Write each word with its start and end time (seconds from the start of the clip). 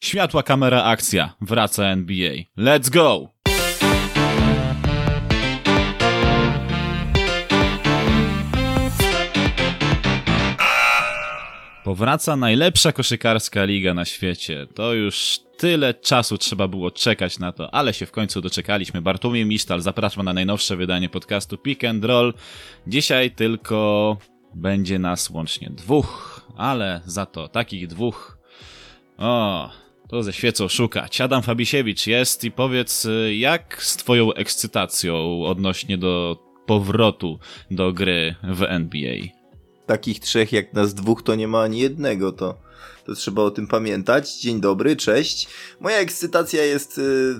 Światła, 0.00 0.42
kamera, 0.42 0.84
akcja. 0.84 1.34
Wraca 1.40 1.84
NBA. 1.84 2.32
Let's 2.58 2.90
go! 2.90 3.28
Powraca 11.84 12.36
najlepsza 12.36 12.92
koszykarska 12.92 13.64
liga 13.64 13.94
na 13.94 14.04
świecie. 14.04 14.66
To 14.74 14.94
już 14.94 15.40
tyle 15.56 15.94
czasu 15.94 16.38
trzeba 16.38 16.68
było 16.68 16.90
czekać 16.90 17.38
na 17.38 17.52
to, 17.52 17.74
ale 17.74 17.94
się 17.94 18.06
w 18.06 18.12
końcu 18.12 18.40
doczekaliśmy. 18.40 19.02
Bartłomiej 19.02 19.46
Misztal 19.46 19.80
zapraszam 19.80 20.24
na 20.24 20.32
najnowsze 20.32 20.76
wydanie 20.76 21.08
podcastu 21.08 21.58
Pick 21.58 21.84
and 21.84 22.04
Roll. 22.04 22.34
Dzisiaj 22.86 23.30
tylko 23.30 24.16
będzie 24.54 24.98
nas 24.98 25.30
łącznie 25.30 25.70
dwóch, 25.70 26.40
ale 26.56 27.00
za 27.06 27.26
to 27.26 27.48
takich 27.48 27.86
dwóch. 27.86 28.38
O, 29.18 29.70
to 30.08 30.22
ze 30.22 30.32
świecą 30.32 30.68
szukać. 30.68 31.20
Adam 31.20 31.42
Fabisiewicz 31.42 32.06
jest 32.06 32.44
i 32.44 32.50
powiedz, 32.50 33.06
jak 33.36 33.82
z 33.82 33.96
twoją 33.96 34.32
ekscytacją 34.32 35.44
odnośnie 35.44 35.98
do 35.98 36.38
powrotu 36.66 37.38
do 37.70 37.92
gry 37.92 38.34
w 38.42 38.62
NBA? 38.62 39.18
Takich 39.86 40.20
trzech 40.20 40.52
jak 40.52 40.72
nas 40.72 40.94
dwóch 40.94 41.22
to 41.22 41.34
nie 41.34 41.48
ma 41.48 41.62
ani 41.62 41.78
jednego, 41.78 42.32
to, 42.32 42.60
to 43.04 43.14
trzeba 43.14 43.42
o 43.42 43.50
tym 43.50 43.66
pamiętać. 43.66 44.40
Dzień 44.40 44.60
dobry, 44.60 44.96
cześć. 44.96 45.48
Moja 45.80 45.98
ekscytacja 45.98 46.64
jest 46.64 46.98
y, 46.98 47.34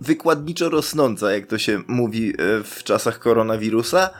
wykładniczo 0.00 0.68
rosnąca, 0.68 1.32
jak 1.32 1.46
to 1.46 1.58
się 1.58 1.82
mówi 1.88 2.30
y, 2.30 2.64
w 2.64 2.84
czasach 2.84 3.18
koronawirusa. 3.18 4.10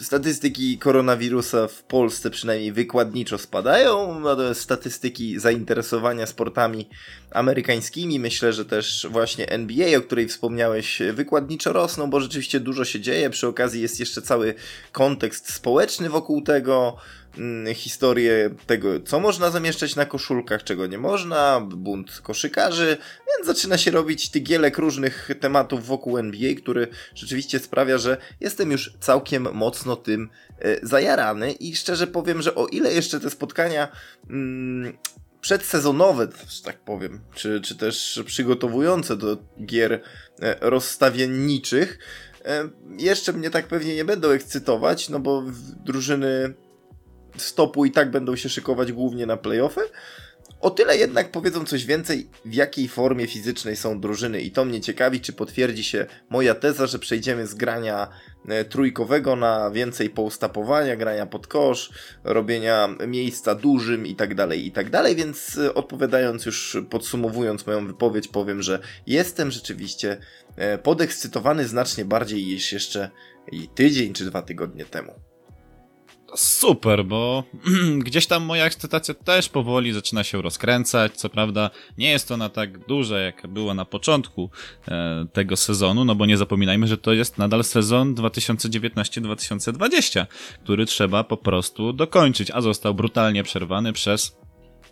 Statystyki 0.00 0.78
koronawirusa 0.78 1.68
w 1.68 1.82
Polsce 1.82 2.30
przynajmniej 2.30 2.72
wykładniczo 2.72 3.38
spadają, 3.38 4.20
natomiast 4.20 4.60
statystyki 4.60 5.38
zainteresowania 5.38 6.26
sportami 6.26 6.88
amerykańskimi, 7.30 8.20
myślę, 8.20 8.52
że 8.52 8.64
też 8.64 9.06
właśnie 9.10 9.48
NBA, 9.48 9.98
o 9.98 10.02
której 10.02 10.28
wspomniałeś, 10.28 11.02
wykładniczo 11.12 11.72
rosną, 11.72 12.10
bo 12.10 12.20
rzeczywiście 12.20 12.60
dużo 12.60 12.84
się 12.84 13.00
dzieje. 13.00 13.30
Przy 13.30 13.46
okazji 13.46 13.82
jest 13.82 14.00
jeszcze 14.00 14.22
cały 14.22 14.54
kontekst 14.92 15.52
społeczny 15.52 16.08
wokół 16.08 16.42
tego, 16.42 16.96
historię 17.74 18.50
tego, 18.66 19.00
co 19.00 19.20
można 19.20 19.50
zamieszczać 19.50 19.96
na 19.96 20.06
koszulkach, 20.06 20.64
czego 20.64 20.86
nie 20.86 20.98
można, 20.98 21.60
bunt 21.60 22.20
koszykarzy, 22.20 22.96
więc 23.26 23.46
zaczyna 23.46 23.78
się 23.78 23.90
robić 23.90 24.30
tygielek 24.30 24.78
różnych 24.78 25.28
tematów 25.40 25.86
wokół 25.86 26.18
NBA, 26.18 26.54
który 26.54 26.88
rzeczywiście 27.14 27.58
sprawia, 27.58 27.98
że 27.98 28.16
jestem 28.40 28.70
już 28.70 28.92
całkiem 29.00 29.48
mocno 29.52 29.96
tym 29.96 30.30
e, 30.58 30.86
zajarany 30.86 31.52
i 31.52 31.76
szczerze 31.76 32.06
powiem, 32.06 32.42
że 32.42 32.54
o 32.54 32.66
ile 32.66 32.94
jeszcze 32.94 33.20
te 33.20 33.30
spotkania 33.30 33.88
mm, 34.30 34.98
przedsezonowe, 35.40 36.28
że 36.48 36.62
tak 36.62 36.78
powiem, 36.78 37.20
czy, 37.34 37.60
czy 37.60 37.76
też 37.76 38.22
przygotowujące 38.26 39.16
do 39.16 39.36
gier 39.64 39.92
e, 39.92 40.00
rozstawienniczych, 40.60 41.98
e, 42.44 42.68
jeszcze 42.98 43.32
mnie 43.32 43.50
tak 43.50 43.66
pewnie 43.66 43.94
nie 43.94 44.04
będą 44.04 44.30
ekscytować, 44.30 45.08
no 45.08 45.20
bo 45.20 45.44
drużyny 45.84 46.54
stopu 47.42 47.84
i 47.84 47.90
tak 47.90 48.10
będą 48.10 48.36
się 48.36 48.48
szykować 48.48 48.92
głównie 48.92 49.26
na 49.26 49.36
playoffy. 49.36 49.80
O 50.60 50.70
tyle 50.70 50.96
jednak 50.96 51.30
powiedzą 51.30 51.64
coś 51.64 51.84
więcej, 51.84 52.30
w 52.44 52.54
jakiej 52.54 52.88
formie 52.88 53.26
fizycznej 53.26 53.76
są 53.76 54.00
drużyny. 54.00 54.40
I 54.40 54.50
to 54.50 54.64
mnie 54.64 54.80
ciekawi, 54.80 55.20
czy 55.20 55.32
potwierdzi 55.32 55.84
się 55.84 56.06
moja 56.30 56.54
teza, 56.54 56.86
że 56.86 56.98
przejdziemy 56.98 57.46
z 57.46 57.54
grania 57.54 58.08
e, 58.48 58.64
trójkowego 58.64 59.36
na 59.36 59.70
więcej 59.70 60.10
poustapowania, 60.10 60.96
grania 60.96 61.26
pod 61.26 61.46
kosz, 61.46 61.90
robienia 62.24 62.88
miejsca 63.06 63.54
dużym 63.54 64.06
i 64.06 64.14
tak 64.14 64.34
dalej, 64.34 64.66
i 64.66 64.72
tak 64.72 64.90
dalej, 64.90 65.16
więc 65.16 65.58
e, 65.58 65.74
odpowiadając 65.74 66.46
już, 66.46 66.76
podsumowując 66.90 67.66
moją 67.66 67.86
wypowiedź, 67.86 68.28
powiem, 68.28 68.62
że 68.62 68.78
jestem 69.06 69.50
rzeczywiście 69.50 70.16
e, 70.56 70.78
podekscytowany 70.78 71.68
znacznie 71.68 72.04
bardziej 72.04 72.46
niż 72.46 72.72
jeszcze 72.72 73.10
tydzień 73.74 74.12
czy 74.12 74.24
dwa 74.24 74.42
tygodnie 74.42 74.84
temu 74.84 75.25
super, 76.34 77.04
bo 77.04 77.44
gdzieś 78.04 78.26
tam 78.26 78.44
moja 78.44 78.64
ekscytacja 78.64 79.14
też 79.14 79.48
powoli 79.48 79.92
zaczyna 79.92 80.24
się 80.24 80.42
rozkręcać. 80.42 81.16
Co 81.16 81.28
prawda 81.28 81.70
nie 81.98 82.10
jest 82.10 82.30
ona 82.30 82.48
tak 82.48 82.86
duża, 82.86 83.18
jak 83.18 83.46
była 83.46 83.74
na 83.74 83.84
początku 83.84 84.50
e, 84.88 85.26
tego 85.32 85.56
sezonu, 85.56 86.04
no 86.04 86.14
bo 86.14 86.26
nie 86.26 86.36
zapominajmy, 86.36 86.86
że 86.86 86.98
to 86.98 87.12
jest 87.12 87.38
nadal 87.38 87.64
sezon 87.64 88.14
2019-2020, 88.14 90.26
który 90.62 90.86
trzeba 90.86 91.24
po 91.24 91.36
prostu 91.36 91.92
dokończyć, 91.92 92.50
a 92.50 92.60
został 92.60 92.94
brutalnie 92.94 93.42
przerwany 93.42 93.92
przez 93.92 94.36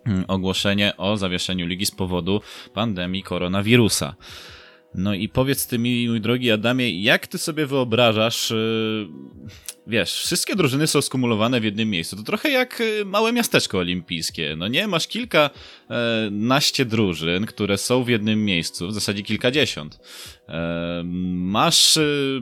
mm, 0.07 0.25
ogłoszenie 0.29 0.97
o 0.97 1.17
zawieszeniu 1.17 1.67
ligi 1.67 1.87
z 1.87 1.91
powodu 1.91 2.41
pandemii 2.75 3.23
koronawirusa. 3.23 4.15
No 4.95 5.15
i 5.15 5.29
powiedz 5.29 5.67
ty 5.67 5.79
mi, 5.79 6.09
mój 6.09 6.21
drogi 6.21 6.51
Adamie, 6.51 7.03
jak 7.03 7.27
ty 7.27 7.39
sobie 7.39 7.67
wyobrażasz, 7.67 8.51
yy, 8.51 9.09
wiesz, 9.87 10.23
wszystkie 10.25 10.57
drużyny 10.57 10.87
są 10.87 11.03
skumulowane 11.03 11.61
w 11.61 11.65
jednym 11.65 11.91
miejscu. 11.91 12.17
To 12.17 12.23
trochę 12.23 12.51
jak 12.51 12.81
y, 12.81 13.05
małe 13.05 13.33
miasteczko 13.33 13.79
olimpijskie. 13.79 14.55
No 14.57 14.69
nie, 14.69 14.89
masz 14.89 15.09
kilka 15.09 15.51
e, 15.91 16.29
naście 16.31 16.85
drużyn, 16.85 17.47
które 17.47 17.79
są 17.79 18.05
w 18.05 18.09
jednym 18.09 18.45
miejscu, 18.45 18.89
w 18.89 18.95
zasadzie 18.95 19.23
kilkadziesiąt. 19.23 19.99
E, 20.49 21.03
masz, 21.35 21.97
y, 21.97 22.41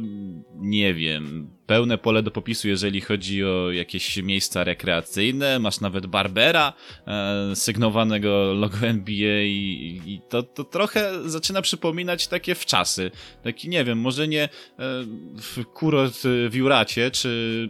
nie 0.54 0.94
wiem, 0.94 1.50
pełne 1.72 1.98
pole 1.98 2.22
do 2.22 2.30
popisu, 2.30 2.68
jeżeli 2.68 3.00
chodzi 3.00 3.44
o 3.44 3.70
jakieś 3.70 4.16
miejsca 4.16 4.64
rekreacyjne. 4.64 5.58
Masz 5.58 5.80
nawet 5.80 6.06
Barbera, 6.06 6.72
e, 7.06 7.56
sygnowanego 7.56 8.52
logo 8.54 8.78
NBA 8.86 9.42
i, 9.42 10.02
i, 10.06 10.20
to, 10.28 10.42
to 10.42 10.64
trochę 10.64 11.30
zaczyna 11.30 11.62
przypominać 11.62 12.26
takie 12.26 12.54
wczasy. 12.54 13.10
Taki, 13.42 13.68
nie 13.68 13.84
wiem, 13.84 13.98
może 13.98 14.28
nie 14.28 14.42
e, 14.42 15.64
kurort 15.74 16.22
w 16.50 16.54
Juracie, 16.54 17.10
czy, 17.10 17.68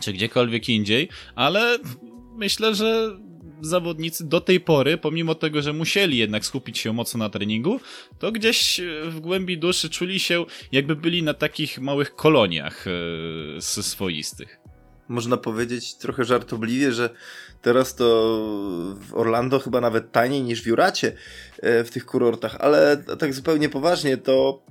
czy 0.00 0.12
gdziekolwiek 0.12 0.68
indziej, 0.68 1.08
ale 1.34 1.78
myślę, 2.36 2.74
że 2.74 3.18
zawodnicy 3.60 4.28
do 4.28 4.40
tej 4.40 4.60
pory, 4.60 4.98
pomimo 4.98 5.34
tego, 5.34 5.62
że 5.62 5.72
musieli 5.72 6.18
jednak 6.18 6.44
skupić 6.44 6.78
się 6.78 6.92
mocno 6.92 7.18
na 7.18 7.30
treningu, 7.30 7.80
to 8.18 8.32
gdzieś 8.32 8.80
w 9.08 9.20
głębi 9.20 9.58
duszy 9.58 9.90
czuli 9.90 10.20
się, 10.20 10.44
jakby 10.72 10.96
byli 10.96 11.22
na 11.22 11.34
takich 11.34 11.80
małych 11.80 12.14
koloniach 12.14 12.84
e, 12.86 13.60
swoistych. 13.60 14.60
Można 15.08 15.36
powiedzieć 15.36 15.94
trochę 15.94 16.24
żartobliwie, 16.24 16.92
że 16.92 17.10
teraz 17.62 17.94
to 17.94 18.04
w 19.00 19.14
Orlando 19.14 19.58
chyba 19.58 19.80
nawet 19.80 20.12
taniej 20.12 20.42
niż 20.42 20.62
w 20.62 20.66
Juracie 20.66 21.16
e, 21.62 21.84
w 21.84 21.90
tych 21.90 22.06
kurortach, 22.06 22.56
ale 22.60 23.04
tak 23.18 23.34
zupełnie 23.34 23.68
poważnie 23.68 24.16
to 24.16 24.62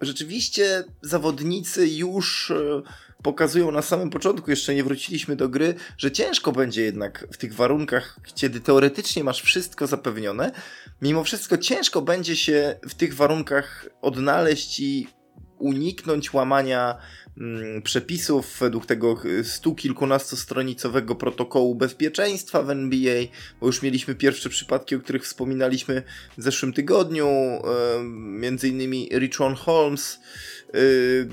rzeczywiście 0.00 0.84
zawodnicy 1.02 1.88
już 1.88 2.50
e, 2.50 2.82
pokazują 3.22 3.70
na 3.70 3.82
samym 3.82 4.10
początku, 4.10 4.50
jeszcze 4.50 4.74
nie 4.74 4.84
wróciliśmy 4.84 5.36
do 5.36 5.48
gry, 5.48 5.74
że 5.98 6.12
ciężko 6.12 6.52
będzie 6.52 6.82
jednak 6.82 7.26
w 7.32 7.36
tych 7.36 7.54
warunkach, 7.54 8.20
kiedy 8.34 8.60
teoretycznie 8.60 9.24
masz 9.24 9.42
wszystko 9.42 9.86
zapewnione, 9.86 10.52
mimo 11.02 11.24
wszystko 11.24 11.58
ciężko 11.58 12.02
będzie 12.02 12.36
się 12.36 12.76
w 12.88 12.94
tych 12.94 13.14
warunkach 13.14 13.88
odnaleźć 14.02 14.80
i 14.80 15.08
uniknąć 15.62 16.32
łamania 16.32 16.98
mm, 17.38 17.82
przepisów 17.82 18.56
według 18.60 18.86
tego 18.86 19.16
stu 19.42 19.74
kilkunastostronicowego 19.74 21.14
protokołu 21.14 21.74
bezpieczeństwa 21.74 22.62
w 22.62 22.70
NBA, 22.70 23.24
bo 23.60 23.66
już 23.66 23.82
mieliśmy 23.82 24.14
pierwsze 24.14 24.48
przypadki, 24.48 24.96
o 24.96 25.00
których 25.00 25.24
wspominaliśmy 25.24 26.02
w 26.38 26.42
zeszłym 26.42 26.72
tygodniu, 26.72 27.26
yy, 27.26 28.04
między 28.14 28.68
innymi 28.68 29.08
Richon 29.12 29.54
Holmes, 29.54 30.20
Yy, 30.74 31.28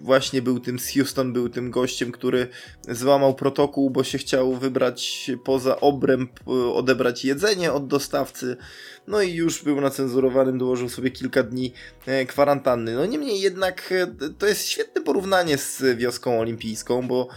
właśnie 0.00 0.42
był 0.42 0.60
tym 0.60 0.78
z 0.78 0.94
Houston, 0.94 1.32
był 1.32 1.48
tym 1.48 1.70
gościem, 1.70 2.12
który 2.12 2.48
złamał 2.88 3.34
protokół, 3.34 3.90
bo 3.90 4.04
się 4.04 4.18
chciał 4.18 4.54
wybrać 4.54 5.30
poza 5.44 5.80
obręb, 5.80 6.30
yy, 6.46 6.72
odebrać 6.72 7.24
jedzenie 7.24 7.72
od 7.72 7.86
dostawcy. 7.86 8.56
No 9.06 9.22
i 9.22 9.34
już 9.34 9.62
był 9.62 9.80
na 9.80 9.90
cenzurowanym, 9.90 10.58
dołożył 10.58 10.88
sobie 10.88 11.10
kilka 11.10 11.42
dni 11.42 11.72
e, 12.06 12.26
kwarantanny. 12.26 12.94
No 12.94 13.06
niemniej 13.06 13.40
jednak 13.40 13.92
e, 13.92 14.06
to 14.38 14.46
jest 14.46 14.68
świetne 14.68 15.02
porównanie 15.02 15.58
z 15.58 15.82
wioską 15.96 16.40
olimpijską, 16.40 17.08
bo 17.08 17.28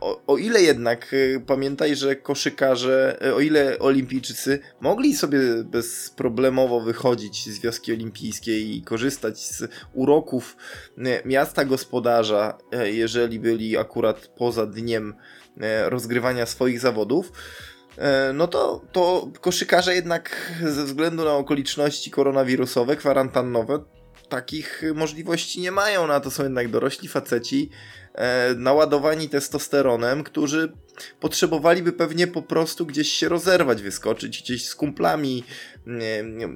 o, 0.00 0.20
o, 0.26 0.38
ile 0.38 0.62
jednak 0.62 1.12
y, 1.12 1.42
pamiętaj, 1.46 1.96
że 1.96 2.16
koszykarze, 2.16 3.18
y, 3.26 3.34
o 3.34 3.40
ile 3.40 3.78
olimpijczycy 3.78 4.58
mogli 4.80 5.14
sobie 5.14 5.40
bezproblemowo 5.64 6.80
wychodzić 6.80 7.50
z 7.50 7.58
wioski 7.58 7.92
olimpijskiej 7.92 8.76
i 8.76 8.82
korzystać 8.82 9.38
z 9.38 9.64
uroków 9.92 10.56
y, 10.98 11.02
miasta 11.24 11.64
gospodarza, 11.64 12.58
jeżeli 12.84 13.40
byli 13.40 13.76
akurat 13.76 14.26
poza 14.26 14.66
dniem 14.66 15.14
rozgrywania 15.84 16.46
swoich 16.46 16.80
zawodów, 16.80 17.32
no 18.34 18.46
to, 18.46 18.84
to 18.92 19.30
koszykarze 19.40 19.94
jednak 19.94 20.52
ze 20.66 20.84
względu 20.84 21.24
na 21.24 21.32
okoliczności 21.32 22.10
koronawirusowe, 22.10 22.96
kwarantannowe, 22.96 23.78
takich 24.28 24.82
możliwości 24.94 25.60
nie 25.60 25.72
mają, 25.72 26.06
no 26.06 26.20
to 26.20 26.30
są 26.30 26.42
jednak 26.42 26.68
dorośli 26.68 27.08
faceci, 27.08 27.70
e, 28.14 28.54
naładowani 28.54 29.28
testosteronem, 29.28 30.24
którzy 30.24 30.72
potrzebowaliby 31.20 31.92
pewnie 31.92 32.26
po 32.26 32.42
prostu 32.42 32.86
gdzieś 32.86 33.08
się 33.08 33.28
rozerwać, 33.28 33.82
wyskoczyć 33.82 34.42
gdzieś 34.42 34.66
z 34.66 34.74
kumplami, 34.74 35.44
nie, 35.86 36.22
nie, 36.22 36.48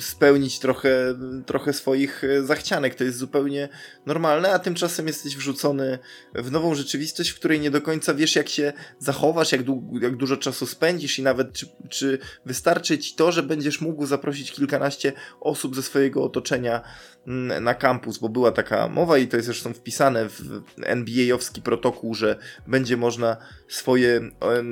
spełnić 0.00 0.58
trochę, 0.58 1.14
trochę 1.46 1.72
swoich 1.72 2.24
e, 2.24 2.42
zachcianek. 2.42 2.94
To 2.94 3.04
jest 3.04 3.18
zupełnie 3.18 3.68
normalne, 4.06 4.52
a 4.52 4.58
tymczasem 4.58 5.06
jesteś 5.06 5.36
wrzucony 5.36 5.98
w 6.34 6.50
nową 6.50 6.74
rzeczywistość, 6.74 7.30
w 7.30 7.34
której 7.34 7.60
nie 7.60 7.70
do 7.70 7.82
końca 7.82 8.14
wiesz, 8.14 8.36
jak 8.36 8.48
się 8.48 8.72
zachowasz, 8.98 9.52
jak, 9.52 9.62
du 9.62 9.98
jak 10.02 10.16
dużo 10.16 10.36
czasu 10.36 10.66
spędzisz 10.66 11.18
i 11.18 11.22
nawet 11.22 11.52
czy, 11.52 11.66
czy 11.88 12.18
wystarczy 12.46 12.98
ci 12.98 13.14
to, 13.14 13.32
że 13.32 13.42
będziesz 13.42 13.80
mógł 13.80 14.06
zaprosić 14.06 14.52
kilkanaście 14.52 15.12
osób 15.40 15.76
ze 15.76 15.82
swojego 15.82 16.24
otoczenia 16.24 16.82
mm, 17.26 17.64
na 17.64 17.74
kampus, 17.74 18.18
bo 18.18 18.28
była 18.28 18.52
taka 18.52 18.88
mowa 18.88 19.18
i 19.18 19.28
to 19.28 19.36
jest 19.36 19.46
zresztą 19.46 19.74
wpisane 19.74 20.28
w 20.28 20.42
NBA-owski 20.82 21.62
protokół, 21.62 22.14
że 22.14 22.38
będzie 22.66 22.96
można 22.96 23.36
swoje 23.68 24.30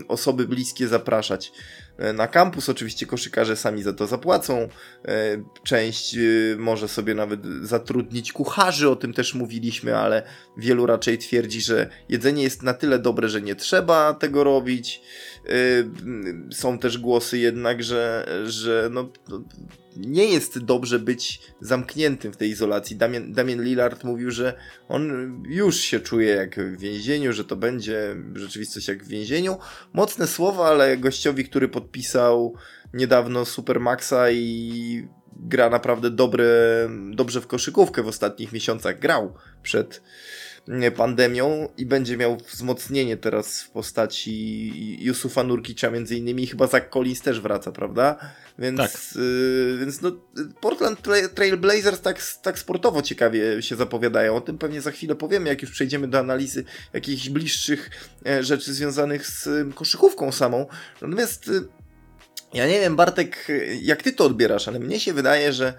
osoby 0.08 0.48
bliskie 0.48 0.88
zapraszać. 0.88 1.52
E, 1.98 2.12
na 2.12 2.28
kampus. 2.28 2.68
Oczywiście 2.68 3.06
koszykarze 3.06 3.56
sami 3.56 3.82
za 3.82 3.92
to 3.92 4.06
zapłacą. 4.06 4.68
E, 5.04 5.42
część 5.62 6.16
e, 6.16 6.20
może 6.58 6.88
sobie 6.88 7.14
nawet 7.14 7.46
zatrudnić 7.62 8.32
kucharzy, 8.32 8.90
o 8.90 8.96
tym 8.96 9.12
też 9.12 9.34
mówiliśmy, 9.34 9.96
ale 9.96 10.22
wielu 10.56 10.86
raczej 10.86 11.18
twierdzi, 11.18 11.60
że 11.60 11.90
jedzenie 12.08 12.42
jest 12.42 12.62
na 12.62 12.74
tyle 12.74 12.98
dobre, 12.98 13.28
że 13.28 13.42
nie 13.42 13.54
trzeba 13.54 14.14
tego 14.14 14.44
robić. 14.44 15.02
Są 16.50 16.78
też 16.78 16.98
głosy 16.98 17.38
jednak, 17.38 17.82
że, 17.82 18.28
że 18.44 18.88
no, 18.92 19.08
no 19.28 19.42
nie 19.96 20.24
jest 20.24 20.58
dobrze 20.58 20.98
być 20.98 21.40
zamkniętym 21.60 22.32
w 22.32 22.36
tej 22.36 22.50
izolacji. 22.50 22.96
Damien, 22.96 23.32
Damien 23.32 23.62
Lillard 23.62 24.04
mówił, 24.04 24.30
że 24.30 24.54
on 24.88 25.12
już 25.48 25.76
się 25.76 26.00
czuje 26.00 26.28
jak 26.28 26.60
w 26.60 26.78
więzieniu, 26.78 27.32
że 27.32 27.44
to 27.44 27.56
będzie 27.56 28.16
rzeczywistość 28.34 28.88
jak 28.88 29.04
w 29.04 29.08
więzieniu. 29.08 29.56
Mocne 29.92 30.26
słowa, 30.26 30.68
ale 30.68 30.96
gościowi, 30.96 31.44
który 31.44 31.68
podpisał 31.68 32.54
niedawno 32.94 33.44
Supermaxa 33.44 34.30
i 34.32 35.08
gra 35.36 35.70
naprawdę 35.70 36.10
dobre, 36.10 36.46
dobrze 37.10 37.40
w 37.40 37.46
koszykówkę 37.46 38.02
w 38.02 38.08
ostatnich 38.08 38.52
miesiącach, 38.52 38.98
grał 38.98 39.34
przed 39.62 40.02
pandemią 40.96 41.68
i 41.76 41.86
będzie 41.86 42.16
miał 42.16 42.36
wzmocnienie 42.36 43.16
teraz 43.16 43.62
w 43.62 43.70
postaci 43.70 45.04
Yusufa 45.04 45.42
Nurkicza 45.42 45.90
między 45.90 46.16
innymi. 46.16 46.46
Chyba 46.46 46.66
Zach 46.66 46.88
Collins 46.88 47.20
też 47.20 47.40
wraca, 47.40 47.72
prawda? 47.72 48.16
Więc, 48.58 48.78
tak. 48.78 48.90
y, 49.16 49.76
więc 49.80 50.02
no, 50.02 50.12
Portland 50.60 51.00
Trail 51.34 51.56
Blazers 51.56 52.00
tak, 52.00 52.22
tak 52.42 52.58
sportowo 52.58 53.02
ciekawie 53.02 53.62
się 53.62 53.76
zapowiadają. 53.76 54.36
O 54.36 54.40
tym 54.40 54.58
pewnie 54.58 54.80
za 54.80 54.90
chwilę 54.90 55.14
powiemy, 55.14 55.48
jak 55.48 55.62
już 55.62 55.70
przejdziemy 55.70 56.08
do 56.08 56.18
analizy 56.18 56.64
jakichś 56.92 57.28
bliższych 57.28 57.90
e, 58.26 58.44
rzeczy 58.44 58.74
związanych 58.74 59.26
z 59.26 59.48
koszykówką 59.74 60.32
samą. 60.32 60.66
Natomiast 61.00 61.50
ja 62.54 62.66
nie 62.66 62.80
wiem, 62.80 62.96
Bartek, 62.96 63.48
jak 63.80 64.02
ty 64.02 64.12
to 64.12 64.24
odbierasz, 64.24 64.68
ale 64.68 64.78
mnie 64.78 65.00
się 65.00 65.12
wydaje, 65.12 65.52
że 65.52 65.74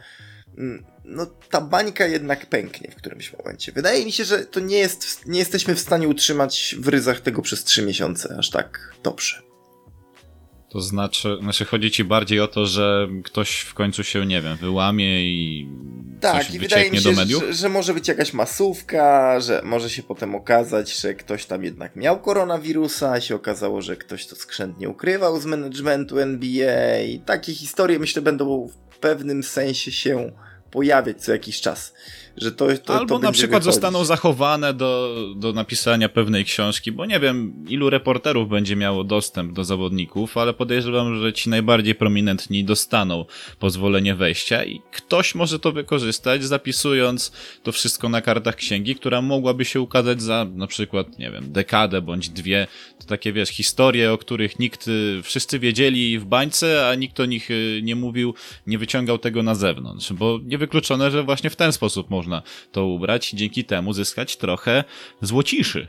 mm, 0.58 0.86
no, 1.06 1.26
ta 1.50 1.62
bańka 1.62 2.08
jednak 2.08 2.46
pęknie 2.46 2.92
w 2.92 2.96
którymś 2.96 3.34
momencie. 3.34 3.72
Wydaje 3.72 4.06
mi 4.06 4.12
się, 4.12 4.26
że 4.26 4.40
to 4.40 4.60
nie 4.60 4.78
jest, 4.78 5.28
nie 5.28 5.40
jesteśmy 5.40 5.76
w 5.76 5.80
stanie 5.80 6.08
utrzymać 6.08 6.76
w 6.80 6.88
ryzach 6.88 7.22
tego 7.22 7.42
przez 7.42 7.64
trzy 7.64 7.86
miesiące 7.86 8.36
aż 8.40 8.50
tak 8.50 8.94
dobrze. 9.04 9.42
To 10.74 10.82
znaczy, 10.82 11.38
znaczy 11.42 11.66
chodzi 11.66 11.92
ci 11.92 12.04
bardziej 12.04 12.40
o 12.40 12.48
to, 12.48 12.66
że 12.66 13.08
ktoś 13.24 13.60
w 13.60 13.74
końcu 13.74 14.04
się, 14.04 14.26
nie 14.26 14.42
wiem, 14.42 14.58
wyłamie 14.58 15.24
i 15.24 15.70
tak, 16.22 16.46
coś 16.46 16.56
i 16.56 16.60
wydaje 16.60 16.92
mi 16.92 16.98
się, 16.98 17.04
do 17.04 17.12
mediów? 17.12 17.44
Że, 17.44 17.54
że 17.54 17.70
może 17.70 17.94
być 17.94 18.08
jakaś 18.08 18.34
masówka, 18.34 19.40
że 19.40 19.62
może 19.64 19.90
się 19.90 20.04
potem 20.04 20.36
okazać, 20.36 21.00
że 21.00 21.14
ktoś 21.14 21.46
tam 21.46 21.64
jednak 21.64 21.96
miał 21.96 22.20
koronawirusa, 22.20 23.22
się 23.22 23.36
okazało, 23.36 23.82
że 23.82 23.98
ktoś 23.98 24.28
to 24.28 24.36
skrzętnie 24.36 24.90
ukrywał 24.90 25.40
z 25.40 25.46
managementu 25.46 26.20
NBA 26.20 27.02
i 27.02 27.20
takie 27.20 27.54
historie 27.54 28.00
myślę 28.00 28.22
będą 28.22 28.68
w 28.92 28.98
pewnym 28.98 29.44
sensie 29.44 29.92
się 29.92 30.32
pojawiać 30.74 31.22
co 31.22 31.32
jakiś 31.32 31.62
czas. 31.62 31.94
Że 32.38 32.52
to, 32.52 32.68
to, 32.86 32.94
Albo 32.94 33.16
to 33.16 33.20
na 33.20 33.32
przykład 33.32 33.64
wychodzić. 33.64 33.74
zostaną 33.82 34.06
zachowane 34.06 34.74
do, 34.74 35.16
do 35.36 35.54
napisania 35.54 36.10
pewnej 36.10 36.46
książki, 36.46 36.92
bo 36.92 37.06
nie 37.06 37.20
wiem, 37.20 37.54
ilu 37.70 37.90
reporterów 37.90 38.50
będzie 38.50 38.76
miało 38.76 39.04
dostęp 39.04 39.54
do 39.54 39.64
zawodników, 39.64 40.38
ale 40.38 40.54
podejrzewam, 40.54 41.22
że 41.22 41.34
ci 41.34 41.50
najbardziej 41.50 41.96
prominentni 41.96 42.64
dostaną 42.64 43.26
pozwolenie 43.60 44.16
wejścia 44.16 44.64
i 44.64 44.82
ktoś 44.92 45.36
może 45.36 45.60
to 45.60 45.72
wykorzystać, 45.72 46.44
zapisując 46.44 47.32
to 47.64 47.72
wszystko 47.72 48.10
na 48.10 48.22
kartach 48.22 48.56
księgi, 48.56 48.96
która 48.96 49.22
mogłaby 49.22 49.66
się 49.66 49.82
ukazać 49.82 50.22
za 50.22 50.46
na 50.56 50.68
przykład, 50.68 51.20
nie 51.20 51.32
wiem, 51.32 51.52
dekadę 51.52 52.02
bądź 52.02 52.30
dwie. 52.30 52.68
To 53.00 53.06
takie, 53.06 53.34
wiesz, 53.34 53.50
historie, 53.50 54.14
o 54.14 54.18
których 54.18 54.60
nikt, 54.60 54.90
wszyscy 55.24 55.60
wiedzieli 55.60 56.20
w 56.20 56.26
bańce, 56.26 56.88
a 56.90 56.96
nikt 56.96 57.20
o 57.20 57.26
nich 57.26 57.52
y, 57.52 57.82
nie 57.84 57.96
mówił, 57.96 58.34
nie 58.68 58.78
wyciągał 58.78 59.18
tego 59.18 59.44
na 59.44 59.56
zewnątrz, 59.56 60.14
bo 60.14 60.40
niewykluczone, 60.44 61.12
że 61.12 61.24
właśnie 61.24 61.50
w 61.50 61.56
ten 61.56 61.72
sposób 61.72 62.10
można 62.10 62.23
to 62.72 62.86
ubrać 62.86 63.34
i 63.34 63.38
dzięki 63.38 63.66
temu 63.66 63.94
zyskać 63.94 64.38
trochę 64.38 64.84
złociszy. 65.22 65.88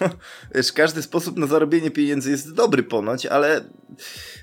Wiesz, 0.54 0.72
każdy 0.72 1.02
sposób 1.02 1.38
na 1.38 1.46
zarobienie 1.46 1.90
pieniędzy 1.90 2.30
jest 2.30 2.54
dobry 2.54 2.82
ponoć, 2.82 3.26
ale 3.26 3.64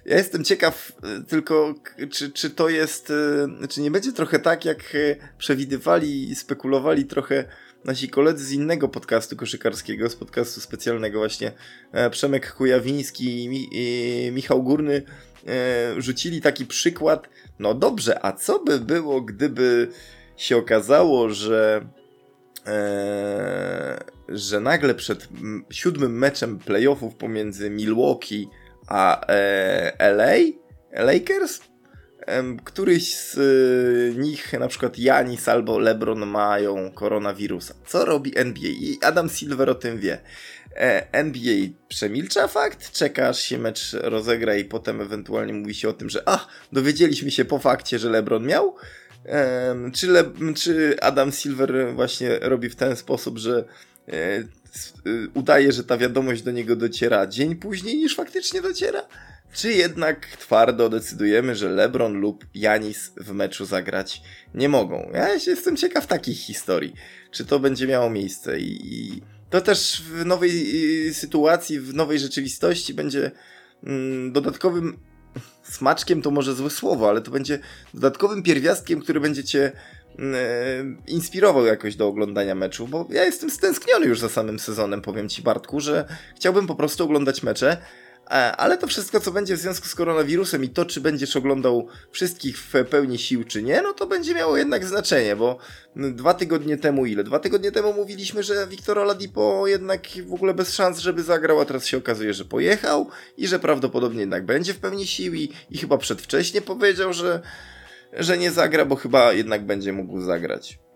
ja 0.06 0.18
jestem 0.18 0.44
ciekaw 0.44 0.92
y, 1.22 1.24
tylko, 1.24 1.76
czy, 2.12 2.32
czy 2.32 2.50
to 2.50 2.70
jest, 2.70 3.10
y, 3.64 3.68
czy 3.70 3.82
nie 3.82 3.92
będzie 3.92 4.14
trochę 4.14 4.40
tak, 4.40 4.66
jak 4.66 4.96
y, 4.96 5.18
przewidywali 5.38 6.30
i 6.30 6.36
spekulowali 6.36 7.06
trochę 7.06 7.46
nasi 7.86 8.10
koledzy 8.10 8.46
z 8.46 8.52
innego 8.52 8.88
podcastu 8.88 9.36
koszykarskiego, 9.36 10.10
z 10.10 10.16
podcastu 10.16 10.62
specjalnego 10.62 11.20
właśnie 11.20 11.52
e, 11.92 12.10
Przemek 12.10 12.54
Kujawiński 12.54 13.50
i 13.72 14.32
Michał 14.32 14.64
Górny 14.64 15.02
e, 15.48 16.02
rzucili 16.02 16.42
taki 16.42 16.66
przykład, 16.66 17.30
no 17.60 17.74
dobrze, 17.74 18.26
a 18.26 18.32
co 18.32 18.60
by 18.60 18.80
było, 18.80 19.22
gdyby 19.22 19.88
się 20.38 20.58
okazało, 20.58 21.30
że 21.30 21.88
e, 22.68 24.04
że 24.30 24.60
nagle 24.60 24.96
przed 24.96 25.28
siódmym 25.72 26.18
meczem 26.18 26.60
playoffów 26.60 27.16
pomiędzy 27.16 27.70
Milwaukee 27.70 28.48
a 28.88 29.26
e, 29.28 30.14
LA, 30.14 30.34
Lakers, 30.92 31.60
któryś 32.64 33.16
z 33.16 33.38
e, 33.38 34.20
nich, 34.20 34.54
na 34.54 34.68
przykład 34.68 35.00
Janis 35.00 35.48
albo 35.48 35.80
LeBron 35.80 36.26
mają 36.26 36.92
koronawirusa. 36.92 37.74
Co 37.86 38.06
robi 38.06 38.38
NBA? 38.38 38.70
I 38.70 38.98
Adam 39.02 39.30
Silver 39.30 39.70
o 39.70 39.76
tym 39.76 40.00
wie. 40.00 40.20
E, 40.76 41.14
NBA 41.14 41.68
przemilcza 41.88 42.48
fakt, 42.48 42.92
czeka 42.92 43.28
aż 43.28 43.40
się 43.40 43.58
mecz 43.58 43.94
rozegra 44.02 44.56
i 44.56 44.66
potem 44.66 45.02
ewentualnie 45.02 45.54
mówi 45.54 45.76
się 45.76 45.90
o 45.90 45.94
tym, 45.94 46.10
że 46.10 46.24
ach, 46.26 46.48
dowiedzieliśmy 46.72 47.32
się 47.32 47.46
po 47.46 47.60
fakcie, 47.60 48.00
że 48.00 48.10
LeBron 48.10 48.46
miał, 48.46 48.76
czy, 49.94 50.08
Le, 50.08 50.24
czy 50.56 50.96
Adam 51.02 51.32
Silver 51.32 51.94
właśnie 51.96 52.40
robi 52.40 52.70
w 52.70 52.76
ten 52.76 52.96
sposób, 52.96 53.38
że 53.38 53.66
e, 54.08 54.44
udaje, 55.34 55.72
że 55.72 55.84
ta 55.84 55.98
wiadomość 55.98 56.42
do 56.42 56.52
niego 56.52 56.76
dociera 56.76 57.28
dzień 57.28 57.56
później 57.56 57.98
niż 57.98 58.16
faktycznie 58.16 58.62
dociera? 58.62 59.08
Czy 59.54 59.74
jednak 59.74 60.26
twardo 60.26 60.90
decydujemy, 60.90 61.56
że 61.56 61.70
LeBron 61.70 62.14
lub 62.14 62.46
Janis 62.54 63.12
w 63.18 63.32
meczu 63.32 63.66
zagrać 63.66 64.22
nie 64.54 64.70
mogą? 64.70 65.10
Ja 65.14 65.34
jestem 65.34 65.78
ciekaw 65.78 66.08
takich 66.08 66.38
historii. 66.38 66.94
Czy 67.32 67.46
to 67.46 67.60
będzie 67.60 67.88
miało 67.88 68.10
miejsce 68.10 68.60
i, 68.60 69.22
to 69.50 69.62
też 69.62 70.02
w 70.02 70.26
nowej 70.26 71.14
sytuacji, 71.14 71.80
w 71.80 71.94
nowej 71.94 72.20
rzeczywistości 72.20 72.94
będzie 72.94 73.32
mm, 73.84 74.32
dodatkowym 74.32 75.00
smaczkiem 75.70 76.22
to 76.22 76.32
może 76.32 76.56
złe 76.56 76.70
słowo, 76.70 77.10
ale 77.10 77.22
to 77.22 77.32
będzie 77.32 77.60
dodatkowym 77.94 78.44
pierwiastkiem, 78.44 79.02
który 79.02 79.20
będzie 79.20 79.44
cię 79.44 79.72
mm, 80.20 80.36
e, 80.36 81.12
inspirował 81.12 81.66
jakoś 81.66 81.96
do 81.96 82.08
oglądania 82.08 82.56
meczu, 82.56 82.88
bo 82.88 83.08
ja 83.10 83.26
jestem 83.26 83.50
stęskniony 83.50 84.06
już 84.06 84.20
za 84.20 84.30
samym 84.30 84.60
sezonem, 84.60 85.02
powiem 85.02 85.30
ci 85.30 85.42
Bartku, 85.42 85.80
że 85.80 86.08
chciałbym 86.36 86.68
po 86.68 86.76
prostu 86.76 87.04
oglądać 87.04 87.44
mecze, 87.44 87.78
ale 88.30 88.78
to 88.78 88.88
wszystko, 88.88 89.20
co 89.20 89.32
będzie 89.32 89.56
w 89.56 89.60
związku 89.60 89.88
z 89.88 89.96
koronawirusem 89.96 90.64
i 90.64 90.70
to, 90.70 90.86
czy 90.86 91.02
będziesz 91.02 91.36
oglądał 91.36 91.88
wszystkich 92.12 92.58
w 92.58 92.74
pełni 92.90 93.18
sił, 93.18 93.44
czy 93.44 93.64
nie, 93.64 93.82
no 93.82 93.94
to 93.94 94.08
będzie 94.08 94.34
miało 94.34 94.58
jednak 94.58 94.86
znaczenie, 94.86 95.36
bo 95.36 95.58
dwa 95.96 96.34
tygodnie 96.34 96.78
temu, 96.78 97.06
ile? 97.06 97.24
Dwa 97.24 97.40
tygodnie 97.40 97.72
temu 97.72 97.94
mówiliśmy, 97.94 98.44
że 98.44 98.68
Wiktor 98.68 99.00
Oladipo 99.00 99.68
jednak 99.68 100.02
w 100.28 100.34
ogóle 100.34 100.54
bez 100.54 100.74
szans, 100.74 101.00
żeby 101.00 101.24
zagrał, 101.24 101.60
a 101.60 101.66
teraz 101.66 101.86
się 101.86 101.98
okazuje, 101.98 102.34
że 102.34 102.46
pojechał 102.46 103.10
i 103.38 103.48
że 103.48 103.60
prawdopodobnie 103.60 104.20
jednak 104.20 104.46
będzie 104.46 104.74
w 104.74 104.80
pełni 104.80 105.08
sił 105.08 105.34
i, 105.34 105.54
i 105.70 105.78
chyba 105.78 105.98
przedwcześnie 105.98 106.62
powiedział, 106.62 107.14
że, 107.14 107.42
że 108.14 108.38
nie 108.38 108.52
zagra, 108.52 108.86
bo 108.86 108.96
chyba 108.96 109.34
jednak 109.34 109.66
będzie 109.66 109.94
mógł 109.94 110.22
zagrać. 110.22 110.87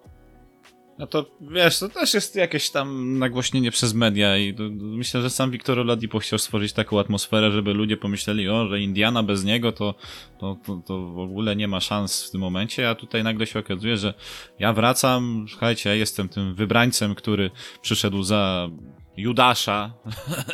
No 1.01 1.07
to 1.07 1.25
wiesz, 1.41 1.79
to 1.79 1.89
też 1.89 2.13
jest 2.13 2.35
jakieś 2.35 2.69
tam 2.69 3.17
nagłośnienie 3.19 3.71
przez 3.71 3.93
media 3.93 4.37
i 4.37 4.53
to, 4.53 4.63
myślę, 4.79 5.21
że 5.21 5.29
sam 5.29 5.51
Wiktor 5.51 5.79
Oladipo 5.79 6.19
chciał 6.19 6.39
stworzyć 6.39 6.73
taką 6.73 6.99
atmosferę, 6.99 7.51
żeby 7.51 7.73
ludzie 7.73 7.97
pomyśleli, 7.97 8.49
o, 8.49 8.67
że 8.67 8.79
Indiana 8.79 9.23
bez 9.23 9.43
niego 9.43 9.71
to, 9.71 9.95
to, 10.39 10.57
to, 10.65 10.81
to 10.85 11.07
w 11.07 11.19
ogóle 11.19 11.55
nie 11.55 11.67
ma 11.67 11.79
szans 11.79 12.27
w 12.27 12.31
tym 12.31 12.41
momencie, 12.41 12.89
a 12.89 12.95
tutaj 12.95 13.23
nagle 13.23 13.47
się 13.47 13.59
okazuje, 13.59 13.97
że 13.97 14.13
ja 14.59 14.73
wracam, 14.73 15.45
słuchajcie, 15.49 15.89
ja 15.89 15.95
jestem 15.95 16.29
tym 16.29 16.55
wybrańcem, 16.55 17.15
który 17.15 17.51
przyszedł 17.81 18.23
za 18.23 18.69
Judasza 19.17 19.93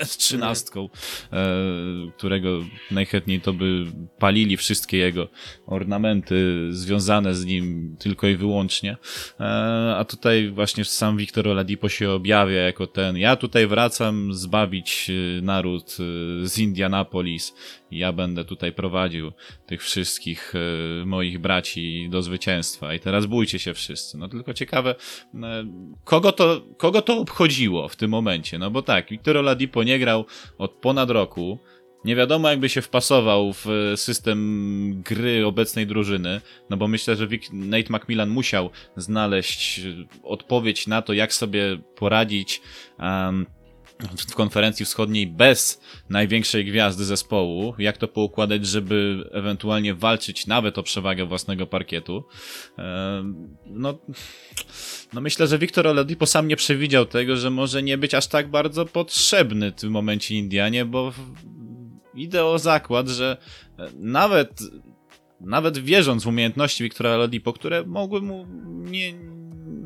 z 0.04 0.18
trzynastką, 0.18 0.90
e, 1.34 1.38
którego 2.18 2.50
najchętniej 2.92 3.42
to 3.42 3.54
by 3.54 3.86
palili 4.20 4.58
wszystkie 4.58 4.98
jego 4.98 5.28
ornamenty 5.66 6.68
związane 6.70 7.36
z 7.36 7.46
nim 7.46 7.96
tylko 8.00 8.28
i 8.28 8.36
wyłącznie. 8.36 8.98
E, 9.40 9.44
a 9.98 10.06
tutaj 10.06 10.50
właśnie 10.50 10.86
sam 10.86 11.18
Wiktor 11.18 11.48
Oladipo 11.48 11.90
się 11.90 12.12
objawia 12.12 12.62
jako 12.62 12.88
ten, 12.88 13.18
ja 13.18 13.36
tutaj 13.36 13.68
wracam 13.68 14.34
zbawić 14.34 15.10
e, 15.10 15.42
naród 15.42 15.98
z 16.44 16.58
Indianapolis 16.58 17.54
ja 17.92 18.14
będę 18.14 18.46
tutaj 18.46 18.72
prowadził 18.72 19.32
tych 19.66 19.84
wszystkich 19.84 20.54
e, 20.56 21.06
moich 21.06 21.40
braci 21.40 22.08
do 22.10 22.22
zwycięstwa. 22.22 22.94
I 22.94 23.00
teraz 23.00 23.26
bójcie 23.26 23.60
się 23.60 23.74
wszyscy. 23.74 24.18
No 24.18 24.28
tylko 24.28 24.54
ciekawe, 24.54 24.96
e, 25.36 25.66
kogo 26.04 26.32
to, 26.32 26.62
kogo 26.78 27.02
to 27.02 27.18
obchodziło 27.18 27.88
w 27.88 27.96
tym 27.96 28.12
momencie, 28.12 28.60
no 28.60 28.72
bo 28.72 28.82
tak, 28.82 29.10
Victor 29.10 29.38
Oladipo 29.38 29.84
nie 29.84 30.00
grał 30.00 30.26
od 30.58 30.72
ponad 30.72 31.10
roku, 31.10 31.60
nie 32.06 32.16
wiadomo, 32.16 32.50
jakby 32.50 32.70
się 32.70 32.82
wpasował 32.82 33.54
w 33.54 33.66
system 33.96 35.02
gry 35.06 35.46
obecnej 35.46 35.88
drużyny, 35.88 36.42
no 36.70 36.78
bo 36.78 36.88
myślę, 36.88 37.16
że 37.16 37.28
Nate 37.54 37.94
McMillan 37.94 38.30
musiał 38.30 38.70
znaleźć 38.96 39.82
odpowiedź 40.24 40.88
na 40.88 41.02
to, 41.02 41.14
jak 41.14 41.34
sobie 41.34 41.78
poradzić 41.96 42.62
um, 43.00 43.46
w 44.00 44.36
konferencji 44.36 44.86
wschodniej 44.86 45.28
bez 45.28 45.82
największej 46.10 46.66
gwiazdy 46.66 47.06
zespołu, 47.06 47.74
jak 47.78 47.98
to 47.98 48.08
poukładać, 48.08 48.66
żeby 48.66 49.24
ewentualnie 49.32 49.94
walczyć 49.94 50.48
nawet 50.48 50.78
o 50.78 50.84
przewagę 50.84 51.26
własnego 51.26 51.68
parkietu. 51.68 52.24
No, 53.66 54.00
no 55.14 55.22
myślę, 55.22 55.48
że 55.48 55.60
Wiktor 55.60 55.88
Oladipo 55.88 56.26
sam 56.26 56.48
nie 56.48 56.56
przewidział 56.56 57.06
tego, 57.06 57.38
że 57.38 57.50
może 57.50 57.84
nie 57.84 57.98
być 57.98 58.14
aż 58.14 58.28
tak 58.28 58.50
bardzo 58.50 58.86
potrzebny 58.86 59.72
w 59.72 59.76
tym 59.76 59.92
momencie 59.92 60.36
Indianie, 60.36 60.86
bo 60.86 61.14
idę 62.16 62.46
o 62.46 62.60
zakład, 62.60 63.08
że 63.08 63.38
nawet 63.96 64.62
nawet 65.42 65.78
wierząc 65.78 66.24
w 66.24 66.28
umiejętności 66.28 66.84
Wiktora 66.84 67.10
Oladipo, 67.10 67.54
które 67.54 67.86
mogły 67.86 68.22
mu 68.22 68.46
nie, 68.68 69.14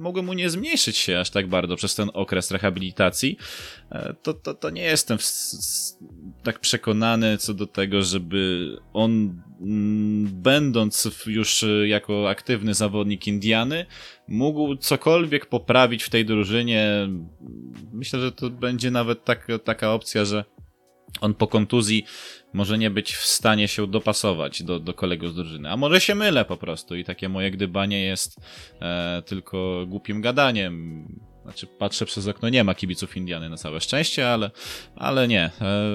mogły 0.01 0.23
mu 0.23 0.33
nie 0.33 0.49
zmniejszyć 0.49 0.97
się 0.97 1.19
aż 1.19 1.29
tak 1.29 1.47
bardzo 1.47 1.75
przez 1.75 1.95
ten 1.95 2.09
okres 2.13 2.51
rehabilitacji, 2.51 3.37
e, 3.91 4.13
to, 4.23 4.33
to, 4.33 4.53
to 4.53 4.69
nie 4.69 4.83
jestem 4.83 5.17
w, 5.17 5.23
tak 6.43 6.59
przekonany 6.59 7.37
co 7.37 7.53
do 7.53 7.67
tego, 7.67 8.01
żeby 8.01 8.69
on, 8.93 9.41
mm, 9.61 10.27
będąc 10.41 11.09
już 11.27 11.65
jako 11.85 12.29
aktywny 12.29 12.73
zawodnik 12.73 13.27
Indiany, 13.27 13.85
mógł 14.27 14.75
cokolwiek 14.75 15.45
poprawić 15.45 16.03
w 16.03 16.09
tej 16.09 16.25
drużynie. 16.25 17.09
Myślę, 17.93 18.19
że 18.19 18.31
to 18.31 18.49
będzie 18.49 18.91
nawet 18.91 19.25
tak, 19.25 19.47
taka 19.63 19.93
opcja, 19.93 20.25
że 20.25 20.45
on 21.21 21.33
po 21.33 21.47
kontuzji 21.47 22.05
może 22.53 22.77
nie 22.77 22.89
być 22.89 23.13
w 23.13 23.25
stanie 23.25 23.67
się 23.67 23.87
dopasować 23.87 24.63
do, 24.63 24.79
do 24.79 24.93
kolegów 24.93 25.31
z 25.31 25.35
drużyny. 25.35 25.69
A 25.69 25.77
może 25.77 26.01
się 26.01 26.15
mylę 26.15 26.45
po 26.45 26.57
prostu 26.57 26.95
i 26.95 27.03
takie 27.03 27.29
moje 27.29 27.51
gdybanie 27.51 28.03
jest 28.03 28.39
e, 28.81 29.21
tylko 29.25 29.85
głupim 29.87 30.21
gadaniem. 30.21 31.05
Znaczy, 31.43 31.67
patrzę 31.67 32.05
przez 32.05 32.27
okno, 32.27 32.49
nie 32.49 32.63
ma 32.63 32.75
kibiców 32.75 33.17
Indiany 33.17 33.49
na 33.49 33.57
całe 33.57 33.81
szczęście, 33.81 34.29
ale, 34.29 34.51
ale 34.95 35.27
nie. 35.27 35.51
E, 35.61 35.91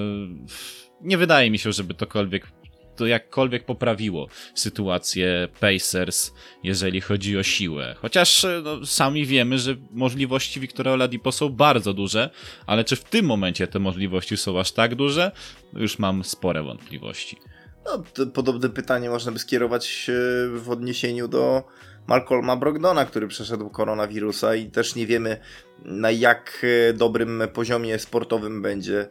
nie 1.01 1.19
wydaje 1.19 1.51
mi 1.51 1.59
się, 1.59 1.73
żeby 1.73 1.95
tokolwiek 1.95 2.53
to 2.97 3.07
jakkolwiek 3.07 3.65
poprawiło 3.65 4.29
sytuację 4.55 5.49
Pacers, 5.61 6.33
jeżeli 6.63 7.01
chodzi 7.01 7.39
o 7.39 7.43
siłę. 7.43 7.95
Chociaż 7.99 8.45
e, 8.45 8.63
no, 8.65 8.87
sami 8.87 9.27
wiemy, 9.27 9.59
że 9.59 9.77
możliwości 9.91 10.61
Wiktora 10.61 10.93
Oladipo 10.93 11.33
są 11.33 11.49
bardzo 11.49 11.93
duże, 11.93 12.31
ale 12.67 12.85
czy 12.85 12.97
w 12.97 13.05
tym 13.05 13.27
momencie 13.27 13.67
te 13.67 13.79
możliwości 13.79 14.37
są 14.37 14.61
aż 14.61 14.73
tak 14.73 14.95
duże? 14.95 15.33
Już 15.73 15.99
mam 15.99 16.25
spore 16.25 16.63
wątpliwości. 16.63 17.37
No, 17.85 18.03
podobne 18.35 18.69
pytanie 18.69 19.11
można 19.11 19.33
by 19.33 19.39
skierować 19.39 20.11
w 20.55 20.71
odniesieniu 20.71 21.29
do 21.29 21.65
Malcolma 22.07 22.57
Brogdona, 22.57 23.05
który 23.05 23.29
przeszedł 23.29 23.71
koronawirusa 23.71 24.55
i 24.55 24.71
też 24.71 24.95
nie 24.95 25.07
wiemy 25.07 25.37
na 25.85 26.11
jak 26.11 26.67
e, 26.89 26.93
dobrym 26.93 27.43
poziomie 27.53 27.99
sportowym 27.99 28.63
będzie. 28.63 29.09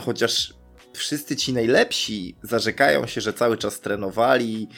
Chociaż 0.00 0.54
wszyscy 0.92 1.36
ci 1.36 1.52
najlepsi 1.52 2.36
zarzekają 2.42 3.06
się, 3.06 3.20
że 3.20 3.32
cały 3.32 3.56
czas 3.56 3.80
trenowali, 3.80 4.68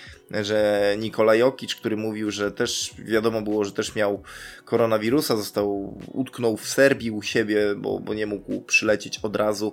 że 0.42 0.82
Nikola 0.98 1.34
Jokic, 1.34 1.74
który 1.74 1.96
mówił, 1.96 2.30
że 2.30 2.52
też 2.52 2.94
wiadomo 2.98 3.42
było, 3.42 3.64
że 3.64 3.72
też 3.72 3.94
miał 3.94 4.22
koronawirusa, 4.64 5.36
został, 5.36 5.98
utknął 6.12 6.56
w 6.56 6.68
Serbii 6.68 7.10
u 7.10 7.22
siebie, 7.22 7.74
bo, 7.76 8.00
bo 8.00 8.14
nie 8.14 8.26
mógł 8.26 8.60
przylecieć 8.60 9.18
od 9.18 9.36
razu, 9.36 9.72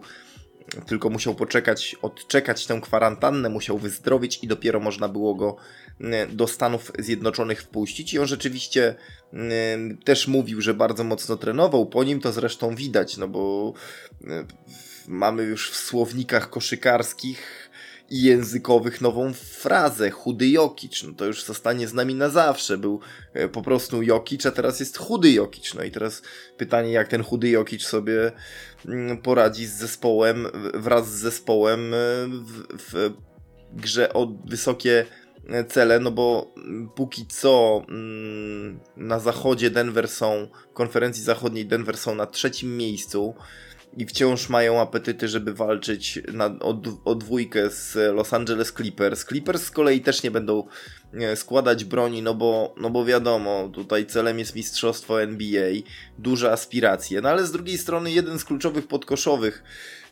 tylko 0.88 1.10
musiał 1.10 1.36
poczekać, 1.36 1.96
odczekać 2.01 2.65
tę 2.65 2.81
kwarantannę, 2.81 3.50
musiał 3.50 3.77
wyzdrowieć 3.77 4.39
i 4.43 4.48
dopiero 4.48 4.79
można 4.79 5.10
było 5.10 5.36
go 5.36 5.55
mm, 6.01 6.36
do 6.36 6.48
Stanów 6.48 6.91
Zjednoczonych 7.00 7.62
wpuścić. 7.62 8.13
I 8.13 8.19
on 8.19 8.27
rzeczywiście 8.27 8.96
mm, 9.34 9.98
też 9.98 10.27
mówił, 10.27 10.62
że 10.62 10.74
bardzo 10.74 11.03
mocno 11.03 11.38
trenował. 11.38 11.86
Po 11.86 12.03
nim 12.03 12.19
to 12.19 12.31
zresztą 12.31 12.75
widać, 12.75 13.17
no 13.17 13.27
bo 13.27 13.74
mm, 14.24 14.48
mamy 15.10 15.44
już 15.44 15.72
w 15.72 15.75
słownikach 15.75 16.50
koszykarskich 16.50 17.70
i 18.10 18.22
językowych 18.22 19.01
nową 19.01 19.34
frazę, 19.34 20.10
chudy 20.10 20.50
Jokic, 20.50 21.04
no 21.04 21.13
to 21.13 21.25
już 21.25 21.44
zostanie 21.44 21.88
z 21.88 21.94
nami 21.94 22.16
na 22.16 22.30
zawsze, 22.30 22.78
był 22.78 23.00
e, 23.34 23.48
po 23.48 23.62
prostu 23.62 24.04
Jokic, 24.04 24.46
a 24.46 24.51
teraz 24.51 24.80
jest 24.80 24.98
chudy 24.98 25.32
Jokic, 25.32 25.74
no 25.74 25.84
i 25.84 25.92
teraz 25.92 26.22
pytanie, 26.58 26.92
jak 26.92 27.08
ten 27.08 27.24
chudy 27.24 27.50
Jokic 27.50 27.84
sobie 27.84 28.32
mm, 28.86 29.18
poradzi 29.18 29.66
z 29.66 29.74
zespołem, 29.74 30.48
wraz 30.74 31.12
z 31.12 31.20
zespołem 31.20 31.94
e, 31.94 31.98
w, 32.28 32.63
w 32.78 33.12
grze 33.74 34.13
o 34.13 34.28
wysokie 34.46 35.06
cele, 35.68 36.00
no 36.00 36.12
bo 36.12 36.54
póki 36.96 37.28
co 37.28 37.84
mm, 37.89 38.80
na 38.98 39.20
zachodzie 39.20 39.70
Denver 39.70 40.08
są, 40.08 40.48
konferencji 40.74 41.24
zachodniej 41.24 41.66
Denver 41.66 41.98
są 41.98 42.16
na 42.16 42.25
trzecim 42.25 42.78
miejscu, 42.78 43.36
i 43.98 44.05
wciąż 44.05 44.50
mają 44.50 44.81
apetyty, 44.81 45.27
żeby 45.27 45.53
walczyć 45.53 46.19
na, 46.34 46.46
o, 46.46 46.81
o 47.05 47.15
dwójkę 47.15 47.69
z 47.69 47.96
Los 48.15 48.34
Angeles 48.34 48.74
Clippers. 48.74 49.25
Clippers 49.25 49.63
z 49.63 49.72
kolei 49.72 50.01
też 50.01 50.24
nie 50.24 50.31
będą 50.31 50.63
składać 51.36 51.86
broni, 51.86 52.22
no 52.22 52.34
bo, 52.34 52.75
no 52.77 52.89
bo 52.89 53.05
wiadomo, 53.05 53.69
tutaj 53.74 54.05
celem 54.05 54.39
jest 54.39 54.55
mistrzostwo 54.55 55.22
NBA, 55.22 55.72
duże 56.17 56.51
aspiracje, 56.51 57.22
no 57.22 57.29
ale 57.29 57.46
z 57.46 57.51
drugiej 57.51 57.77
strony 57.77 58.12
jeden 58.12 58.39
z 58.39 58.46
kluczowych 58.46 58.88
podkoszowych 58.88 59.63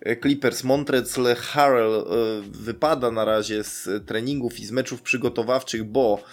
e, 0.02 0.18
Clippers, 0.18 0.64
Montrezl 0.64 1.36
Harrell 1.36 1.94
e, 1.96 2.04
wypada 2.52 3.12
na 3.12 3.26
razie 3.26 3.64
z 3.64 4.06
treningów 4.06 4.60
i 4.60 4.66
z 4.66 4.72
meczów 4.72 5.02
przygotowawczych, 5.02 5.84
bo 5.84 6.24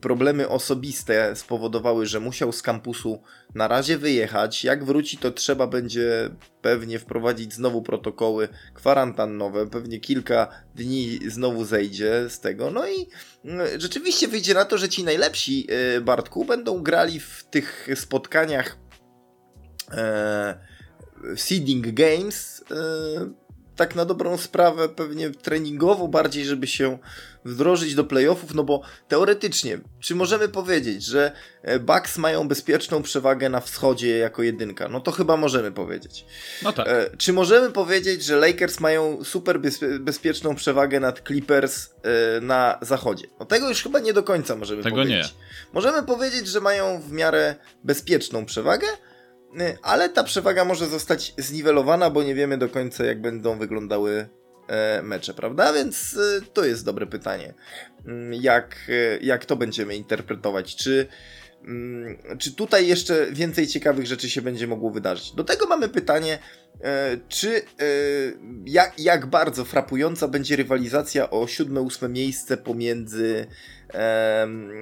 problemy 0.00 0.48
osobiste 0.48 1.36
spowodowały, 1.36 2.06
że 2.06 2.20
musiał 2.20 2.52
z 2.52 2.62
kampusu 2.62 3.22
na 3.54 3.68
razie 3.68 3.98
wyjechać. 3.98 4.64
Jak 4.64 4.84
wróci, 4.84 5.16
to 5.18 5.30
trzeba 5.30 5.66
będzie 5.66 6.30
pewnie 6.62 6.98
wprowadzić 6.98 7.54
znowu 7.54 7.82
protokoły 7.82 8.48
kwarantannowe. 8.74 9.66
Pewnie 9.66 10.00
kilka 10.00 10.48
dni 10.74 11.18
znowu 11.26 11.64
zejdzie 11.64 12.30
z 12.30 12.40
tego. 12.40 12.70
No 12.70 12.88
i 12.88 13.08
mm, 13.44 13.80
rzeczywiście 13.80 14.28
wyjdzie 14.28 14.54
na 14.54 14.64
to, 14.64 14.78
że 14.78 14.88
ci 14.88 15.04
najlepsi, 15.04 15.66
y, 15.96 16.00
Bartku, 16.00 16.44
będą 16.44 16.82
grali 16.82 17.20
w 17.20 17.44
tych 17.50 17.88
spotkaniach 17.94 18.78
e, 19.90 20.58
seeding 21.36 21.94
games. 21.94 22.64
Tak 23.82 23.94
na 23.94 24.04
dobrą 24.04 24.38
sprawę, 24.38 24.88
pewnie 24.88 25.30
treningowo 25.30 26.08
bardziej, 26.08 26.44
żeby 26.44 26.66
się 26.66 26.98
wdrożyć 27.44 27.94
do 27.94 28.04
playoffów, 28.04 28.54
no 28.54 28.64
bo 28.64 28.82
teoretycznie, 29.08 29.78
czy 30.00 30.14
możemy 30.14 30.48
powiedzieć, 30.48 31.04
że 31.04 31.32
e, 31.62 31.78
Bucks 31.78 32.18
mają 32.18 32.48
bezpieczną 32.48 33.02
przewagę 33.02 33.48
na 33.48 33.60
wschodzie 33.60 34.18
jako 34.18 34.42
jedynka? 34.42 34.88
No 34.88 35.00
to 35.00 35.10
chyba 35.10 35.36
możemy 35.36 35.72
powiedzieć. 35.72 36.24
No 36.62 36.72
tak. 36.72 36.88
E, 36.88 37.10
czy 37.16 37.32
możemy 37.32 37.70
powiedzieć, 37.70 38.24
że 38.24 38.36
Lakers 38.36 38.80
mają 38.80 39.24
super 39.24 39.60
bezpieczną 40.00 40.54
przewagę 40.54 41.00
nad 41.00 41.22
Clippers 41.26 41.88
e, 42.02 42.40
na 42.40 42.78
zachodzie? 42.82 43.26
No 43.40 43.46
tego 43.46 43.68
już 43.68 43.82
chyba 43.82 43.98
nie 43.98 44.12
do 44.12 44.22
końca 44.22 44.56
możemy 44.56 44.82
tego 44.82 44.96
powiedzieć. 44.96 45.26
Nie. 45.26 45.72
Możemy 45.72 46.02
powiedzieć, 46.02 46.46
że 46.46 46.60
mają 46.60 47.00
w 47.00 47.12
miarę 47.12 47.54
bezpieczną 47.84 48.46
przewagę, 48.46 48.86
ale 49.82 50.08
ta 50.08 50.24
przewaga 50.24 50.64
może 50.64 50.86
zostać 50.86 51.34
zniwelowana, 51.38 52.10
bo 52.10 52.22
nie 52.22 52.34
wiemy 52.34 52.58
do 52.58 52.68
końca, 52.68 53.04
jak 53.04 53.20
będą 53.20 53.58
wyglądały 53.58 54.28
E, 54.72 55.02
mecze, 55.02 55.34
prawda? 55.34 55.72
Więc 55.72 56.16
e, 56.16 56.40
to 56.52 56.64
jest 56.64 56.84
dobre 56.84 57.06
pytanie. 57.06 57.54
Mm, 58.06 58.34
jak, 58.34 58.76
e, 58.88 59.18
jak 59.18 59.46
to 59.46 59.56
będziemy 59.56 59.96
interpretować? 59.96 60.76
Czy 60.76 61.06
czy 62.38 62.54
tutaj 62.54 62.88
jeszcze 62.88 63.26
więcej 63.32 63.66
ciekawych 63.66 64.06
rzeczy 64.06 64.30
się 64.30 64.42
będzie 64.42 64.66
mogło 64.66 64.90
wydarzyć. 64.90 65.32
Do 65.32 65.44
tego 65.44 65.66
mamy 65.66 65.88
pytanie, 65.88 66.38
e, 66.80 67.18
czy 67.28 67.56
e, 67.56 67.62
jak, 68.66 69.00
jak 69.00 69.26
bardzo 69.26 69.64
frapująca 69.64 70.28
będzie 70.28 70.56
rywalizacja 70.56 71.30
o 71.30 71.44
7-8 71.44 72.10
miejsce 72.10 72.56
pomiędzy 72.56 73.46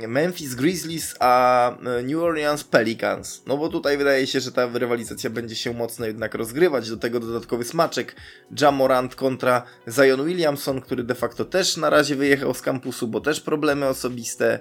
Memphis 0.09 0.55
Grizzlies 0.55 1.15
a 1.21 1.71
e, 1.71 2.03
New 2.03 2.23
Orleans 2.23 2.65
Pelicans. 2.65 3.43
No 3.47 3.57
bo 3.57 3.69
tutaj 3.69 3.99
wydaje 3.99 4.27
się, 4.27 4.41
że 4.41 4.53
ta 4.53 4.69
rywalizacja 4.75 5.31
będzie 5.31 5.57
się 5.57 5.75
mocno 5.75 6.07
jednak 6.07 6.35
rozgrywać. 6.35 6.91
Do 6.91 6.97
tego 6.97 7.21
dodatkowy 7.21 7.65
smaczek 7.65 8.17
Jamorant 8.61 9.15
kontra 9.15 9.63
Zion 9.89 10.27
Williamson, 10.27 10.81
który 10.81 11.05
de 11.05 11.15
facto 11.15 11.45
też 11.45 11.77
na 11.77 11.91
razie 11.91 12.17
wyjechał 12.17 12.55
z 12.55 12.63
kampusu, 12.63 13.09
bo 13.09 13.21
też 13.21 13.41
problemy 13.41 13.87
osobiste. 13.87 14.59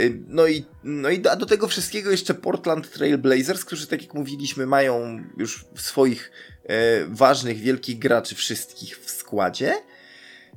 Y, 0.00 0.22
no 0.28 0.46
i, 0.46 0.64
no 0.84 1.10
i 1.10 1.20
do, 1.20 1.36
do 1.36 1.46
tego 1.46 1.68
wszystkiego 1.68 2.10
jeszcze 2.10 2.34
Portland 2.34 2.90
Trail 2.90 3.18
Blazers, 3.18 3.64
którzy 3.64 3.86
tak 3.86 4.02
jak 4.02 4.14
mówiliśmy 4.14 4.66
mają 4.66 5.24
już 5.36 5.64
swoich 5.74 6.30
e, 6.64 7.06
ważnych, 7.08 7.58
wielkich 7.58 7.98
graczy 7.98 8.34
wszystkich 8.34 8.98
w 8.98 9.10
składzie. 9.10 9.74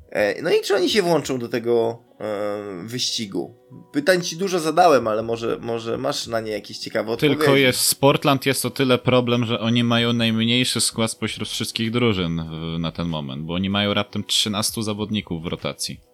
E, 0.10 0.42
no 0.42 0.50
i 0.50 0.62
czy 0.62 0.76
oni 0.76 0.90
się 0.90 1.02
włączą 1.02 1.40
do 1.40 1.50
tego 1.50 2.04
e, 2.20 2.88
wyścigu? 2.88 3.56
Pytań 3.94 4.22
ci 4.22 4.38
dużo 4.38 4.60
zadałem, 4.60 5.08
ale 5.08 5.24
może, 5.24 5.58
może 5.62 5.98
masz 5.98 6.28
na 6.28 6.40
nie 6.40 6.52
jakieś 6.52 6.78
ciekawe 6.78 7.12
odpowiedzi. 7.12 7.38
Tylko 7.38 7.56
jest, 7.56 7.80
z 7.80 7.96
Portland 7.96 8.46
jest 8.46 8.66
o 8.66 8.70
tyle 8.70 8.98
problem, 8.98 9.46
że 9.46 9.60
oni 9.60 9.84
mają 9.84 10.14
najmniejszy 10.14 10.82
skład 10.82 11.12
spośród 11.12 11.50
wszystkich 11.50 11.92
drużyn 11.92 12.42
na 12.80 12.92
ten 12.92 13.08
moment, 13.08 13.44
bo 13.44 13.54
oni 13.54 13.70
mają 13.70 13.94
raptem 13.94 14.24
13 14.24 14.84
zawodników 14.84 15.44
w 15.44 15.48
rotacji. 15.48 16.09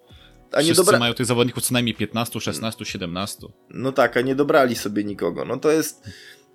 A 0.55 0.62
nie 0.62 0.74
dobra... 0.74 1.00
mają 1.00 1.13
tych 1.13 1.25
zawodników 1.25 1.63
co 1.63 1.74
najmniej 1.74 1.95
15, 1.95 2.39
16, 2.39 2.85
17. 2.85 3.47
No 3.69 3.91
tak, 3.91 4.17
a 4.17 4.21
nie 4.21 4.35
dobrali 4.35 4.75
sobie 4.75 5.03
nikogo. 5.03 5.45
No 5.45 5.57
to 5.57 5.71
jest, 5.71 6.03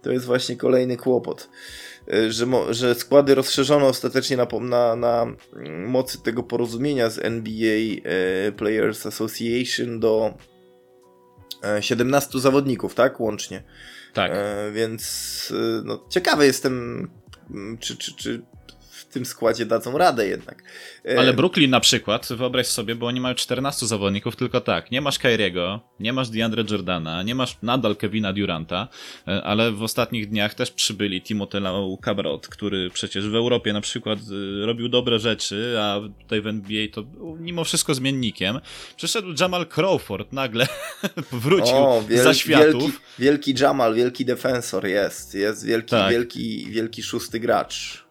to 0.02 0.12
jest 0.12 0.26
właśnie 0.26 0.56
kolejny 0.56 0.96
kłopot. 0.96 1.48
E, 2.12 2.32
że, 2.32 2.46
że 2.70 2.94
składy 2.94 3.34
rozszerzono 3.34 3.86
ostatecznie 3.86 4.36
na, 4.36 4.46
na, 4.60 4.96
na 4.96 5.26
mocy 5.86 6.22
tego 6.22 6.42
porozumienia 6.42 7.10
z 7.10 7.18
NBA 7.18 7.78
e, 8.04 8.52
Players 8.52 9.06
Association 9.06 10.00
do 10.00 10.34
17 11.80 12.38
e, 12.38 12.40
zawodników, 12.40 12.94
tak? 12.94 13.20
Łącznie. 13.20 13.62
Tak. 14.14 14.32
więc 14.72 15.52
no, 15.84 16.06
ciekawy 16.08 16.46
jestem, 16.46 17.08
czy, 17.80 17.96
czy, 17.96 18.16
czy 18.16 18.42
tym 19.10 19.26
składzie 19.26 19.66
dadzą 19.66 19.98
radę 19.98 20.26
jednak. 20.26 20.62
E, 21.08 21.18
ale 21.18 21.34
Brooklyn 21.34 21.70
na 21.70 21.80
przykład, 21.80 22.28
wyobraź 22.30 22.66
sobie, 22.66 22.94
bo 22.94 23.06
oni 23.06 23.20
mają 23.20 23.34
14 23.34 23.86
zawodników, 23.86 24.36
tylko 24.36 24.60
tak, 24.60 24.90
nie 24.90 25.00
masz 25.00 25.18
Kyriego, 25.18 25.80
nie 26.00 26.12
masz 26.12 26.28
DeAndre 26.28 26.64
Jordana, 26.70 27.22
nie 27.22 27.34
masz 27.34 27.56
nadal 27.62 27.96
Kevina 27.96 28.32
Duranta, 28.32 28.88
e, 29.28 29.42
ale 29.42 29.72
w 29.72 29.82
ostatnich 29.82 30.28
dniach 30.28 30.54
też 30.54 30.70
przybyli 30.70 31.22
Timothée 31.22 31.98
Cabrot, 32.00 32.48
który 32.48 32.90
przecież 32.90 33.28
w 33.28 33.34
Europie 33.34 33.72
na 33.72 33.80
przykład 33.80 34.18
e, 34.18 34.66
robił 34.66 34.88
dobre 34.88 35.18
rzeczy, 35.18 35.76
a 35.80 36.00
tutaj 36.22 36.40
w 36.40 36.46
NBA 36.46 36.86
to 36.92 37.04
mimo 37.38 37.64
wszystko 37.64 37.94
zmiennikiem. 37.94 38.60
Przyszedł 38.96 39.28
Jamal 39.40 39.66
Crawford 39.66 40.32
nagle, 40.32 40.66
wrócił 41.32 41.76
o, 41.76 42.02
wiel 42.08 42.24
za 42.24 42.34
światów. 42.34 42.82
Wielki, 42.82 42.98
wielki 43.18 43.54
Jamal, 43.62 43.94
wielki 43.94 44.24
defensor 44.24 44.86
jest, 44.86 45.34
jest 45.34 45.66
wielki, 45.66 45.90
tak. 45.90 46.10
wielki, 46.10 46.66
wielki 46.70 47.02
szósty 47.02 47.40
gracz. 47.40 48.09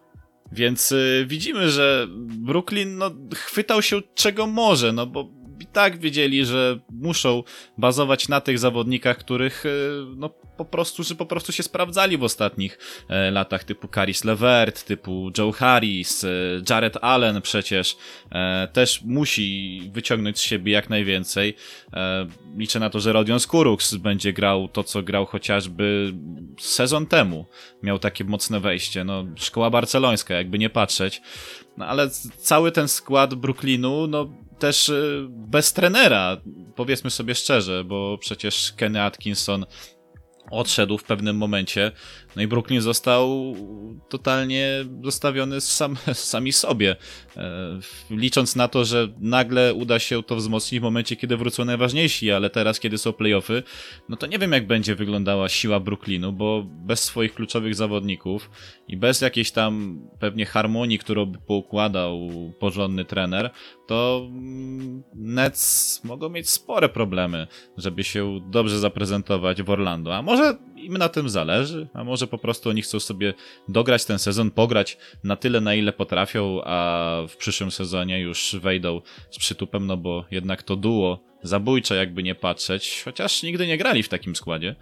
Więc 0.52 0.92
y, 0.92 1.24
widzimy, 1.28 1.70
że 1.70 2.06
Brooklyn 2.18 2.98
no, 2.98 3.10
chwytał 3.34 3.82
się 3.82 4.00
czego 4.14 4.46
może, 4.46 4.92
no 4.92 5.06
bo 5.06 5.39
i 5.60 5.66
tak 5.66 5.98
wiedzieli, 5.98 6.44
że 6.44 6.78
muszą 6.90 7.42
bazować 7.78 8.28
na 8.28 8.40
tych 8.40 8.58
zawodnikach, 8.58 9.18
których 9.18 9.66
y, 9.66 9.90
no, 10.16 10.30
po 10.60 10.64
prostu, 10.64 11.02
że 11.02 11.14
po 11.14 11.26
prostu 11.26 11.52
się 11.52 11.62
sprawdzali 11.62 12.18
w 12.18 12.24
ostatnich 12.24 12.78
e, 13.08 13.30
latach, 13.30 13.64
typu 13.64 13.88
Caris 13.88 14.24
Levert, 14.24 14.84
typu 14.84 15.30
Joe 15.38 15.52
Harris, 15.52 16.24
e, 16.24 16.28
Jared 16.70 16.96
Allen 17.00 17.42
przecież 17.42 17.96
e, 18.32 18.68
też 18.72 19.02
musi 19.02 19.82
wyciągnąć 19.92 20.38
z 20.38 20.42
siebie 20.42 20.72
jak 20.72 20.90
najwięcej. 20.90 21.56
Liczę 22.56 22.80
na 22.80 22.90
to, 22.90 23.00
że 23.00 23.12
Rodion 23.12 23.40
Skurux 23.40 23.94
będzie 23.94 24.32
grał 24.32 24.68
to, 24.68 24.84
co 24.84 25.02
grał 25.02 25.26
chociażby 25.26 26.12
sezon 26.58 27.06
temu. 27.06 27.46
Miał 27.82 27.98
takie 27.98 28.24
mocne 28.24 28.60
wejście. 28.60 29.04
No, 29.04 29.24
szkoła 29.36 29.70
barcelońska, 29.70 30.34
jakby 30.34 30.58
nie 30.58 30.70
patrzeć. 30.70 31.22
No, 31.76 31.86
ale 31.86 32.10
cały 32.38 32.72
ten 32.72 32.88
skład 32.88 33.34
Brooklynu, 33.34 34.06
no 34.06 34.28
też 34.60 34.92
bez 35.28 35.72
trenera, 35.72 36.36
powiedzmy 36.76 37.10
sobie 37.10 37.34
szczerze, 37.34 37.84
bo 37.84 38.18
przecież 38.18 38.72
Kenny 38.76 39.02
Atkinson 39.02 39.66
odszedł 40.50 40.98
w 40.98 41.04
pewnym 41.04 41.36
momencie. 41.36 41.92
No 42.36 42.42
i 42.42 42.46
Brooklyn 42.46 42.80
został 42.80 43.54
totalnie 44.08 44.84
zostawiony 45.04 45.60
sam, 45.60 45.96
sami 46.14 46.52
sobie. 46.52 46.96
E, 47.36 47.80
licząc 48.10 48.56
na 48.56 48.68
to, 48.68 48.84
że 48.84 49.08
nagle 49.18 49.74
uda 49.74 49.98
się 49.98 50.22
to 50.22 50.36
wzmocnić 50.36 50.80
w 50.80 50.82
momencie, 50.82 51.16
kiedy 51.16 51.36
wrócą 51.36 51.64
najważniejsi, 51.64 52.32
ale 52.32 52.50
teraz, 52.50 52.80
kiedy 52.80 52.98
są 52.98 53.12
playoffy, 53.12 53.62
no 54.08 54.16
to 54.16 54.26
nie 54.26 54.38
wiem, 54.38 54.52
jak 54.52 54.66
będzie 54.66 54.94
wyglądała 54.94 55.48
siła 55.48 55.80
Brooklynu, 55.80 56.32
bo 56.32 56.62
bez 56.66 57.04
swoich 57.04 57.34
kluczowych 57.34 57.74
zawodników 57.74 58.50
i 58.88 58.96
bez 58.96 59.20
jakiejś 59.20 59.50
tam 59.50 60.00
pewnie 60.18 60.46
harmonii, 60.46 60.98
którą 60.98 61.26
by 61.26 61.38
poukładał 61.38 62.28
porządny 62.58 63.04
trener, 63.04 63.50
to 63.86 64.26
mm, 64.28 65.02
Nets 65.14 66.00
mogą 66.04 66.28
mieć 66.28 66.50
spore 66.50 66.88
problemy, 66.88 67.46
żeby 67.76 68.04
się 68.04 68.40
dobrze 68.50 68.78
zaprezentować 68.78 69.62
w 69.62 69.70
Orlando. 69.70 70.16
A 70.16 70.22
może 70.22 70.56
im 70.84 70.98
na 70.98 71.08
tym 71.08 71.28
zależy, 71.28 71.88
a 71.94 72.04
może 72.04 72.26
po 72.26 72.38
prostu 72.38 72.70
oni 72.70 72.82
chcą 72.82 73.00
sobie 73.00 73.34
dograć 73.68 74.04
ten 74.04 74.18
sezon, 74.18 74.50
pograć 74.50 74.98
na 75.24 75.36
tyle, 75.36 75.60
na 75.60 75.74
ile 75.74 75.92
potrafią, 75.92 76.60
a 76.64 77.22
w 77.28 77.36
przyszłym 77.36 77.70
sezonie 77.70 78.20
już 78.20 78.56
wejdą 78.62 79.00
z 79.30 79.38
przytupem, 79.38 79.86
no 79.86 79.96
bo 79.96 80.24
jednak 80.30 80.62
to 80.62 80.76
duo 80.76 81.24
zabójcze, 81.42 81.96
jakby 81.96 82.22
nie 82.22 82.34
patrzeć, 82.34 83.02
chociaż 83.04 83.42
nigdy 83.42 83.66
nie 83.66 83.78
grali 83.78 84.02
w 84.02 84.08
takim 84.08 84.36
składzie. 84.36 84.74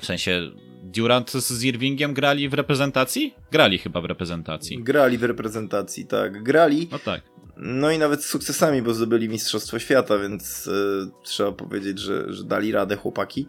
W 0.00 0.06
sensie 0.06 0.50
Durant 0.82 1.30
z 1.30 1.64
Irvingiem 1.64 2.14
grali 2.14 2.48
w 2.48 2.54
reprezentacji? 2.54 3.34
Grali 3.52 3.78
chyba 3.78 4.00
w 4.00 4.04
reprezentacji. 4.04 4.82
Grali 4.82 5.18
w 5.18 5.24
reprezentacji, 5.24 6.06
tak. 6.06 6.42
Grali. 6.42 6.88
No 6.92 6.98
tak. 6.98 7.22
No 7.56 7.90
i 7.90 7.98
nawet 7.98 8.24
z 8.24 8.26
sukcesami, 8.26 8.82
bo 8.82 8.94
zdobyli 8.94 9.28
Mistrzostwo 9.28 9.78
Świata, 9.78 10.18
więc 10.18 10.66
y, 10.66 11.10
trzeba 11.22 11.52
powiedzieć, 11.52 11.98
że, 11.98 12.32
że 12.32 12.44
dali 12.44 12.72
radę 12.72 12.96
chłopaki. 12.96 13.46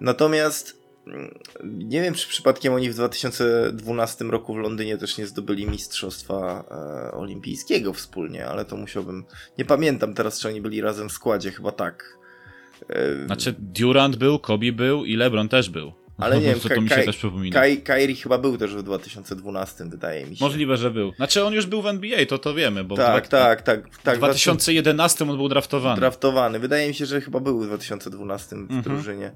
Natomiast 0.00 0.82
mm, 1.06 1.38
nie 1.64 2.02
wiem, 2.02 2.14
czy 2.14 2.28
przypadkiem 2.28 2.74
oni 2.74 2.90
w 2.90 2.94
2012 2.94 4.24
roku 4.24 4.54
w 4.54 4.58
Londynie 4.58 4.98
też 4.98 5.18
nie 5.18 5.26
zdobyli 5.26 5.66
Mistrzostwa 5.66 6.64
e, 6.70 7.12
Olimpijskiego 7.12 7.92
wspólnie, 7.92 8.46
ale 8.46 8.64
to 8.64 8.76
musiałbym. 8.76 9.24
Nie 9.58 9.64
pamiętam 9.64 10.14
teraz, 10.14 10.40
czy 10.40 10.48
oni 10.48 10.60
byli 10.60 10.80
razem 10.80 11.08
w 11.08 11.12
składzie, 11.12 11.50
chyba 11.50 11.72
tak. 11.72 12.18
E, 12.88 13.26
znaczy, 13.26 13.54
Durant 13.58 14.16
był, 14.16 14.38
Kobe 14.38 14.72
był 14.72 15.04
i 15.04 15.16
LeBron 15.16 15.48
też 15.48 15.70
był. 15.70 15.92
Ale 16.18 16.40
nie 16.40 16.46
wiem, 16.46 16.60
to, 16.60 16.80
mi 16.80 16.88
się 16.88 16.94
też 16.94 17.16
przypomina. 17.16 17.60
Kai, 17.60 17.82
Kairi 17.82 18.16
chyba 18.16 18.38
był 18.38 18.58
też 18.58 18.74
w 18.74 18.82
2012, 18.82 19.84
wydaje 19.84 20.26
mi 20.26 20.36
się. 20.36 20.44
Możliwe, 20.44 20.76
że 20.76 20.90
był. 20.90 21.12
Znaczy 21.16 21.44
on 21.44 21.54
już 21.54 21.66
był 21.66 21.82
w 21.82 21.86
NBA, 21.86 22.26
to 22.26 22.38
to 22.38 22.54
wiemy. 22.54 22.84
Bo 22.84 22.96
tak, 22.96 23.26
w, 23.26 23.28
tak, 23.28 23.62
tak, 23.62 23.82
tak. 24.02 24.14
W 24.14 24.18
2011 24.18 25.24
on 25.24 25.36
był 25.36 25.48
draftowany. 25.48 26.00
Draftowany. 26.00 26.58
Wydaje 26.58 26.88
mi 26.88 26.94
się, 26.94 27.06
że 27.06 27.20
chyba 27.20 27.40
był 27.40 27.60
w 27.60 27.66
2012 27.66 28.56
w 28.56 28.58
mhm. 28.58 28.82
drużynie. 28.82 29.32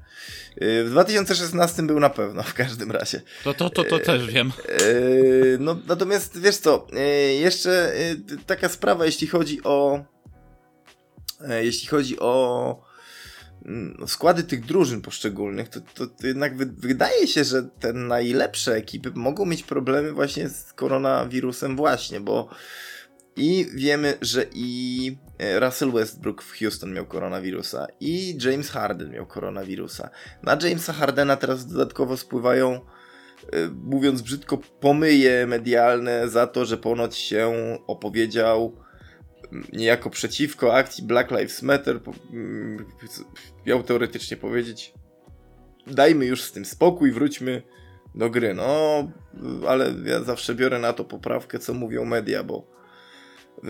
Y, 0.62 0.84
w 0.84 0.90
2016 0.90 1.82
był 1.82 2.00
na 2.00 2.10
pewno, 2.10 2.42
w 2.42 2.54
każdym 2.54 2.90
razie. 2.90 3.22
To, 3.44 3.54
to, 3.54 3.70
to, 3.70 3.84
to 3.84 3.96
y, 3.96 4.00
też 4.00 4.26
wiem. 4.26 4.52
Y, 4.80 5.56
no, 5.60 5.76
natomiast 5.86 6.40
wiesz 6.40 6.56
co, 6.56 6.86
jeszcze 7.40 7.92
taka 8.46 8.68
sprawa, 8.68 9.06
jeśli 9.06 9.26
chodzi 9.26 9.60
o 9.64 10.04
jeśli 11.62 11.88
chodzi 11.88 12.18
o 12.20 12.32
no, 12.78 12.91
składy 14.06 14.42
tych 14.42 14.66
drużyn 14.66 15.00
poszczególnych, 15.00 15.68
to, 15.68 15.80
to, 15.94 16.06
to 16.06 16.26
jednak 16.26 16.56
wy, 16.56 16.66
wydaje 16.66 17.26
się, 17.26 17.44
że 17.44 17.62
te 17.62 17.92
najlepsze 17.92 18.74
ekipy 18.74 19.12
mogą 19.14 19.46
mieć 19.46 19.62
problemy 19.62 20.12
właśnie 20.12 20.48
z 20.48 20.72
koronawirusem 20.72 21.76
właśnie, 21.76 22.20
bo 22.20 22.48
i 23.36 23.66
wiemy, 23.74 24.18
że 24.20 24.46
i 24.54 25.16
e, 25.38 25.60
Russell 25.60 25.92
Westbrook 25.92 26.42
w 26.42 26.58
Houston 26.58 26.92
miał 26.92 27.06
koronawirusa 27.06 27.86
i 28.00 28.38
James 28.44 28.70
Harden 28.70 29.10
miał 29.10 29.26
koronawirusa. 29.26 30.10
Na 30.42 30.58
Jamesa 30.62 30.92
Hardena 30.92 31.36
teraz 31.36 31.66
dodatkowo 31.66 32.16
spływają 32.16 32.72
e, 32.72 32.80
mówiąc 33.68 34.22
brzydko, 34.22 34.58
pomyje 34.58 35.46
medialne 35.46 36.28
za 36.28 36.46
to, 36.46 36.64
że 36.64 36.76
ponoć 36.76 37.16
się 37.16 37.52
opowiedział 37.86 38.76
niejako 39.72 40.10
przeciwko 40.10 40.74
akcji 40.74 41.04
Black 41.04 41.30
Lives 41.30 41.62
Matter 41.62 42.00
mm, 42.32 42.86
miał 43.66 43.82
teoretycznie 43.82 44.36
powiedzieć 44.36 44.94
dajmy 45.86 46.26
już 46.26 46.42
z 46.42 46.52
tym 46.52 46.64
spokój, 46.64 47.12
wróćmy 47.12 47.62
do 48.14 48.30
gry. 48.30 48.54
No, 48.54 49.08
ale 49.68 49.94
ja 50.04 50.22
zawsze 50.22 50.54
biorę 50.54 50.78
na 50.78 50.92
to 50.92 51.04
poprawkę, 51.04 51.58
co 51.58 51.74
mówią 51.74 52.04
media, 52.04 52.44
bo 52.44 52.66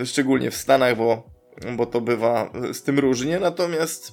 szczególnie 0.05 0.51
w 0.51 0.55
Stanach, 0.55 0.97
bo, 0.97 1.29
bo 1.77 1.85
to 1.85 2.01
bywa 2.01 2.51
z 2.73 2.83
tym 2.83 2.99
różnie, 2.99 3.39
natomiast 3.39 4.11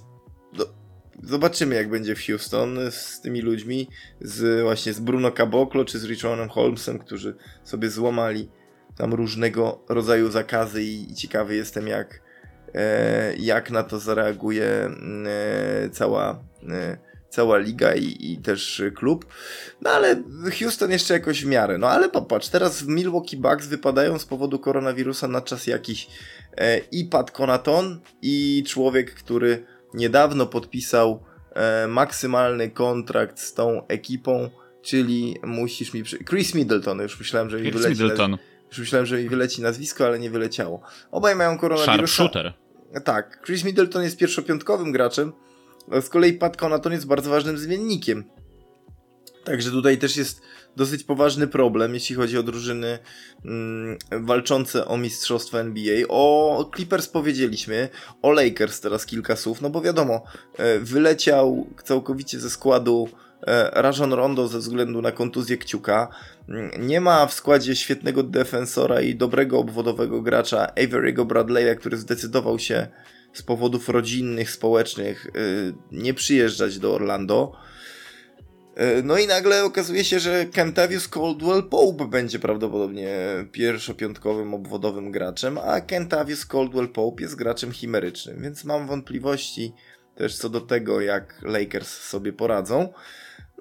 do, 0.53 0.75
zobaczymy 1.23 1.75
jak 1.75 1.91
będzie 1.91 2.15
w 2.15 2.27
Houston 2.27 2.79
z 2.91 3.21
tymi 3.21 3.41
ludźmi, 3.41 3.89
z 4.21 4.63
właśnie 4.63 4.93
z 4.93 5.01
Bruno 5.01 5.31
Caboclo 5.31 5.85
czy 5.85 5.99
z 5.99 6.05
Richonem 6.05 6.49
Holmesem, 6.49 6.99
którzy 6.99 7.37
sobie 7.65 7.91
złamali 7.91 8.49
tam 9.01 9.15
różnego 9.15 9.85
rodzaju 9.89 10.31
zakazy 10.31 10.83
i, 10.83 11.13
i 11.13 11.15
ciekawy 11.15 11.57
jestem 11.57 11.89
jak, 11.89 12.21
e, 12.75 13.35
jak 13.37 13.71
na 13.71 13.83
to 13.83 13.99
zareaguje 13.99 14.67
mm, 14.67 15.27
e, 15.27 15.91
cała, 15.91 16.43
e, 16.69 16.97
cała 17.29 17.59
liga 17.59 17.95
i, 17.95 18.33
i 18.33 18.39
też 18.39 18.83
klub. 18.95 19.27
No 19.81 19.91
ale 19.91 20.23
Houston 20.59 20.91
jeszcze 20.91 21.15
jakoś 21.15 21.45
w 21.45 21.47
miarę. 21.47 21.79
No 21.79 21.89
ale 21.89 22.09
popatrz, 22.09 22.49
teraz 22.49 22.83
w 22.83 22.89
Milwaukee 22.89 23.37
Bucks 23.37 23.67
wypadają 23.67 24.19
z 24.19 24.25
powodu 24.25 24.59
koronawirusa 24.59 25.29
na 25.29 25.41
czas 25.41 25.67
jakiś 25.67 26.09
e, 26.57 26.79
i 26.79 27.05
Pat 27.05 27.31
Conaton 27.31 28.01
i 28.23 28.65
człowiek, 28.67 29.15
który 29.15 29.67
niedawno 29.95 30.47
podpisał 30.47 31.23
e, 31.55 31.87
maksymalny 31.87 32.71
kontrakt 32.71 33.39
z 33.39 33.55
tą 33.55 33.87
ekipą, 33.87 34.51
czyli 34.83 35.37
musisz 35.43 35.95
mi... 35.95 36.03
Przy... 36.03 36.25
Chris 36.25 36.55
Middleton, 36.55 37.01
już 37.01 37.19
myślałem, 37.19 37.51
że 37.51 37.61
mi 37.61 37.71
Chris. 37.71 37.87
Middleton. 37.87 38.39
Już 38.71 38.79
myślałem, 38.79 39.07
że 39.07 39.19
mi 39.19 39.29
wyleci 39.29 39.63
nazwisko, 39.63 40.07
ale 40.07 40.19
nie 40.19 40.31
wyleciało. 40.31 40.81
Obaj 41.11 41.37
mają 41.37 41.59
koronawirusa. 41.59 41.97
Sharpshooter. 41.97 42.53
Tak, 43.05 43.43
Chris 43.47 43.65
Middleton 43.65 44.03
jest 44.03 44.17
pierwszopiątkowym 44.17 44.93
graczem, 44.93 45.33
z 46.01 46.09
kolei 46.09 46.33
Pat 46.33 46.57
Conaton 46.57 46.93
jest 46.93 47.07
bardzo 47.07 47.31
ważnym 47.31 47.59
zmiennikiem. 47.59 48.25
Także 49.45 49.71
tutaj 49.71 49.99
też 49.99 50.17
jest 50.17 50.41
dosyć 50.77 51.05
poważny 51.05 51.47
problem, 51.47 51.95
jeśli 51.95 52.17
chodzi 52.17 52.39
o 52.39 52.43
drużyny 52.43 52.99
mm, 53.45 53.99
walczące 54.11 54.87
o 54.87 54.97
mistrzostwo 54.97 55.61
NBA. 55.61 56.07
O 56.09 56.71
Clippers 56.77 57.09
powiedzieliśmy, 57.09 57.89
o 58.23 58.33
Lakers 58.33 58.81
teraz 58.81 59.07
kilka 59.07 59.37
słów, 59.37 59.61
no 59.61 59.71
bo 59.71 59.81
wiadomo, 59.81 60.23
e, 60.57 60.79
wyleciał 60.79 61.67
całkowicie 61.85 62.41
ze 62.41 62.51
składu 62.51 63.09
Rajon 63.73 64.13
Rondo 64.13 64.49
ze 64.49 64.59
względu 64.59 65.03
na 65.03 65.13
kontuzję 65.13 65.57
kciuka. 65.59 66.09
Mm, 66.49 66.71
Nie 66.87 67.01
ma 67.01 67.27
w 67.27 67.35
składzie 67.35 67.77
świetnego 67.77 68.23
defensora 68.23 69.01
i 69.01 69.15
dobrego 69.15 69.59
obwodowego 69.59 70.23
gracza 70.23 70.67
Avery'ego 70.77 71.27
Bradley'a, 71.27 71.77
który 71.77 71.97
zdecydował 71.97 72.59
się 72.59 72.89
z 73.33 73.43
powodów 73.43 73.89
rodzinnych, 73.89 74.51
społecznych 74.51 75.27
y, 75.27 75.75
nie 75.93 76.15
przyjeżdżać 76.15 76.79
do 76.79 76.95
Orlando. 76.95 77.53
Y, 78.99 79.03
No 79.03 79.19
i 79.19 79.27
nagle 79.27 79.65
okazuje 79.65 80.05
się, 80.05 80.21
że 80.21 80.47
Kentavious 80.47 81.09
Caldwell 81.09 81.63
Pope 81.63 82.09
będzie 82.09 82.39
prawdopodobnie 82.39 83.19
pierwszopiątkowym 83.53 84.55
obwodowym 84.55 85.11
graczem, 85.11 85.59
a 85.59 85.81
Kentavious 85.81 86.47
Caldwell 86.47 86.89
Pope 86.89 87.23
jest 87.23 87.35
graczem 87.37 87.73
chimerycznym, 87.73 88.43
więc 88.43 88.65
mam 88.65 88.87
wątpliwości 88.87 89.73
też 90.15 90.37
co 90.37 90.49
do 90.49 90.61
tego, 90.61 91.01
jak 91.01 91.35
Lakers 91.43 92.01
sobie 92.01 92.33
poradzą. 92.33 92.93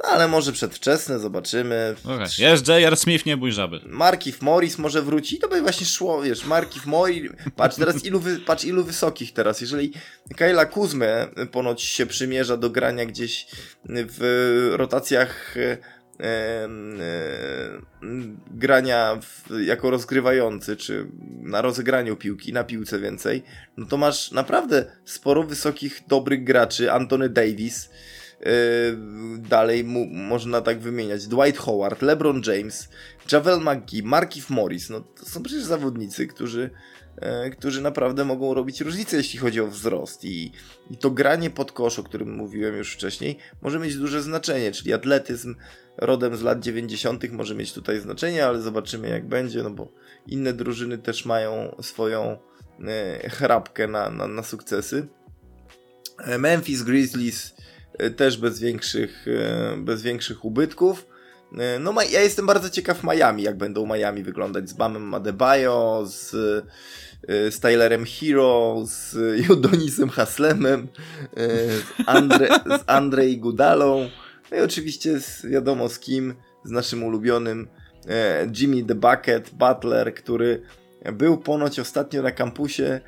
No 0.03 0.09
ale 0.09 0.27
może 0.27 0.51
przedwczesne, 0.51 1.19
zobaczymy. 1.19 1.95
Okay. 2.03 2.27
Jest 2.37 2.67
J.R. 2.67 2.97
Smith, 2.97 3.25
nie 3.25 3.37
bój 3.37 3.51
żaby. 3.51 3.79
Markif 3.85 4.41
Morris 4.41 4.77
może 4.77 5.01
wróci, 5.01 5.39
to 5.39 5.47
by 5.47 5.61
właśnie 5.61 5.85
szło, 5.85 6.21
wiesz, 6.21 6.45
Markif 6.45 6.85
Morris, 6.85 7.31
patrz 7.55 7.75
teraz 7.75 8.03
ilu, 8.05 8.19
wy, 8.19 8.39
patrz 8.39 8.65
ilu 8.65 8.83
wysokich 8.83 9.33
teraz, 9.33 9.61
jeżeli 9.61 9.93
Kayla 10.37 10.65
Kuzmę 10.65 11.27
ponoć 11.51 11.81
się 11.81 12.05
przymierza 12.05 12.57
do 12.57 12.69
grania 12.69 13.05
gdzieś 13.05 13.47
w 13.85 14.73
rotacjach 14.77 15.57
e, 15.57 15.77
e, 16.19 16.69
grania 18.51 19.19
w, 19.21 19.59
jako 19.65 19.89
rozgrywający, 19.89 20.77
czy 20.77 21.07
na 21.41 21.61
rozegraniu 21.61 22.15
piłki, 22.15 22.53
na 22.53 22.63
piłce 22.63 22.99
więcej, 22.99 23.43
no 23.77 23.85
to 23.85 23.97
masz 23.97 24.31
naprawdę 24.31 24.85
sporo 25.05 25.43
wysokich, 25.43 26.01
dobrych 26.07 26.43
graczy, 26.43 26.91
Antony 26.91 27.29
Davis, 27.29 27.89
dalej 29.37 29.83
mu, 29.83 30.05
można 30.05 30.61
tak 30.61 30.79
wymieniać. 30.79 31.27
Dwight 31.27 31.57
Howard, 31.57 32.01
LeBron 32.01 32.41
James, 32.45 32.89
Javel 33.31 33.59
McGee, 33.59 34.03
Markif 34.03 34.49
Morris. 34.49 34.89
No, 34.89 35.01
to 35.01 35.25
są 35.25 35.43
przecież 35.43 35.63
zawodnicy, 35.63 36.27
którzy, 36.27 36.69
e, 37.17 37.49
którzy 37.49 37.81
naprawdę 37.81 38.25
mogą 38.25 38.53
robić 38.53 38.81
różnicę, 38.81 39.17
jeśli 39.17 39.39
chodzi 39.39 39.61
o 39.61 39.67
wzrost. 39.67 40.25
I, 40.25 40.51
I 40.91 40.97
to 40.97 41.11
granie 41.11 41.49
pod 41.49 41.71
kosz, 41.71 41.99
o 41.99 42.03
którym 42.03 42.35
mówiłem 42.35 42.77
już 42.77 42.93
wcześniej, 42.93 43.37
może 43.61 43.79
mieć 43.79 43.95
duże 43.95 44.21
znaczenie, 44.21 44.71
czyli 44.71 44.93
atletyzm 44.93 45.55
rodem 45.97 46.35
z 46.37 46.41
lat 46.41 46.59
90. 46.59 47.31
może 47.31 47.55
mieć 47.55 47.73
tutaj 47.73 47.99
znaczenie, 47.99 48.45
ale 48.45 48.61
zobaczymy 48.61 49.09
jak 49.09 49.27
będzie, 49.27 49.63
no 49.63 49.69
bo 49.69 49.91
inne 50.27 50.53
drużyny 50.53 50.97
też 50.97 51.25
mają 51.25 51.75
swoją 51.81 52.37
e, 52.87 53.29
chrapkę 53.29 53.87
na, 53.87 54.09
na, 54.09 54.27
na 54.27 54.43
sukcesy. 54.43 55.07
Memphis 56.39 56.81
Grizzlies 56.81 57.53
też 58.17 58.37
bez 58.37 58.59
większych, 58.59 59.25
e, 59.27 59.77
bez 59.77 60.01
większych 60.01 60.45
ubytków. 60.45 61.07
E, 61.57 61.79
No, 61.79 61.93
ja 62.11 62.21
jestem 62.21 62.45
bardzo 62.45 62.69
ciekaw 62.69 63.03
Miami, 63.03 63.43
jak 63.43 63.57
będą 63.57 63.85
Miami 63.85 64.23
wyglądać 64.23 64.69
z 64.69 64.73
Bamem 64.73 65.13
Adebayo, 65.13 66.03
z, 66.07 66.33
e, 67.27 67.51
z 67.51 67.59
Tylerem 67.59 68.05
Hero, 68.05 68.83
z 68.85 69.15
Jodonisem 69.49 70.09
Haslemem, 70.09 70.87
z, 71.37 71.83
Andre, 72.05 72.47
z 72.79 72.83
Andrej 72.87 73.37
Gudalą, 73.37 74.09
no 74.51 74.57
i 74.57 74.61
oczywiście 74.61 75.19
z, 75.19 75.45
wiadomo 75.45 75.89
z 75.89 75.99
kim, 75.99 76.33
z 76.63 76.71
naszym 76.71 77.03
ulubionym 77.03 77.67
Jimmy 78.59 78.83
the 78.83 78.95
Bucket, 78.95 79.49
Butler, 79.49 80.13
który 80.13 80.61
był 81.13 81.37
ponoć 81.37 81.79
ostatnio 81.79 82.21
na 82.21 82.31
kampusie 82.31 83.01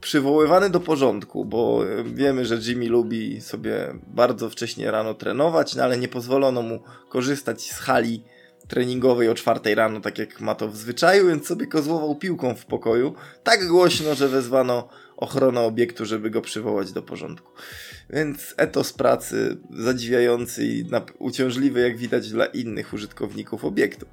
przywoływany 0.00 0.70
do 0.70 0.80
porządku, 0.80 1.44
bo 1.44 1.84
wiemy, 2.04 2.46
że 2.46 2.56
Jimmy 2.56 2.88
lubi 2.88 3.40
sobie 3.40 3.94
bardzo 4.06 4.50
wcześnie 4.50 4.90
rano 4.90 5.14
trenować, 5.14 5.74
no 5.74 5.82
ale 5.84 5.98
nie 5.98 6.08
pozwolono 6.08 6.62
mu 6.62 6.82
korzystać 7.08 7.62
z 7.62 7.78
hali 7.78 8.24
treningowej 8.68 9.28
o 9.28 9.34
czwartej 9.34 9.74
rano, 9.74 10.00
tak 10.00 10.18
jak 10.18 10.40
ma 10.40 10.54
to 10.54 10.68
w 10.68 10.76
zwyczaju, 10.76 11.28
więc 11.28 11.46
sobie 11.46 11.66
kozłował 11.66 12.16
piłką 12.16 12.54
w 12.54 12.66
pokoju, 12.66 13.14
tak 13.42 13.68
głośno, 13.68 14.14
że 14.14 14.28
wezwano 14.28 14.88
ochronę 15.16 15.60
obiektu, 15.60 16.06
żeby 16.06 16.30
go 16.30 16.40
przywołać 16.40 16.92
do 16.92 17.02
porządku. 17.02 17.52
Więc 18.10 18.54
etos 18.56 18.92
pracy 18.92 19.56
zadziwiający 19.70 20.64
i 20.64 20.84
uciążliwy, 21.18 21.80
jak 21.80 21.96
widać, 21.96 22.30
dla 22.30 22.46
innych 22.46 22.92
użytkowników 22.92 23.64
obiektu. 23.64 24.06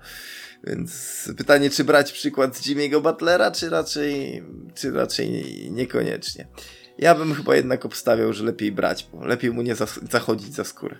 Więc 0.63 1.23
pytanie, 1.37 1.69
czy 1.69 1.83
brać 1.83 2.11
przykład 2.11 2.57
z 2.57 2.61
Jimmy'ego 2.61 3.01
Butlera, 3.01 3.51
czy 3.51 3.69
raczej, 3.69 4.43
czy 4.75 4.91
raczej 4.91 5.45
niekoniecznie. 5.71 6.47
Ja 6.97 7.15
bym 7.15 7.33
chyba 7.33 7.55
jednak 7.55 7.85
obstawiał, 7.85 8.33
że 8.33 8.43
lepiej 8.43 8.71
brać, 8.71 9.07
bo 9.13 9.25
lepiej 9.25 9.51
mu 9.51 9.61
nie 9.61 9.75
zachodzić 10.09 10.53
za 10.53 10.63
skórę. 10.63 10.97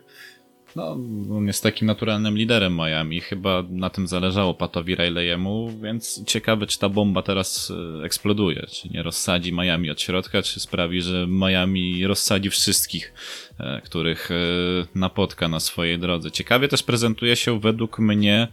No, 0.77 0.91
on 1.37 1.47
jest 1.47 1.63
takim 1.63 1.87
naturalnym 1.87 2.37
liderem 2.37 2.75
Miami. 2.75 3.21
Chyba 3.21 3.63
na 3.69 3.89
tym 3.89 4.07
zależało 4.07 4.53
Patowi 4.53 4.95
Riley'emu, 4.97 5.81
więc 5.81 6.23
ciekawe, 6.25 6.67
czy 6.67 6.79
ta 6.79 6.89
bomba 6.89 7.21
teraz 7.21 7.71
e, 8.01 8.05
eksploduje. 8.05 8.67
Czy 8.71 8.89
nie 8.89 9.03
rozsadzi 9.03 9.53
Miami 9.53 9.91
od 9.91 10.01
środka, 10.01 10.41
czy 10.41 10.59
sprawi, 10.59 11.01
że 11.01 11.27
Miami 11.27 12.07
rozsadzi 12.07 12.49
wszystkich, 12.49 13.13
e, 13.59 13.81
których 13.81 14.31
e, 14.31 14.35
napotka 14.95 15.47
na 15.47 15.59
swojej 15.59 15.99
drodze. 15.99 16.31
Ciekawie 16.31 16.67
też 16.67 16.83
prezentuje 16.83 17.35
się 17.35 17.59
według 17.59 17.99
mnie 17.99 18.47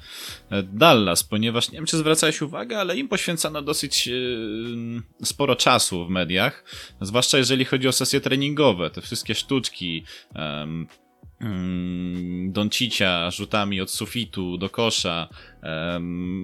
Dallas, 0.73 1.25
ponieważ 1.25 1.71
nie 1.71 1.79
wiem, 1.79 1.87
czy 1.87 1.97
zwracałeś 1.97 2.43
uwagę, 2.43 2.79
ale 2.79 2.97
im 2.97 3.09
poświęcano 3.09 3.63
dosyć 3.63 4.09
sporo 5.23 5.57
czasu 5.57 6.07
w 6.07 6.11
mediach, 6.11 6.65
zwłaszcza 7.01 7.39
jeżeli 7.39 7.65
chodzi 7.65 7.89
o 7.89 7.93
sesje 7.93 8.21
treningowe, 8.21 8.91
te 8.91 9.01
wszystkie 9.01 9.35
sztuczki, 9.35 10.05
Doncicia 12.48 13.30
rzutami 13.30 13.80
od 13.80 13.90
sufitu 13.90 14.59
do 14.59 14.70
kosza, 14.70 15.28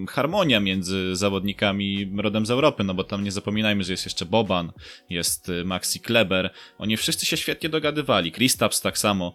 harmonia 0.09 0.61
między 0.61 1.17
zawodnikami 1.17 2.13
rodem 2.17 2.47
z 2.47 2.51
Europy, 2.51 2.85
no 2.85 2.95
bo 2.95 3.05
tam 3.05 3.25
nie 3.25 3.33
zapominajmy, 3.33 3.85
że 3.85 3.93
jest 3.93 4.05
jeszcze 4.05 4.27
Boban, 4.27 4.73
jest 5.11 5.49
y, 5.49 5.65
Maxi 5.65 6.01
Kleber, 6.01 6.51
oni 6.79 6.97
wszyscy 6.97 7.27
się 7.27 7.37
świetnie 7.37 7.69
dogadywali, 7.69 8.33
Kristaps 8.33 8.81
tak 8.81 8.99
samo. 8.99 9.35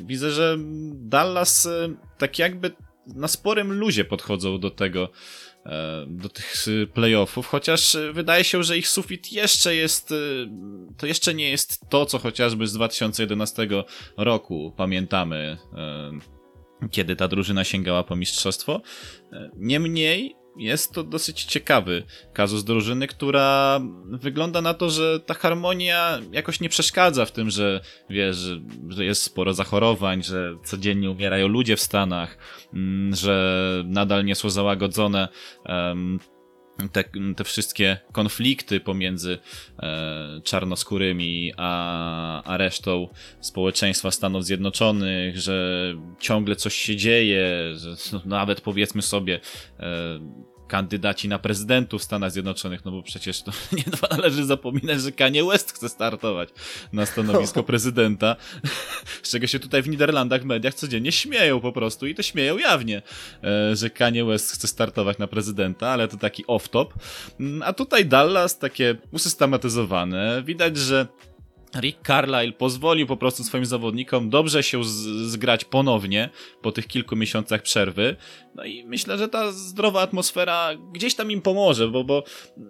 Widzę, 0.00 0.30
że 0.30 0.56
Dallas 0.92 1.66
y, 1.66 1.96
tak 2.18 2.38
jakby 2.38 2.70
na 3.06 3.28
sporym 3.28 3.72
luzie 3.72 4.04
podchodzą 4.04 4.60
do 4.60 4.70
tego, 4.70 5.08
do 6.06 6.28
tych 6.28 6.66
playoffów, 6.94 7.46
chociaż 7.46 7.96
wydaje 8.12 8.44
się, 8.44 8.62
że 8.62 8.78
ich 8.78 8.88
sufit 8.88 9.32
jeszcze 9.32 9.74
jest, 9.74 10.12
e, 10.12 10.14
to 10.96 11.06
jeszcze 11.06 11.34
nie 11.34 11.50
jest 11.50 11.80
to, 11.90 12.06
co 12.06 12.18
chociażby 12.18 12.66
z 12.66 12.72
2011 12.72 13.84
roku 14.16 14.72
pamiętamy, 14.76 15.58
e, 15.76 16.10
kiedy 16.90 17.16
ta 17.16 17.28
drużyna 17.28 17.64
sięgała 17.64 18.02
po 18.02 18.16
mistrzostwo. 18.16 18.80
Niemniej 19.56 20.36
jest 20.56 20.92
to 20.92 21.04
dosyć 21.04 21.44
ciekawy 21.44 22.02
kazus 22.32 22.64
drużyny, 22.64 23.06
która 23.06 23.80
wygląda 24.10 24.60
na 24.60 24.74
to, 24.74 24.90
że 24.90 25.20
ta 25.20 25.34
harmonia 25.34 26.20
jakoś 26.32 26.60
nie 26.60 26.68
przeszkadza 26.68 27.24
w 27.24 27.32
tym, 27.32 27.50
że 27.50 27.80
wiesz, 28.10 28.36
że, 28.88 29.04
jest 29.04 29.22
sporo 29.22 29.54
zachorowań, 29.54 30.22
że 30.22 30.56
codziennie 30.64 31.10
umierają 31.10 31.48
ludzie 31.48 31.76
w 31.76 31.80
Stanach, 31.80 32.38
mm, 32.74 33.14
że 33.14 33.84
nadal 33.86 34.24
nie 34.24 34.34
są 34.34 34.50
załagodzone 34.50 35.28
um, 35.66 36.18
te, 36.92 37.04
te 37.36 37.44
wszystkie 37.44 37.98
konflikty 38.12 38.80
pomiędzy 38.80 39.38
e, 39.78 40.40
czarnoskórymi 40.44 41.52
a, 41.56 42.42
a 42.42 42.56
resztą 42.56 43.08
społeczeństwa 43.40 44.10
Stanów 44.10 44.44
Zjednoczonych, 44.44 45.38
że 45.38 45.94
ciągle 46.20 46.56
coś 46.56 46.74
się 46.74 46.96
dzieje, 46.96 47.74
że 47.74 47.96
no, 48.12 48.22
nawet 48.24 48.60
powiedzmy 48.60 49.02
sobie 49.02 49.40
e, 49.80 50.20
kandydaci 50.68 51.28
na 51.28 51.38
prezydentów 51.38 52.00
w 52.00 52.04
Stanach 52.04 52.30
Zjednoczonych, 52.32 52.84
no 52.84 52.90
bo 52.90 53.02
przecież 53.02 53.42
to 53.42 53.52
nie 53.76 53.84
należy 54.10 54.44
zapominać, 54.44 55.00
że 55.00 55.12
Kanye 55.12 55.44
West 55.44 55.72
chce 55.72 55.88
startować 55.88 56.48
na 56.92 57.06
stanowisko 57.06 57.62
prezydenta, 57.72 58.36
z 59.22 59.30
czego 59.30 59.46
się 59.46 59.58
tutaj 59.58 59.82
w 59.82 59.88
Niderlandach 59.88 60.42
w 60.42 60.44
mediach 60.44 60.74
codziennie 60.74 61.12
śmieją 61.12 61.60
po 61.60 61.72
prostu 61.72 62.06
i 62.06 62.14
to 62.14 62.22
śmieją 62.22 62.58
jawnie, 62.58 63.02
e, 63.44 63.76
że 63.76 63.90
Kanye 63.90 64.24
West 64.24 64.52
chce 64.52 64.68
startować 64.68 65.18
na 65.18 65.26
prezydenta, 65.26 65.88
ale 65.88 66.08
to 66.08 66.16
taki 66.16 66.44
off-top. 66.44 66.86
Mm, 67.40 67.62
a 67.62 67.72
tutaj 67.72 68.06
Dallas 68.06 68.58
takie 68.58 68.96
usystematyzowane, 69.12 70.42
widać, 70.46 70.76
że 70.76 71.06
Rick 71.80 72.06
Carlisle 72.06 72.52
pozwolił 72.52 73.06
po 73.06 73.16
prostu 73.16 73.44
swoim 73.44 73.64
zawodnikom 73.64 74.30
dobrze 74.30 74.62
się 74.62 74.84
zgrać 75.24 75.64
ponownie 75.64 76.30
po 76.62 76.72
tych 76.72 76.86
kilku 76.86 77.16
miesiącach 77.16 77.62
przerwy. 77.62 78.16
No 78.54 78.64
i 78.64 78.84
myślę, 78.84 79.18
że 79.18 79.28
ta 79.28 79.52
zdrowa 79.52 80.00
atmosfera 80.00 80.70
gdzieś 80.92 81.14
tam 81.14 81.30
im 81.30 81.42
pomoże, 81.42 81.88
bo, 81.88 82.04
bo 82.04 82.24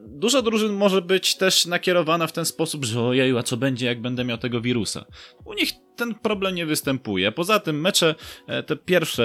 dużo 0.06 0.42
drużyn 0.42 0.72
może 0.72 1.02
być 1.02 1.36
też 1.36 1.66
nakierowana 1.66 2.26
w 2.26 2.32
ten 2.32 2.44
sposób, 2.44 2.84
że 2.84 3.02
ojeju, 3.02 3.38
a 3.38 3.42
co 3.42 3.56
będzie, 3.56 3.86
jak 3.86 4.00
będę 4.00 4.24
miał 4.24 4.38
tego 4.38 4.60
wirusa. 4.60 5.04
U 5.44 5.54
nich 5.54 5.72
ten 5.96 6.14
problem 6.14 6.54
nie 6.54 6.66
występuje. 6.66 7.32
Poza 7.32 7.60
tym 7.60 7.80
mecze, 7.80 8.14
e, 8.46 8.62
te 8.62 8.76
pierwsze 8.76 9.24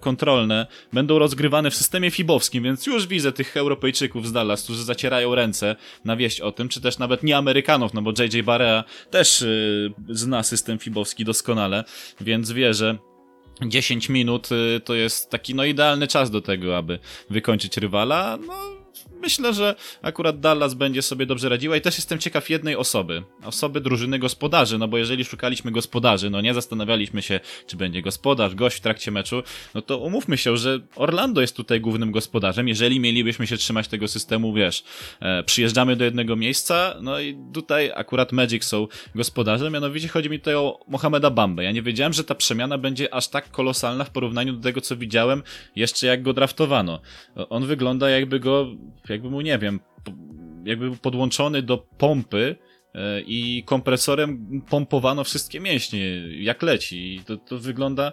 kontrolne, 0.00 0.66
będą 0.92 1.18
rozgrywane 1.18 1.70
w 1.70 1.74
systemie 1.74 2.10
fibowskim, 2.10 2.64
więc 2.64 2.86
już 2.86 3.06
widzę 3.06 3.32
tych 3.32 3.56
Europejczyków 3.56 4.26
z 4.28 4.32
Dallas, 4.32 4.64
którzy 4.64 4.84
zacierają 4.84 5.34
ręce 5.34 5.76
na 6.04 6.16
wieść 6.16 6.40
o 6.40 6.52
tym, 6.52 6.68
czy 6.68 6.80
też 6.80 6.98
nawet 6.98 7.22
nie 7.22 7.36
Amerykanów, 7.36 7.94
no 7.94 8.02
bo 8.02 8.12
JJ 8.18 8.42
Barea 8.42 8.84
też 9.10 9.40
yy, 9.40 9.94
zna 10.08 10.42
system 10.42 10.78
fibowski 10.78 11.24
doskonale, 11.24 11.84
więc 12.20 12.52
wie, 12.52 12.74
że 12.74 12.98
10 13.66 14.08
minut 14.08 14.48
to 14.84 14.94
jest 14.94 15.30
taki 15.30 15.54
no 15.54 15.64
idealny 15.64 16.06
czas 16.06 16.30
do 16.30 16.40
tego, 16.40 16.76
aby 16.76 16.98
wykończyć 17.30 17.76
rywala. 17.76 18.38
No 18.46 18.75
myślę, 19.26 19.54
że 19.54 19.74
akurat 20.02 20.40
Dallas 20.40 20.74
będzie 20.74 21.02
sobie 21.02 21.26
dobrze 21.26 21.48
radziła 21.48 21.76
i 21.76 21.80
też 21.80 21.96
jestem 21.96 22.18
ciekaw 22.18 22.50
jednej 22.50 22.76
osoby, 22.76 23.22
osoby 23.44 23.80
drużyny 23.80 24.18
gospodarzy, 24.18 24.78
no 24.78 24.88
bo 24.88 24.98
jeżeli 24.98 25.24
szukaliśmy 25.24 25.70
gospodarzy, 25.70 26.30
no 26.30 26.40
nie 26.40 26.54
zastanawialiśmy 26.54 27.22
się, 27.22 27.40
czy 27.66 27.76
będzie 27.76 28.02
gospodarz, 28.02 28.54
gość 28.54 28.76
w 28.76 28.80
trakcie 28.80 29.10
meczu, 29.10 29.42
no 29.74 29.82
to 29.82 29.98
umówmy 29.98 30.36
się, 30.36 30.56
że 30.56 30.80
Orlando 30.96 31.40
jest 31.40 31.56
tutaj 31.56 31.80
głównym 31.80 32.12
gospodarzem, 32.12 32.68
jeżeli 32.68 33.00
mielibyśmy 33.00 33.46
się 33.46 33.56
trzymać 33.56 33.88
tego 33.88 34.08
systemu, 34.08 34.52
wiesz, 34.52 34.84
e, 35.20 35.42
przyjeżdżamy 35.42 35.96
do 35.96 36.04
jednego 36.04 36.36
miejsca, 36.36 36.94
no 37.02 37.20
i 37.20 37.38
tutaj 37.52 37.92
akurat 37.94 38.32
Magic 38.32 38.64
są 38.64 38.86
gospodarzem, 39.14 39.72
mianowicie 39.72 40.08
chodzi 40.08 40.30
mi 40.30 40.38
tutaj 40.38 40.54
o 40.54 40.80
Mohameda 40.88 41.30
Bambę. 41.30 41.64
Ja 41.64 41.72
nie 41.72 41.82
wiedziałem, 41.82 42.12
że 42.12 42.24
ta 42.24 42.34
przemiana 42.34 42.78
będzie 42.78 43.14
aż 43.14 43.28
tak 43.28 43.50
kolosalna 43.50 44.04
w 44.04 44.10
porównaniu 44.10 44.52
do 44.52 44.62
tego, 44.62 44.80
co 44.80 44.96
widziałem 44.96 45.42
jeszcze 45.76 46.06
jak 46.06 46.22
go 46.22 46.32
draftowano. 46.32 47.00
On 47.48 47.66
wygląda 47.66 48.10
jakby 48.10 48.40
go 48.40 48.66
mu, 49.22 49.40
nie 49.40 49.58
wiem, 49.58 49.80
jakby 50.64 50.86
był 50.86 50.96
podłączony 50.96 51.62
do 51.62 51.78
pompy 51.78 52.56
e, 52.94 53.20
i 53.20 53.62
kompresorem 53.66 54.62
pompowano 54.70 55.24
wszystkie 55.24 55.60
mięśnie, 55.60 56.00
jak 56.42 56.62
leci. 56.62 57.14
I 57.14 57.20
to, 57.20 57.36
to 57.36 57.58
wygląda 57.58 58.12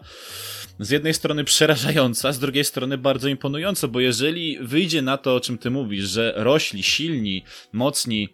z 0.80 0.90
jednej 0.90 1.14
strony 1.14 1.44
przerażająco, 1.44 2.28
a 2.28 2.32
z 2.32 2.40
drugiej 2.40 2.64
strony 2.64 2.98
bardzo 2.98 3.28
imponująco, 3.28 3.88
bo 3.88 4.00
jeżeli 4.00 4.58
wyjdzie 4.62 5.02
na 5.02 5.18
to, 5.18 5.36
o 5.36 5.40
czym 5.40 5.58
ty 5.58 5.70
mówisz, 5.70 6.06
że 6.06 6.34
rośli, 6.36 6.84
silni, 6.84 7.44
mocni, 7.74 8.30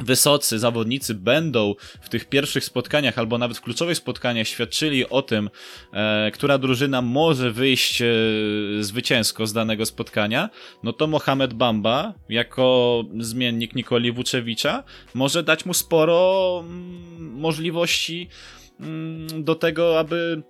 wysocy 0.00 0.58
zawodnicy 0.58 1.14
będą 1.14 1.74
w 2.00 2.08
tych 2.08 2.28
pierwszych 2.28 2.64
spotkaniach 2.64 3.18
albo 3.18 3.38
nawet 3.38 3.58
w 3.58 3.60
kluczowych 3.60 3.96
spotkaniach 3.96 4.48
świadczyli 4.48 5.08
o 5.08 5.22
tym, 5.22 5.50
e, 5.92 6.30
która 6.30 6.58
drużyna 6.58 7.02
może 7.02 7.50
wyjść 7.50 8.02
e, 8.02 8.06
zwycięsko 8.80 9.46
z 9.46 9.52
danego 9.52 9.86
spotkania, 9.86 10.50
no 10.82 10.92
to 10.92 11.06
Mohamed 11.06 11.54
Bamba 11.54 12.14
jako 12.28 13.04
zmiennik 13.18 13.74
Nikoli 13.74 14.12
Wuczewicza 14.12 14.84
może 15.14 15.42
dać 15.42 15.66
mu 15.66 15.74
sporo 15.74 16.64
mm, 16.66 17.32
możliwości 17.32 18.28
mm, 18.80 19.44
do 19.44 19.54
tego, 19.54 19.98
aby 19.98 20.42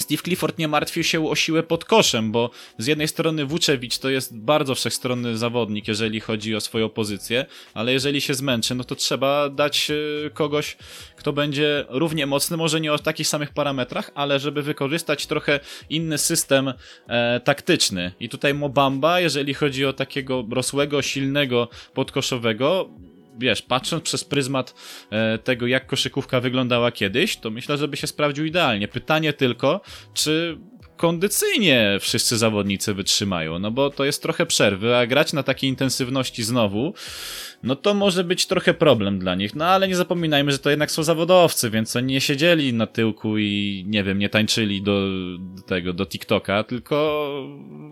Steve 0.00 0.22
Clifford 0.22 0.58
nie 0.58 0.68
martwił 0.68 1.04
się 1.04 1.28
o 1.28 1.34
siłę 1.34 1.62
pod 1.62 1.84
koszem, 1.84 2.32
bo 2.32 2.50
z 2.78 2.86
jednej 2.86 3.08
strony 3.08 3.44
Vucevic 3.46 3.98
to 3.98 4.10
jest 4.10 4.38
bardzo 4.38 4.74
wszechstronny 4.74 5.38
zawodnik, 5.38 5.88
jeżeli 5.88 6.20
chodzi 6.20 6.56
o 6.56 6.60
swoją 6.60 6.88
pozycję, 6.88 7.46
ale 7.74 7.92
jeżeli 7.92 8.20
się 8.20 8.34
zmęczy, 8.34 8.74
no 8.74 8.84
to 8.84 8.96
trzeba 8.96 9.48
dać 9.48 9.90
e, 9.90 10.30
kogoś, 10.30 10.76
kto 11.16 11.32
będzie 11.32 11.84
równie 11.88 12.26
mocny, 12.26 12.56
może 12.56 12.80
nie 12.80 12.92
o 12.92 12.98
takich 12.98 13.28
samych 13.28 13.52
parametrach, 13.52 14.10
ale 14.14 14.38
żeby 14.38 14.62
wykorzystać 14.62 15.26
trochę 15.26 15.60
inny 15.90 16.18
system 16.18 16.72
e, 17.08 17.40
taktyczny. 17.40 18.12
I 18.20 18.28
tutaj 18.28 18.54
Mobamba, 18.54 19.20
jeżeli 19.20 19.54
chodzi 19.54 19.86
o 19.86 19.92
takiego 19.92 20.44
rosłego, 20.50 21.02
silnego 21.02 21.68
podkoszowego, 21.94 22.90
wiesz, 23.38 23.62
patrząc 23.62 24.02
przez 24.02 24.24
pryzmat 24.24 24.74
e, 25.10 25.38
tego, 25.38 25.66
jak 25.66 25.86
koszykówka 25.86 26.40
wyglądała 26.40 26.92
kiedyś, 26.92 27.36
to 27.36 27.50
myślę, 27.50 27.78
że 27.78 27.88
by 27.88 27.96
się 27.96 28.06
sprawdził 28.06 28.44
idealnie. 28.44 28.88
Pytanie 28.88 29.32
tylko, 29.32 29.80
czy 30.14 30.58
kondycyjnie 31.00 31.98
wszyscy 32.00 32.38
zawodnicy 32.38 32.94
wytrzymają, 32.94 33.58
no 33.58 33.70
bo 33.70 33.90
to 33.90 34.04
jest 34.04 34.22
trochę 34.22 34.46
przerwy, 34.46 34.96
a 34.96 35.06
grać 35.06 35.32
na 35.32 35.42
takiej 35.42 35.70
intensywności 35.70 36.42
znowu, 36.42 36.94
no 37.62 37.76
to 37.76 37.94
może 37.94 38.24
być 38.24 38.46
trochę 38.46 38.74
problem 38.74 39.18
dla 39.18 39.34
nich. 39.34 39.54
No 39.54 39.64
ale 39.64 39.88
nie 39.88 39.96
zapominajmy, 39.96 40.52
że 40.52 40.58
to 40.58 40.70
jednak 40.70 40.90
są 40.90 41.02
zawodowcy, 41.02 41.70
więc 41.70 41.96
oni 41.96 42.12
nie 42.12 42.20
siedzieli 42.20 42.72
na 42.74 42.86
tyłku 42.86 43.38
i 43.38 43.84
nie 43.86 44.04
wiem, 44.04 44.18
nie 44.18 44.28
tańczyli 44.28 44.82
do, 44.82 45.00
do 45.38 45.62
tego, 45.62 45.92
do 45.92 46.06
TikToka, 46.06 46.64
tylko 46.64 47.30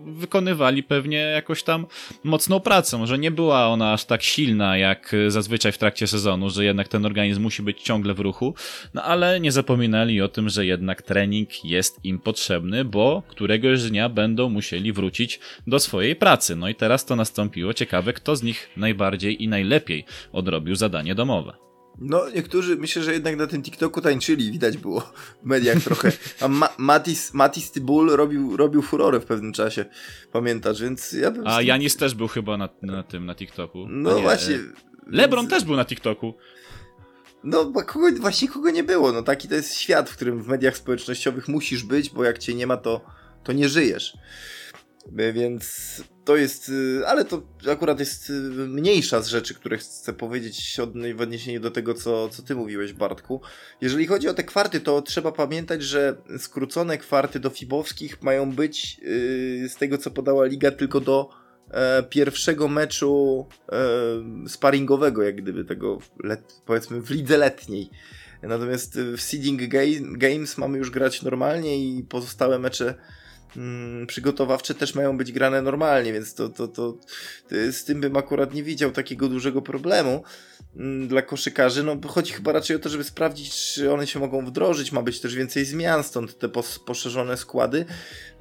wykonywali 0.05 0.83
pewnie 0.83 1.17
jakoś 1.17 1.63
tam 1.63 1.85
mocną 2.23 2.59
pracę. 2.59 2.97
Może 2.97 3.19
nie 3.19 3.31
była 3.31 3.67
ona 3.67 3.93
aż 3.93 4.05
tak 4.05 4.23
silna 4.23 4.77
jak 4.77 5.15
zazwyczaj 5.27 5.71
w 5.71 5.77
trakcie 5.77 6.07
sezonu, 6.07 6.49
że 6.49 6.65
jednak 6.65 6.87
ten 6.87 7.05
organizm 7.05 7.41
musi 7.41 7.63
być 7.63 7.81
ciągle 7.81 8.13
w 8.13 8.19
ruchu, 8.19 8.55
no 8.93 9.03
ale 9.03 9.39
nie 9.39 9.51
zapominali 9.51 10.21
o 10.21 10.27
tym, 10.27 10.49
że 10.49 10.65
jednak 10.65 11.01
trening 11.01 11.65
jest 11.65 12.05
im 12.05 12.19
potrzebny, 12.19 12.85
bo 12.85 12.98
któregoś 13.27 13.83
dnia 13.83 14.09
będą 14.09 14.49
musieli 14.49 14.93
wrócić 14.93 15.39
do 15.67 15.79
swojej 15.79 16.15
pracy. 16.15 16.55
No 16.55 16.69
i 16.69 16.75
teraz 16.75 17.05
to 17.05 17.15
nastąpiło. 17.15 17.73
Ciekawe, 17.73 18.13
kto 18.13 18.35
z 18.35 18.43
nich 18.43 18.69
najbardziej 18.77 19.43
i 19.43 19.47
najlepiej 19.47 19.69
najlepiej 19.69 20.05
odrobił 20.31 20.75
zadanie 20.75 21.15
domowe. 21.15 21.53
No, 22.01 22.29
niektórzy 22.35 22.75
myślę, 22.75 23.03
że 23.03 23.13
jednak 23.13 23.35
na 23.35 23.47
tym 23.47 23.63
TikToku 23.63 24.01
tańczyli, 24.01 24.51
widać 24.51 24.77
było 24.77 25.01
w 25.43 25.45
mediach 25.45 25.83
trochę. 25.83 26.11
A 26.41 26.47
Ma 26.47 26.69
Matis, 26.77 27.33
Matis 27.33 27.71
Tybul 27.71 28.09
robił, 28.09 28.57
robił 28.57 28.81
furorę 28.81 29.19
w 29.19 29.25
pewnym 29.25 29.53
czasie, 29.53 29.85
pamiętasz, 30.31 30.81
więc 30.81 31.11
ja 31.13 31.31
bym... 31.31 31.47
A 31.47 31.61
Janis 31.61 31.97
też 31.97 32.15
był 32.15 32.27
chyba 32.27 32.57
na, 32.57 32.69
na 32.81 33.03
tym, 33.03 33.25
na 33.25 33.35
TikToku. 33.35 33.85
No 33.89 34.15
nie, 34.15 34.21
właśnie. 34.21 34.55
E, 34.55 34.59
Lebron 35.07 35.45
więc... 35.45 35.53
też 35.53 35.63
był 35.63 35.75
na 35.75 35.85
TikToku. 35.85 36.33
No, 37.43 37.71
kogo, 37.71 38.11
właśnie 38.19 38.47
kogo 38.47 38.71
nie 38.71 38.83
było. 38.83 39.11
No, 39.11 39.23
taki 39.23 39.47
to 39.47 39.55
jest 39.55 39.73
świat, 39.73 40.09
w 40.09 40.15
którym 40.15 40.43
w 40.43 40.47
mediach 40.47 40.77
społecznościowych 40.77 41.47
musisz 41.47 41.83
być, 41.83 42.09
bo 42.09 42.23
jak 42.23 42.37
cię 42.37 42.53
nie 42.53 42.67
ma, 42.67 42.77
to, 42.77 43.05
to 43.43 43.53
nie 43.53 43.69
żyjesz. 43.69 44.17
Więc 45.11 45.95
to 46.25 46.35
jest, 46.35 46.69
y, 46.69 47.07
ale 47.07 47.25
to 47.25 47.41
akurat 47.71 47.99
jest 47.99 48.29
y, 48.29 48.33
mniejsza 48.67 49.21
z 49.21 49.27
rzeczy, 49.27 49.55
które 49.55 49.77
chcę 49.77 50.13
powiedzieć 50.13 50.77
w 51.15 51.21
odniesieniu 51.21 51.59
do 51.59 51.71
tego, 51.71 51.93
co, 51.93 52.29
co 52.29 52.43
ty 52.43 52.55
mówiłeś, 52.55 52.93
Bartku. 52.93 53.41
Jeżeli 53.81 54.07
chodzi 54.07 54.27
o 54.27 54.33
te 54.33 54.43
kwarty, 54.43 54.79
to 54.79 55.01
trzeba 55.01 55.31
pamiętać, 55.31 55.83
że 55.83 56.21
skrócone 56.37 56.97
kwarty 56.97 57.39
do 57.39 57.49
fibowskich 57.49 58.21
mają 58.21 58.51
być 58.51 58.99
yy, 58.99 59.69
z 59.69 59.75
tego, 59.75 59.97
co 59.97 60.11
podała 60.11 60.45
liga, 60.45 60.71
tylko 60.71 60.99
do 60.99 61.29
e, 61.71 62.03
pierwszego 62.03 62.67
meczu 62.67 63.47
e, 63.71 63.77
sparingowego, 64.49 65.23
jak 65.23 65.35
gdyby 65.35 65.65
tego, 65.65 65.97
powiedzmy, 66.65 67.01
w 67.01 67.09
lidze 67.09 67.37
letniej. 67.37 67.89
Natomiast 68.41 68.99
w 68.99 69.21
seeding 69.21 69.61
games 70.17 70.57
mamy 70.57 70.77
już 70.77 70.91
grać 70.91 71.21
normalnie 71.21 71.77
i 71.77 72.03
pozostałe 72.03 72.59
mecze 72.59 72.95
mm, 73.57 74.07
przygotowawcze 74.07 74.75
też 74.75 74.95
mają 74.95 75.17
być 75.17 75.31
grane 75.31 75.61
normalnie, 75.61 76.13
więc 76.13 76.33
to, 76.33 76.49
to, 76.49 76.67
to, 76.67 76.97
z 77.71 77.83
tym 77.83 78.01
bym 78.01 78.17
akurat 78.17 78.53
nie 78.53 78.63
widział 78.63 78.91
takiego 78.91 79.29
dużego 79.29 79.61
problemu 79.61 80.23
mm, 80.75 81.07
dla 81.07 81.21
koszykarzy. 81.21 81.83
No, 81.83 81.97
chodzi 82.07 82.33
chyba 82.33 82.51
raczej 82.51 82.75
o 82.75 82.79
to, 82.79 82.89
żeby 82.89 83.03
sprawdzić, 83.03 83.55
czy 83.55 83.93
one 83.93 84.07
się 84.07 84.19
mogą 84.19 84.45
wdrożyć. 84.45 84.91
Ma 84.91 85.01
być 85.01 85.19
też 85.19 85.35
więcej 85.35 85.65
zmian, 85.65 86.03
stąd 86.03 86.39
te 86.39 86.49
pos 86.49 86.79
poszerzone 86.79 87.37
składy, 87.37 87.85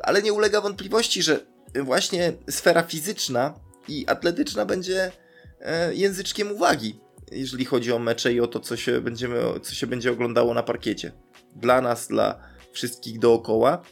ale 0.02 0.22
nie 0.22 0.32
ulega 0.32 0.60
wątpliwości, 0.60 1.22
że 1.22 1.40
właśnie 1.74 2.32
sfera 2.50 2.82
fizyczna 2.82 3.54
i 3.88 4.06
atletyczna 4.06 4.64
będzie 4.64 5.12
e, 5.60 5.94
języczkiem 5.94 6.52
uwagi, 6.52 7.00
jeżeli 7.32 7.64
chodzi 7.64 7.92
o 7.92 7.98
mecze 7.98 8.32
i 8.32 8.40
o 8.40 8.46
to, 8.46 8.60
co 8.60 8.76
się, 8.76 9.00
będziemy, 9.00 9.40
co 9.62 9.74
się 9.74 9.86
będzie 9.86 10.12
oglądało 10.12 10.54
na 10.54 10.62
parkiecie. 10.62 11.12
Dla 11.56 11.80
nas, 11.80 12.08
dla 12.08 12.40
wszystkich 12.72 13.18
dookoła. 13.18 13.82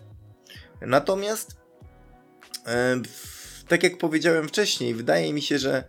Natomiast 0.80 1.56
tak 3.68 3.82
jak 3.82 3.98
powiedziałem 3.98 4.48
wcześniej, 4.48 4.94
wydaje 4.94 5.32
mi 5.32 5.42
się, 5.42 5.58
że 5.58 5.84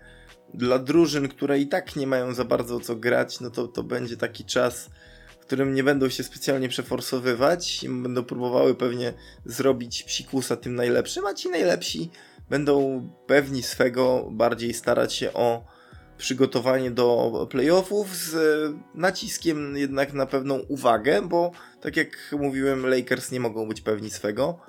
dla 0.53 0.79
drużyn, 0.79 1.27
które 1.27 1.59
i 1.59 1.67
tak 1.67 1.95
nie 1.95 2.07
mają 2.07 2.33
za 2.33 2.45
bardzo 2.45 2.79
co 2.79 2.95
grać, 2.95 3.39
no 3.39 3.49
to, 3.49 3.67
to 3.67 3.83
będzie 3.83 4.17
taki 4.17 4.45
czas, 4.45 4.89
w 5.39 5.45
którym 5.45 5.73
nie 5.73 5.83
będą 5.83 6.09
się 6.09 6.23
specjalnie 6.23 6.69
przeforsowywać 6.69 7.83
i 7.83 7.89
będą 7.89 8.23
próbowały 8.23 8.75
pewnie 8.75 9.13
zrobić 9.45 10.03
psikusa 10.03 10.55
tym 10.55 10.75
najlepszym, 10.75 11.25
a 11.25 11.33
ci 11.33 11.49
najlepsi 11.49 12.09
będą 12.49 13.01
pewni 13.27 13.63
swego 13.63 14.27
bardziej 14.31 14.73
starać 14.73 15.13
się 15.13 15.33
o 15.33 15.76
przygotowanie 16.17 16.91
do 16.91 17.47
playoffów 17.51 18.15
z 18.15 18.35
naciskiem 18.95 19.77
jednak 19.77 20.13
na 20.13 20.25
pewną 20.25 20.59
uwagę, 20.59 21.21
bo 21.21 21.51
tak 21.81 21.97
jak 21.97 22.35
mówiłem, 22.39 22.85
Lakers 22.85 23.31
nie 23.31 23.39
mogą 23.39 23.67
być 23.67 23.81
pewni 23.81 24.09
swego 24.09 24.59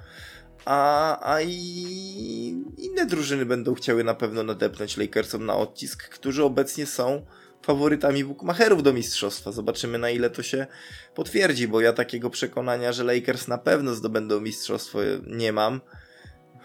a, 0.68 1.32
a 1.34 1.40
i 1.42 2.64
inne 2.78 3.06
drużyny 3.06 3.46
będą 3.46 3.74
chciały 3.74 4.04
na 4.04 4.14
pewno 4.14 4.42
nadepnąć 4.42 4.96
Lakersom 4.96 5.46
na 5.46 5.56
odcisk, 5.56 6.08
którzy 6.08 6.44
obecnie 6.44 6.86
są 6.86 7.26
faworytami 7.62 8.24
bookmacherów 8.24 8.82
do 8.82 8.92
mistrzostwa. 8.92 9.52
Zobaczymy 9.52 9.98
na 9.98 10.10
ile 10.10 10.30
to 10.30 10.42
się 10.42 10.66
potwierdzi, 11.14 11.68
bo 11.68 11.80
ja 11.80 11.92
takiego 11.92 12.30
przekonania, 12.30 12.92
że 12.92 13.04
Lakers 13.04 13.48
na 13.48 13.58
pewno 13.58 13.94
zdobędą 13.94 14.40
mistrzostwo 14.40 14.98
nie 15.26 15.52
mam. 15.52 15.80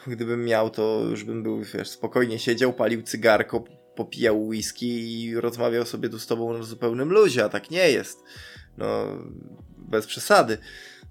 Gdybym 0.07 0.45
miał, 0.45 0.69
to 0.69 1.01
już 1.09 1.23
bym 1.23 1.43
był, 1.43 1.63
wiesz, 1.63 1.89
spokojnie 1.89 2.39
siedział, 2.39 2.73
palił 2.73 3.01
cygarko, 3.01 3.63
popijał 3.95 4.47
whisky 4.47 5.23
i 5.23 5.35
rozmawiał 5.35 5.85
sobie 5.85 6.09
tu 6.09 6.19
z 6.19 6.27
tobą 6.27 6.57
na 6.57 6.63
zupełnym 6.63 7.09
luzie, 7.09 7.45
a 7.45 7.49
tak 7.49 7.71
nie 7.71 7.91
jest. 7.91 8.23
No, 8.77 9.05
bez 9.77 10.05
przesady. 10.05 10.57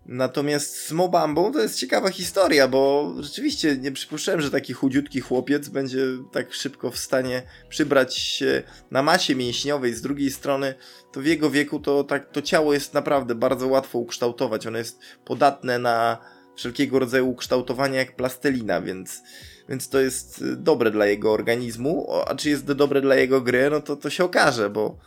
Natomiast 0.06 0.86
z 0.86 0.92
Mobambą 0.92 1.52
to 1.52 1.60
jest 1.60 1.78
ciekawa 1.78 2.10
historia, 2.10 2.68
bo 2.68 3.12
rzeczywiście 3.20 3.76
nie 3.76 3.92
przypuszczałem, 3.92 4.40
że 4.40 4.50
taki 4.50 4.72
chudziutki 4.72 5.20
chłopiec 5.20 5.68
będzie 5.68 6.06
tak 6.32 6.54
szybko 6.54 6.90
w 6.90 6.98
stanie 6.98 7.42
przybrać 7.68 8.18
się 8.18 8.62
na 8.90 9.02
masie 9.02 9.34
mięśniowej. 9.34 9.94
Z 9.94 10.02
drugiej 10.02 10.30
strony, 10.30 10.74
to 11.12 11.20
w 11.20 11.26
jego 11.26 11.50
wieku 11.50 11.80
to, 11.80 12.04
tak, 12.04 12.30
to 12.30 12.42
ciało 12.42 12.74
jest 12.74 12.94
naprawdę 12.94 13.34
bardzo 13.34 13.68
łatwo 13.68 13.98
ukształtować. 13.98 14.66
Ono 14.66 14.78
jest 14.78 14.98
podatne 15.24 15.78
na 15.78 16.18
wszelkiego 16.56 16.98
rodzaju 16.98 17.30
ukształtowania 17.30 17.98
jak 17.98 18.16
plastelina, 18.16 18.80
więc, 18.80 19.22
więc 19.68 19.88
to 19.88 20.00
jest 20.00 20.44
dobre 20.56 20.90
dla 20.90 21.06
jego 21.06 21.32
organizmu. 21.32 22.08
A 22.26 22.34
czy 22.34 22.50
jest 22.50 22.72
dobre 22.72 23.00
dla 23.00 23.14
jego 23.14 23.40
gry, 23.40 23.70
no 23.70 23.80
to 23.80 23.96
to 23.96 24.10
się 24.10 24.24
okaże, 24.24 24.70
bo 24.70 24.98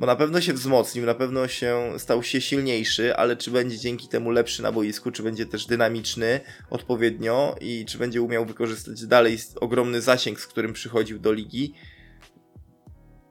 bo 0.00 0.06
na 0.06 0.16
pewno 0.16 0.40
się 0.40 0.52
wzmocnił, 0.52 1.06
na 1.06 1.14
pewno 1.14 1.48
się 1.48 1.92
stał 1.98 2.22
się 2.22 2.40
silniejszy, 2.40 3.16
ale 3.16 3.36
czy 3.36 3.50
będzie 3.50 3.78
dzięki 3.78 4.08
temu 4.08 4.30
lepszy 4.30 4.62
na 4.62 4.72
boisku, 4.72 5.10
czy 5.10 5.22
będzie 5.22 5.46
też 5.46 5.66
dynamiczny 5.66 6.40
odpowiednio 6.70 7.56
i 7.60 7.84
czy 7.88 7.98
będzie 7.98 8.22
umiał 8.22 8.46
wykorzystać 8.46 9.06
dalej 9.06 9.38
ogromny 9.60 10.00
zasięg, 10.00 10.40
z 10.40 10.46
którym 10.46 10.72
przychodził 10.72 11.18
do 11.18 11.32
ligi. 11.32 11.74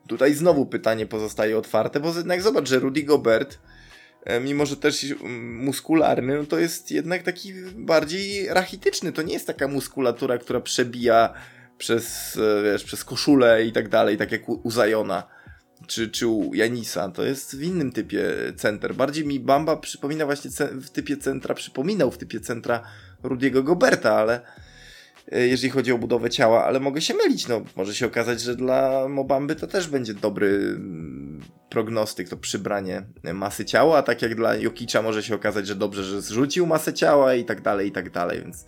Tutaj 0.07 0.33
znowu 0.33 0.65
pytanie 0.65 1.05
pozostaje 1.05 1.57
otwarte, 1.57 1.99
bo 1.99 2.17
jednak 2.17 2.41
zobacz, 2.41 2.69
że 2.69 2.79
Rudy 2.79 3.03
Gobert, 3.03 3.59
mimo 4.41 4.65
że 4.65 4.77
też 4.77 5.05
muskularny, 5.39 6.37
no 6.37 6.45
to 6.45 6.59
jest 6.59 6.91
jednak 6.91 7.23
taki 7.23 7.53
bardziej 7.75 8.47
rachityczny. 8.47 9.11
To 9.11 9.21
nie 9.21 9.33
jest 9.33 9.47
taka 9.47 9.67
muskulatura, 9.67 10.37
która 10.37 10.59
przebija 10.59 11.33
przez, 11.77 12.37
e, 12.37 12.63
wiesz, 12.63 12.83
przez 12.83 13.05
koszulę 13.05 13.65
i 13.65 13.71
tak 13.71 13.89
dalej, 13.89 14.17
tak 14.17 14.31
jak 14.31 14.49
u, 14.49 14.61
u 14.63 14.71
Zajona 14.71 15.39
czy, 15.87 16.09
czy 16.09 16.27
u 16.27 16.53
Janisa, 16.53 17.09
to 17.09 17.23
jest 17.23 17.57
w 17.57 17.63
innym 17.63 17.91
typie 17.91 18.23
center. 18.55 18.95
Bardziej 18.95 19.25
mi 19.25 19.39
Bamba 19.39 19.77
przypomina 19.77 20.25
właśnie 20.25 20.51
w 20.71 20.89
typie 20.89 21.17
centra, 21.17 21.55
przypominał 21.55 22.11
w 22.11 22.17
typie 22.17 22.39
centra 22.39 22.83
Rudiego 23.23 23.63
Goberta, 23.63 24.15
ale 24.15 24.41
e, 25.31 25.47
jeżeli 25.47 25.69
chodzi 25.69 25.91
o 25.91 25.97
budowę 25.97 26.29
ciała, 26.29 26.65
ale 26.65 26.79
mogę 26.79 27.01
się 27.01 27.13
mylić, 27.13 27.47
no 27.47 27.61
może 27.75 27.95
się 27.95 28.05
okazać, 28.05 28.41
że 28.41 28.55
dla 28.55 29.07
Mobamby 29.07 29.55
to 29.55 29.67
też 29.67 29.87
będzie 29.87 30.13
dobry 30.13 30.47
mm, 30.47 31.41
prognostyk, 31.69 32.29
to 32.29 32.37
przybranie 32.37 33.05
masy 33.33 33.65
ciała, 33.65 33.97
a 33.97 34.03
tak 34.03 34.21
jak 34.21 34.35
dla 34.35 34.57
Jokicza 34.57 35.01
może 35.01 35.23
się 35.23 35.35
okazać, 35.35 35.67
że 35.67 35.75
dobrze, 35.75 36.03
że 36.03 36.21
zrzucił 36.21 36.65
masę 36.65 36.93
ciała 36.93 37.35
i 37.35 37.45
tak 37.45 37.61
dalej, 37.61 37.87
i 37.87 37.91
tak 37.91 38.09
dalej, 38.09 38.41
więc 38.41 38.65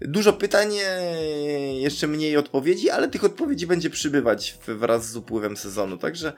Dużo 0.00 0.32
pytań, 0.32 0.68
e, 0.84 1.80
jeszcze 1.80 2.06
mniej 2.06 2.36
odpowiedzi, 2.36 2.90
ale 2.90 3.08
tych 3.08 3.24
odpowiedzi 3.24 3.66
będzie 3.66 3.90
przybywać 3.90 4.58
wraz 4.66 5.10
z 5.10 5.16
upływem 5.16 5.56
sezonu, 5.56 5.98
także 5.98 6.32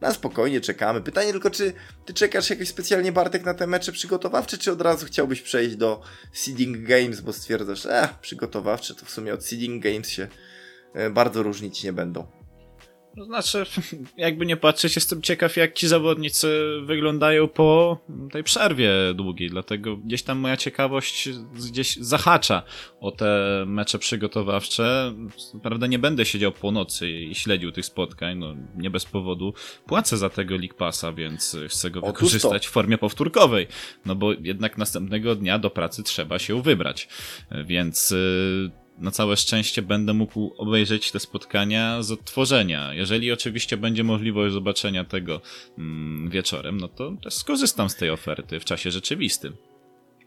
na 0.00 0.12
spokojnie 0.12 0.60
czekamy. 0.60 1.00
Pytanie 1.00 1.32
tylko, 1.32 1.50
czy 1.50 1.72
ty 2.04 2.14
czekasz 2.14 2.50
jakoś 2.50 2.68
specjalnie 2.68 3.12
Bartek 3.12 3.44
na 3.44 3.54
te 3.54 3.66
mecze 3.66 3.92
przygotowawcze, 3.92 4.58
czy 4.58 4.72
od 4.72 4.80
razu 4.80 5.06
chciałbyś 5.06 5.42
przejść 5.42 5.76
do 5.76 6.00
Seeding 6.32 6.78
Games, 6.78 7.20
bo 7.20 7.32
stwierdzasz, 7.32 7.82
że 7.82 8.08
przygotowawcze 8.20 8.94
to 8.94 9.06
w 9.06 9.10
sumie 9.10 9.34
od 9.34 9.44
Seeding 9.44 9.82
Games 9.82 10.08
się 10.08 10.28
e, 10.94 11.10
bardzo 11.10 11.42
różnić 11.42 11.84
nie 11.84 11.92
będą. 11.92 12.37
No 13.18 13.24
znaczy, 13.24 13.64
jakby 14.16 14.46
nie 14.46 14.56
patrzeć, 14.56 14.96
jestem 14.96 15.22
ciekaw, 15.22 15.56
jak 15.56 15.74
ci 15.74 15.88
zawodnicy 15.88 16.80
wyglądają 16.84 17.48
po 17.48 17.98
tej 18.32 18.44
przerwie 18.44 18.90
długiej, 19.14 19.50
dlatego 19.50 19.96
gdzieś 19.96 20.22
tam 20.22 20.38
moja 20.38 20.56
ciekawość 20.56 21.28
gdzieś 21.70 21.96
zahacza 21.96 22.62
o 23.00 23.10
te 23.10 23.64
mecze 23.66 23.98
przygotowawcze. 23.98 25.14
Prawda, 25.62 25.86
nie 25.86 25.98
będę 25.98 26.24
siedział 26.24 26.52
po 26.52 26.70
nocy 26.70 27.10
i 27.10 27.34
śledził 27.34 27.72
tych 27.72 27.86
spotkań, 27.86 28.38
no 28.38 28.54
nie 28.76 28.90
bez 28.90 29.04
powodu. 29.04 29.54
Płacę 29.86 30.16
za 30.16 30.30
tego 30.30 30.56
League 30.56 30.74
Passa, 30.74 31.12
więc 31.12 31.56
chcę 31.68 31.90
go 31.90 32.00
wykorzystać 32.00 32.66
w 32.66 32.70
formie 32.70 32.98
powtórkowej, 32.98 33.66
no 34.06 34.14
bo 34.14 34.32
jednak 34.32 34.78
następnego 34.78 35.34
dnia 35.34 35.58
do 35.58 35.70
pracy 35.70 36.02
trzeba 36.02 36.38
się 36.38 36.62
wybrać, 36.62 37.08
więc 37.64 38.12
y, 38.12 38.70
na 39.00 39.10
całe 39.10 39.36
szczęście 39.36 39.82
będę 39.82 40.14
mógł 40.14 40.54
obejrzeć 40.58 41.12
te 41.12 41.20
spotkania 41.20 42.02
z 42.02 42.12
odtworzenia. 42.12 42.94
Jeżeli 42.94 43.32
oczywiście 43.32 43.76
będzie 43.76 44.04
możliwość 44.04 44.54
zobaczenia 44.54 45.04
tego 45.04 45.40
mm, 45.78 46.30
wieczorem, 46.30 46.76
no 46.80 46.88
to 46.88 47.12
też 47.22 47.34
skorzystam 47.34 47.90
z 47.90 47.96
tej 47.96 48.10
oferty 48.10 48.60
w 48.60 48.64
czasie 48.64 48.90
rzeczywistym. 48.90 49.56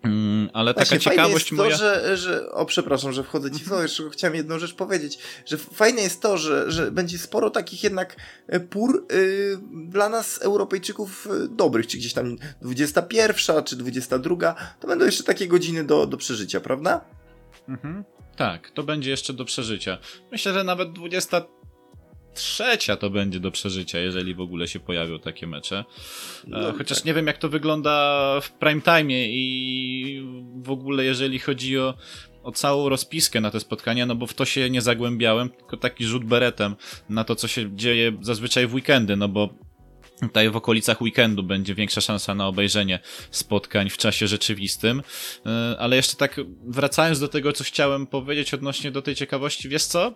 Mm, 0.03 0.49
ale 0.53 0.73
Właśnie, 0.73 0.99
taka 0.99 1.11
ciekawość 1.11 1.49
to, 1.49 1.55
moja... 1.55 1.77
że, 1.77 2.17
że, 2.17 2.51
o 2.51 2.65
przepraszam, 2.65 3.13
że 3.13 3.23
wchodzę 3.23 3.51
ci 3.51 3.63
w 3.63 3.67
słowo, 3.67 3.81
jeszcze 3.83 4.09
chciałem 4.09 4.35
jedną 4.35 4.59
rzecz 4.59 4.73
powiedzieć, 4.73 5.19
że 5.45 5.57
fajne 5.57 6.01
jest 6.01 6.21
to, 6.21 6.37
że, 6.37 6.71
że 6.71 6.91
będzie 6.91 7.17
sporo 7.17 7.49
takich 7.49 7.83
jednak 7.83 8.15
e, 8.47 8.59
pór 8.59 9.07
yy, 9.11 9.59
dla 9.89 10.09
nas 10.09 10.41
Europejczyków 10.41 11.27
e, 11.27 11.47
dobrych, 11.47 11.87
czy 11.87 11.97
gdzieś 11.97 12.13
tam 12.13 12.37
21 12.61 13.63
czy 13.63 13.75
22, 13.75 14.55
to 14.79 14.87
będą 14.87 15.05
jeszcze 15.05 15.23
takie 15.23 15.47
godziny 15.47 15.83
do, 15.83 16.07
do 16.07 16.17
przeżycia, 16.17 16.59
prawda? 16.59 17.01
Mhm. 17.71 18.03
Tak, 18.35 18.71
to 18.71 18.83
będzie 18.83 19.09
jeszcze 19.09 19.33
do 19.33 19.45
przeżycia. 19.45 19.97
Myślę, 20.31 20.53
że 20.53 20.63
nawet 20.63 20.91
20 20.91 21.41
trzecia 22.33 22.95
to 22.95 23.09
będzie 23.09 23.39
do 23.39 23.51
przeżycia, 23.51 23.99
jeżeli 23.99 24.35
w 24.35 24.41
ogóle 24.41 24.67
się 24.67 24.79
pojawią 24.79 25.19
takie 25.19 25.47
mecze. 25.47 25.77
E, 25.77 26.47
no, 26.47 26.73
Chociaż 26.77 26.97
tak. 26.97 27.05
nie 27.05 27.13
wiem, 27.13 27.27
jak 27.27 27.37
to 27.37 27.49
wygląda 27.49 28.39
w 28.41 28.51
prime 28.51 28.81
time 28.81 29.13
i 29.13 30.25
w 30.55 30.71
ogóle, 30.71 31.03
jeżeli 31.03 31.39
chodzi 31.39 31.79
o, 31.79 31.93
o 32.43 32.51
całą 32.51 32.89
rozpiskę 32.89 33.41
na 33.41 33.51
te 33.51 33.59
spotkania, 33.59 34.05
no 34.05 34.15
bo 34.15 34.27
w 34.27 34.33
to 34.33 34.45
się 34.45 34.69
nie 34.69 34.81
zagłębiałem, 34.81 35.49
tylko 35.49 35.77
taki 35.77 36.05
rzut 36.05 36.25
beretem 36.25 36.75
na 37.09 37.23
to, 37.23 37.35
co 37.35 37.47
się 37.47 37.75
dzieje 37.75 38.17
zazwyczaj 38.21 38.67
w 38.67 38.73
weekendy, 38.73 39.15
no 39.15 39.27
bo 39.27 39.49
Tutaj 40.21 40.49
w 40.49 40.55
okolicach 40.55 41.01
weekendu 41.01 41.43
będzie 41.43 41.75
większa 41.75 42.01
szansa 42.01 42.35
na 42.35 42.47
obejrzenie 42.47 42.99
spotkań 43.31 43.89
w 43.89 43.97
czasie 43.97 44.27
rzeczywistym. 44.27 45.01
E, 45.45 45.75
ale 45.79 45.95
jeszcze 45.95 46.15
tak 46.17 46.39
wracając 46.67 47.19
do 47.19 47.27
tego, 47.27 47.53
co 47.53 47.63
chciałem 47.63 48.07
powiedzieć 48.07 48.53
odnośnie 48.53 48.91
do 48.91 49.01
tej 49.01 49.15
ciekawości, 49.15 49.69
wiesz 49.69 49.83
co? 49.83 50.13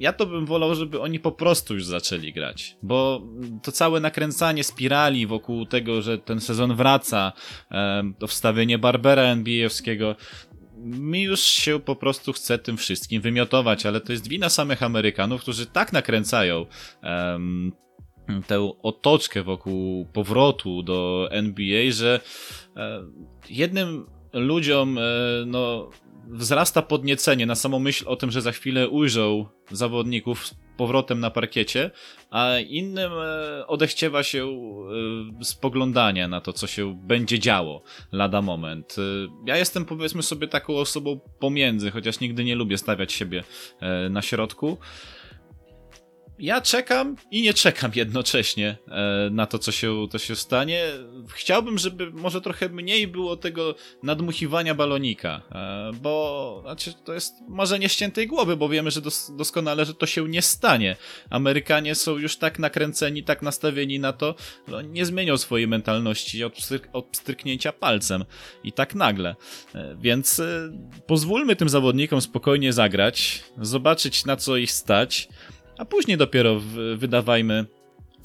Ja 0.00 0.12
to 0.12 0.26
bym 0.26 0.46
wolał, 0.46 0.74
żeby 0.74 1.00
oni 1.00 1.20
po 1.20 1.32
prostu 1.32 1.74
już 1.74 1.84
zaczęli 1.84 2.32
grać, 2.32 2.76
bo 2.82 3.22
to 3.62 3.72
całe 3.72 4.00
nakręcanie 4.00 4.64
spirali 4.64 5.26
wokół 5.26 5.66
tego, 5.66 6.02
że 6.02 6.18
ten 6.18 6.40
sezon 6.40 6.76
wraca, 6.76 7.32
e, 7.70 8.12
to 8.18 8.26
wstawienie 8.26 8.78
Barbera 8.78 9.22
NBA-owskiego, 9.22 10.16
mi 10.84 11.22
już 11.22 11.40
się 11.40 11.80
po 11.80 11.96
prostu 11.96 12.32
chce 12.32 12.58
tym 12.58 12.76
wszystkim 12.76 13.22
wymiotować, 13.22 13.86
ale 13.86 14.00
to 14.00 14.12
jest 14.12 14.28
wina 14.28 14.48
samych 14.48 14.82
Amerykanów, 14.82 15.40
którzy 15.40 15.66
tak 15.66 15.92
nakręcają 15.92 16.66
um, 17.02 17.72
tę 18.46 18.72
otoczkę 18.82 19.42
wokół 19.42 20.06
powrotu 20.12 20.82
do 20.82 21.28
NBA, 21.30 21.90
że 21.90 22.20
e, 22.76 23.02
jednym 23.50 24.06
ludziom 24.32 24.98
e, 24.98 25.02
no, 25.46 25.90
wzrasta 26.28 26.82
podniecenie 26.82 27.46
na 27.46 27.54
samą 27.54 27.78
myśl 27.78 28.04
o 28.08 28.16
tym, 28.16 28.30
że 28.30 28.42
za 28.42 28.52
chwilę 28.52 28.88
ujrzą 28.88 29.46
zawodników 29.70 30.46
z 30.46 30.54
powrotem 30.76 31.20
na 31.20 31.30
parkiecie, 31.30 31.90
a 32.30 32.58
innym 32.58 33.12
e, 33.12 33.66
odechciewa 33.66 34.22
się 34.22 34.48
spoglądania 35.42 36.28
na 36.28 36.40
to, 36.40 36.52
co 36.52 36.66
się 36.66 37.00
będzie 37.02 37.38
działo 37.38 37.82
lada 38.12 38.42
moment. 38.42 38.96
Ja 39.46 39.56
jestem 39.56 39.84
powiedzmy 39.84 40.22
sobie 40.22 40.48
taką 40.48 40.76
osobą 40.76 41.20
pomiędzy, 41.38 41.90
chociaż 41.90 42.20
nigdy 42.20 42.44
nie 42.44 42.54
lubię 42.54 42.78
stawiać 42.78 43.12
siebie 43.12 43.44
na 44.10 44.22
środku. 44.22 44.78
Ja 46.40 46.60
czekam 46.60 47.16
i 47.30 47.42
nie 47.42 47.54
czekam 47.54 47.90
jednocześnie 47.94 48.76
e, 48.88 49.28
na 49.30 49.46
to, 49.46 49.58
co 49.58 49.72
się, 49.72 50.06
to 50.10 50.18
się 50.18 50.36
stanie. 50.36 50.84
Chciałbym, 51.28 51.78
żeby 51.78 52.10
może 52.10 52.40
trochę 52.40 52.68
mniej 52.68 53.06
było 53.06 53.36
tego 53.36 53.74
nadmuchiwania 54.02 54.74
balonika, 54.74 55.42
e, 55.52 55.90
bo 56.02 56.60
znaczy, 56.62 56.92
to 57.04 57.14
jest 57.14 57.34
marzenie 57.48 57.88
ściętej 57.88 58.26
głowy, 58.26 58.56
bo 58.56 58.68
wiemy, 58.68 58.90
że 58.90 59.00
dos 59.00 59.32
doskonale, 59.36 59.84
że 59.84 59.94
to 59.94 60.06
się 60.06 60.28
nie 60.28 60.42
stanie. 60.42 60.96
Amerykanie 61.30 61.94
są 61.94 62.18
już 62.18 62.36
tak 62.36 62.58
nakręceni, 62.58 63.24
tak 63.24 63.42
nastawieni 63.42 64.00
na 64.00 64.12
to, 64.12 64.34
że 64.68 64.84
nie 64.84 65.06
zmienią 65.06 65.36
swojej 65.36 65.68
mentalności 65.68 66.44
od, 66.44 66.68
od 66.92 67.16
stryknięcia 67.16 67.72
palcem 67.72 68.24
i 68.64 68.72
tak 68.72 68.94
nagle. 68.94 69.36
E, 69.74 69.96
więc 70.00 70.42
pozwólmy 71.06 71.56
tym 71.56 71.68
zawodnikom 71.68 72.20
spokojnie 72.20 72.72
zagrać, 72.72 73.42
zobaczyć 73.58 74.24
na 74.24 74.36
co 74.36 74.56
ich 74.56 74.72
stać 74.72 75.28
a 75.80 75.84
później 75.84 76.16
dopiero 76.16 76.60
wydawajmy 76.96 77.66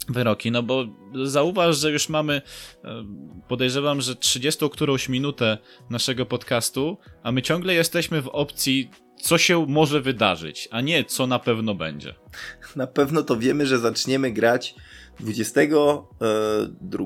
wyroki, 0.09 0.51
no 0.51 0.63
bo 0.63 0.85
zauważ, 1.25 1.77
że 1.77 1.91
już 1.91 2.09
mamy, 2.09 2.41
e, 2.83 3.05
podejrzewam, 3.47 4.01
że 4.01 4.15
30 4.15 4.69
którąś 4.69 5.09
minutę 5.09 5.57
naszego 5.89 6.25
podcastu, 6.25 6.97
a 7.23 7.31
my 7.31 7.41
ciągle 7.41 7.73
jesteśmy 7.73 8.21
w 8.21 8.27
opcji, 8.27 8.89
co 9.21 9.37
się 9.37 9.65
może 9.69 10.01
wydarzyć, 10.01 10.67
a 10.71 10.81
nie 10.81 11.03
co 11.03 11.27
na 11.27 11.39
pewno 11.39 11.75
będzie. 11.75 12.15
Na 12.75 12.87
pewno 12.87 13.23
to 13.23 13.37
wiemy, 13.37 13.65
że 13.67 13.79
zaczniemy 13.79 14.31
grać 14.31 14.75
22 15.19 17.05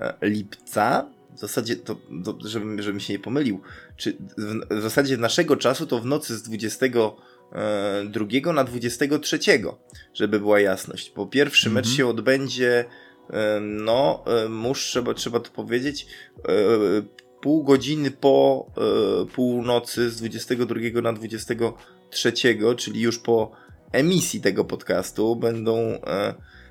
e, 0.00 0.28
lipca. 0.28 1.10
W 1.34 1.38
zasadzie, 1.38 1.76
to, 1.76 1.96
to 2.24 2.38
żebym, 2.44 2.82
żebym 2.82 3.00
się 3.00 3.12
nie 3.12 3.18
pomylił, 3.18 3.60
czy 3.96 4.16
w, 4.38 4.78
w 4.78 4.82
zasadzie 4.82 5.16
naszego 5.16 5.56
czasu 5.56 5.86
to 5.86 5.98
w 5.98 6.06
nocy 6.06 6.38
z 6.38 6.42
20 6.42 6.86
2 8.04 8.52
na 8.52 8.64
23, 8.64 9.38
żeby 10.14 10.40
była 10.40 10.60
jasność. 10.60 11.12
Bo 11.16 11.26
pierwszy 11.26 11.70
mecz 11.70 11.84
mhm. 11.84 11.96
się 11.96 12.06
odbędzie, 12.06 12.84
e, 13.30 13.60
no, 13.60 14.24
e, 14.26 14.48
muszę, 14.48 15.02
bo 15.02 15.14
trzeba 15.14 15.40
to 15.40 15.50
powiedzieć, 15.50 16.06
e, 16.36 16.52
pół 17.40 17.64
godziny 17.64 18.10
po 18.10 18.66
północy 19.34 20.10
z 20.10 20.16
22 20.16 21.02
na 21.02 21.12
23, 21.12 22.32
czyli 22.76 23.00
już 23.00 23.18
po 23.18 23.50
emisji 23.92 24.40
tego 24.40 24.64
podcastu 24.64 25.36
będą 25.36 26.00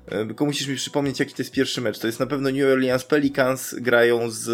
tylko 0.08 0.44
musisz 0.44 0.68
mi 0.68 0.76
przypomnieć, 0.76 1.20
jaki 1.20 1.34
to 1.34 1.42
jest 1.42 1.52
pierwszy 1.52 1.80
mecz. 1.80 1.98
To 1.98 2.06
jest 2.06 2.20
na 2.20 2.26
pewno 2.26 2.50
New 2.50 2.72
Orleans 2.72 3.04
Pelicans 3.04 3.74
grają 3.74 4.30
z 4.30 4.48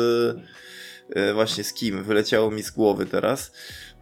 właśnie 1.34 1.64
z 1.64 1.72
kim? 1.72 2.04
Wyleciało 2.04 2.50
mi 2.50 2.62
z 2.62 2.70
głowy 2.70 3.06
teraz. 3.06 3.52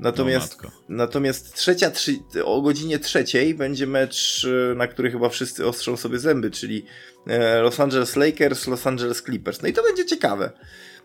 Natomiast, 0.00 0.62
no, 0.62 0.70
natomiast 0.88 1.54
trzecia, 1.54 1.90
trzy, 1.90 2.18
o 2.44 2.62
godzinie 2.62 2.98
trzeciej 2.98 3.54
będzie 3.54 3.86
mecz, 3.86 4.46
e, 4.72 4.74
na 4.74 4.86
który 4.86 5.10
chyba 5.10 5.28
wszyscy 5.28 5.66
ostrzą 5.66 5.96
sobie 5.96 6.18
zęby, 6.18 6.50
czyli 6.50 6.84
e, 7.26 7.60
Los 7.60 7.80
Angeles 7.80 8.16
Lakers, 8.16 8.66
Los 8.66 8.86
Angeles 8.86 9.22
Clippers. 9.22 9.62
No 9.62 9.68
i 9.68 9.72
to 9.72 9.82
będzie 9.82 10.06
ciekawe 10.06 10.52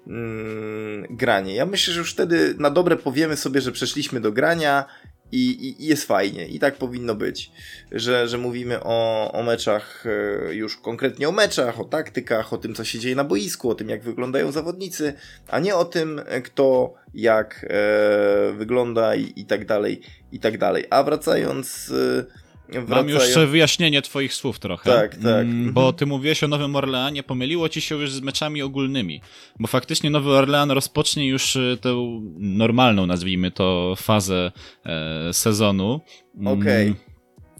mm, 0.07 1.07
granie. 1.09 1.55
Ja 1.55 1.65
myślę, 1.65 1.93
że 1.93 1.99
już 1.99 2.11
wtedy 2.11 2.55
na 2.57 2.69
dobre 2.69 2.95
powiemy 2.95 3.37
sobie, 3.37 3.61
że 3.61 3.71
przeszliśmy 3.71 4.21
do 4.21 4.31
grania 4.31 4.85
i, 5.31 5.49
i, 5.49 5.83
i, 5.83 5.87
jest 5.87 6.05
fajnie. 6.05 6.47
I 6.47 6.59
tak 6.59 6.75
powinno 6.75 7.15
być, 7.15 7.51
że, 7.91 8.27
że 8.27 8.37
mówimy 8.37 8.83
o, 8.83 9.31
o 9.31 9.43
meczach, 9.43 10.03
e, 10.05 10.55
już 10.55 10.77
konkretnie 10.77 11.29
o 11.29 11.31
meczach, 11.31 11.79
o 11.79 11.83
taktykach, 11.83 12.53
o 12.53 12.57
tym, 12.57 12.75
co 12.75 12.83
się 12.83 12.99
dzieje 12.99 13.15
na 13.15 13.23
boisku, 13.23 13.69
o 13.69 13.75
tym, 13.75 13.89
jak 13.89 14.03
wyglądają 14.03 14.51
zawodnicy, 14.51 15.13
a 15.47 15.59
nie 15.59 15.75
o 15.75 15.85
tym, 15.85 16.21
kto 16.43 16.93
jak 17.13 17.65
e, 17.69 18.53
wygląda 18.53 19.15
i, 19.15 19.33
i 19.35 19.45
tak 19.45 19.65
dalej, 19.65 20.01
i 20.31 20.39
tak 20.39 20.57
dalej. 20.57 20.85
A 20.89 21.03
wracając. 21.03 21.91
E, 21.91 22.44
Mam 22.87 23.09
już 23.09 23.23
wyjaśnienie 23.47 24.01
twoich 24.01 24.33
słów 24.33 24.59
trochę. 24.59 24.91
Tak, 24.91 25.15
tak. 25.15 25.25
Mm, 25.25 25.73
bo 25.73 25.93
ty 25.93 26.05
mówiłeś 26.05 26.43
o 26.43 26.47
Nowym 26.47 26.75
Orleanie, 26.75 27.23
pomyliło 27.23 27.69
ci 27.69 27.81
się 27.81 27.95
już 27.95 28.11
z 28.11 28.21
meczami 28.21 28.61
ogólnymi. 28.61 29.21
Bo 29.59 29.67
faktycznie 29.67 30.09
Nowy 30.09 30.31
Orlean 30.31 30.71
rozpocznie 30.71 31.27
już 31.27 31.55
y, 31.55 31.77
tę 31.81 32.21
normalną, 32.37 33.05
nazwijmy 33.05 33.51
to, 33.51 33.93
fazę 33.97 34.51
e, 34.85 35.33
sezonu. 35.33 36.01
Mm, 36.35 36.59
Okej. 36.59 36.91
Okay. 36.91 37.15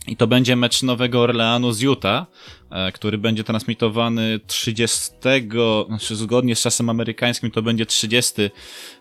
I 0.07 0.15
to 0.15 0.27
będzie 0.27 0.55
mecz 0.55 0.83
Nowego 0.83 1.21
Orleanu 1.21 1.71
z 1.71 1.81
Utah, 1.81 2.25
e, 2.25 2.64
który 2.93 3.17
będzie 3.17 3.43
transmitowany 3.43 4.39
30, 4.47 5.11
znaczy 5.87 6.15
zgodnie 6.15 6.55
z 6.55 6.61
czasem 6.61 6.89
amerykańskim 6.89 7.51
to 7.51 7.61
będzie 7.61 7.85
30 7.85 8.33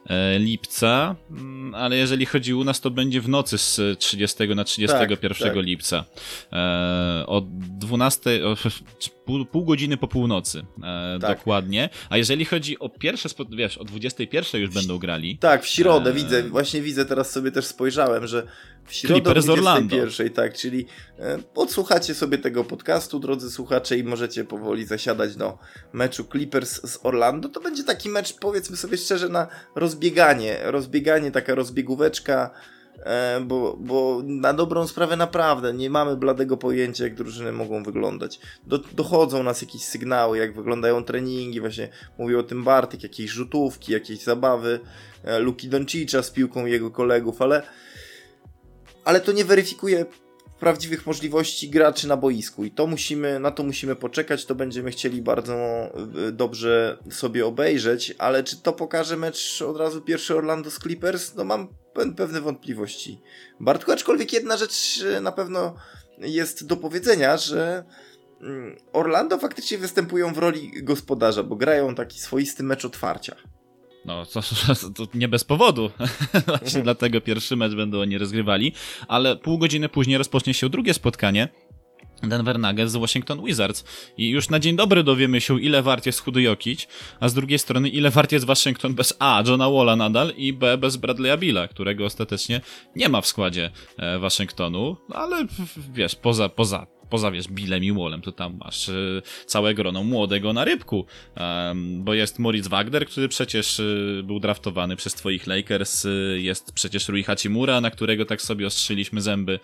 e, 0.07 0.39
lipca, 0.39 1.17
mm, 1.31 1.75
ale 1.75 1.97
jeżeli 1.97 2.27
chodzi 2.27 2.55
u 2.55 2.65
nas 2.65 2.81
to 2.81 2.91
będzie 2.91 3.21
w 3.21 3.29
nocy 3.29 3.59
z 3.59 3.99
30 3.99 4.49
na 4.49 4.65
31 4.65 5.19
tak, 5.19 5.55
tak. 5.55 5.57
lipca. 5.57 6.05
E, 6.53 7.25
od 7.27 7.59
12, 7.59 8.41
pół, 9.25 9.45
pół 9.47 9.65
godziny 9.65 9.97
po 9.97 10.09
północy 10.09 10.65
tak. 11.21 11.39
dokładnie. 11.39 11.89
A 12.11 12.17
jeżeli 12.17 12.45
chodzi 12.45 12.79
o 12.79 12.89
pierwsze, 12.89 13.29
wiesz, 13.51 13.79
o 13.79 13.85
21 13.85 14.61
już 14.61 14.71
będą 14.71 14.99
grali. 14.99 15.39
Tak, 15.39 15.63
w 15.65 15.67
środę 15.67 16.13
widzę, 16.13 16.43
właśnie 16.43 16.83
widzę, 16.83 17.05
teraz 17.05 17.31
sobie 17.31 17.53
też 17.53 17.65
spojrzałem, 17.65 18.27
że 18.27 18.47
w 18.87 18.95
środę 18.95 19.15
Clippers 19.15 19.49
o 19.49 19.57
21, 19.57 20.31
tak, 20.31 20.55
czyli 20.55 20.87
e, 21.19 21.39
odsłuchacie 21.55 22.15
sobie 22.15 22.39
tego 22.39 22.65
podcastu, 22.65 23.21
drodzy 23.21 23.51
słuchacze, 23.55 23.99
i 23.99 24.05
możecie 24.05 24.45
powoli 24.45 24.87
zasiadać 24.87 25.37
do 25.37 25.59
meczu 25.93 26.25
Clippers 26.25 26.91
z 26.91 26.99
Orlando. 27.03 27.49
To 27.49 27.61
będzie 27.61 27.85
taki 27.85 28.09
mecz, 28.09 28.39
powiedzmy 28.41 28.77
sobie 28.77 28.97
szczerze, 28.97 29.29
na 29.29 29.47
rozbieganie, 29.75 30.59
rozbieganie, 30.65 31.31
taka 31.31 31.55
rozbiegóweczka, 31.55 32.51
e, 32.99 33.41
bo, 33.41 33.77
bo 33.81 34.23
na 34.25 34.53
dobrą 34.53 34.87
sprawę 34.87 35.17
naprawdę 35.17 35.75
nie 35.75 35.91
mamy 35.91 36.17
bladego 36.17 36.57
pojęcia, 36.57 37.05
jak 37.05 37.15
drużyny 37.15 37.53
mogą 37.53 37.83
wyglądać. 37.83 38.41
Do, 38.67 38.79
dochodzą 38.79 39.43
nas 39.43 39.63
jakieś 39.63 39.85
sygnały, 39.85 40.39
jak 40.39 40.55
wyglądają 40.55 41.05
treningi, 41.05 41.61
właśnie 41.61 41.89
mówił 42.19 42.39
o 42.39 42.43
tym 42.43 42.65
Bartek, 42.65 43.03
jakieś 43.03 43.31
rzutówki, 43.31 43.93
jakieś 43.93 44.23
zabawy, 44.23 44.81
e, 45.25 45.39
Luki 45.39 45.69
Doncicza 45.69 46.23
z 46.23 46.31
piłką 46.31 46.67
jego 46.67 46.91
kolegów, 46.91 47.43
ale 47.43 47.63
ale 49.05 49.21
to 49.21 49.33
nie 49.33 49.45
weryfikuje 49.45 50.07
prawdziwych 50.65 51.07
możliwości 51.07 51.71
graczy 51.71 52.09
na 52.09 52.17
boisku 52.17 52.65
i 52.65 52.71
to 52.71 52.87
musimy, 52.87 53.41
na 53.41 53.51
to 53.51 53.63
musimy 53.63 53.97
poczekać, 53.97 54.45
to 54.45 54.55
będziemy 54.55 54.91
chcieli 54.91 55.23
bardzo 55.23 55.55
y, 56.29 56.33
dobrze 56.33 56.99
sobie 57.11 57.47
obejrzeć, 57.47 58.15
ale 58.19 58.45
czy 58.45 58.57
to 58.57 58.73
pokaże 58.73 59.17
mecz 59.17 59.63
od 59.63 59.77
razu 59.77 60.03
pierwszy 60.03 60.37
Orlando 60.37 60.71
z 60.71 60.79
Clippers? 60.79 61.35
No 61.35 61.45
mam 61.45 61.69
pewne 62.17 62.41
wątpliwości. 62.41 63.21
Bartku, 63.61 63.93
aczkolwiek 63.93 64.33
jedna 64.33 64.57
rzecz 64.57 65.05
y, 65.19 65.21
na 65.21 65.33
pewno 65.33 65.75
jest 66.19 66.67
do 66.67 66.77
powiedzenia, 66.77 67.37
że 67.37 67.85
mm, 68.41 68.77
Orlando 68.93 69.39
faktycznie 69.39 69.79
występują 69.79 70.35
w 70.35 70.39
roli 70.39 70.73
gospodarza, 70.83 71.43
bo 71.43 71.57
grają 71.57 71.95
taki 71.95 72.21
swoisty 72.21 72.63
mecz 72.63 72.85
otwarcia. 72.85 73.37
No, 74.05 74.27
to, 74.27 74.41
to, 74.97 75.07
nie 75.15 75.29
bez 75.29 75.45
powodu. 75.45 75.91
Właśnie 76.47 76.67
mhm. 76.67 76.85
dlatego 76.85 77.21
pierwszy 77.21 77.57
mecz 77.57 77.75
będą 77.75 78.01
oni 78.01 78.19
rozgrywali. 78.19 78.73
Ale 79.09 79.37
pół 79.37 79.59
godziny 79.59 79.89
później 79.89 80.19
rozpocznie 80.19 80.55
się 80.55 80.69
drugie 80.69 80.95
spotkanie. 80.95 81.49
Denver 82.23 82.59
Nuggets 82.59 82.93
z 82.93 82.97
Washington 82.97 83.45
Wizards. 83.45 83.85
I 84.17 84.29
już 84.29 84.49
na 84.49 84.59
dzień 84.59 84.77
dobry 84.77 85.05
dowiemy 85.05 85.41
się, 85.41 85.61
ile 85.61 85.83
wart 85.83 86.07
jest 86.07 86.21
Chudy 86.21 86.43
Jokic, 86.43 86.89
a 87.21 87.29
z 87.29 87.35
drugiej 87.35 87.59
strony, 87.59 87.89
ile 87.89 88.11
wart 88.11 88.33
jest 88.33 88.45
Waszyngton 88.45 88.95
bez 88.95 89.17
A, 89.19 89.43
Johna 89.47 89.71
Walla 89.71 89.97
nadal 89.97 90.33
i 90.37 90.53
B, 90.53 90.79
bez 90.79 90.97
Bradley'a 90.97 91.39
Billa, 91.39 91.69
którego 91.69 92.05
ostatecznie 92.05 92.61
nie 92.97 93.09
ma 93.09 93.21
w 93.21 93.27
składzie 93.27 93.71
e, 93.99 94.19
Waszyngtonu, 94.19 94.97
ale 95.13 95.47
wiesz, 95.93 96.15
poza, 96.15 96.49
poza 96.49 96.94
poza 97.15 97.31
wiesz, 97.31 97.49
Billem 97.49 97.85
i 97.85 97.93
Wallem, 97.93 98.23
to 98.23 98.33
tam 98.33 98.59
masz 98.65 98.89
y, 98.89 99.23
całe 99.47 99.75
grono 99.75 100.05
młodego 100.05 100.53
na 100.53 100.65
rybku, 100.65 101.07
bo 101.97 102.15
jest 102.15 102.39
Moritz 102.39 102.69
Wagner, 102.69 103.07
który 103.07 103.29
przecież 103.29 103.81
y, 103.81 104.23
był 104.25 104.41
draftowany 104.41 104.97
przez 104.97 105.15
twoich 105.15 105.47
Lakers, 105.47 106.05
y, 106.05 106.39
jest 106.43 106.73
przecież 106.73 107.09
Rui 107.09 107.23
Hachimura, 107.23 107.81
na 107.81 107.91
którego 107.91 108.25
tak 108.25 108.43
sobie 108.43 108.67
ostrzyliśmy 108.67 109.21
zęby, 109.21 109.61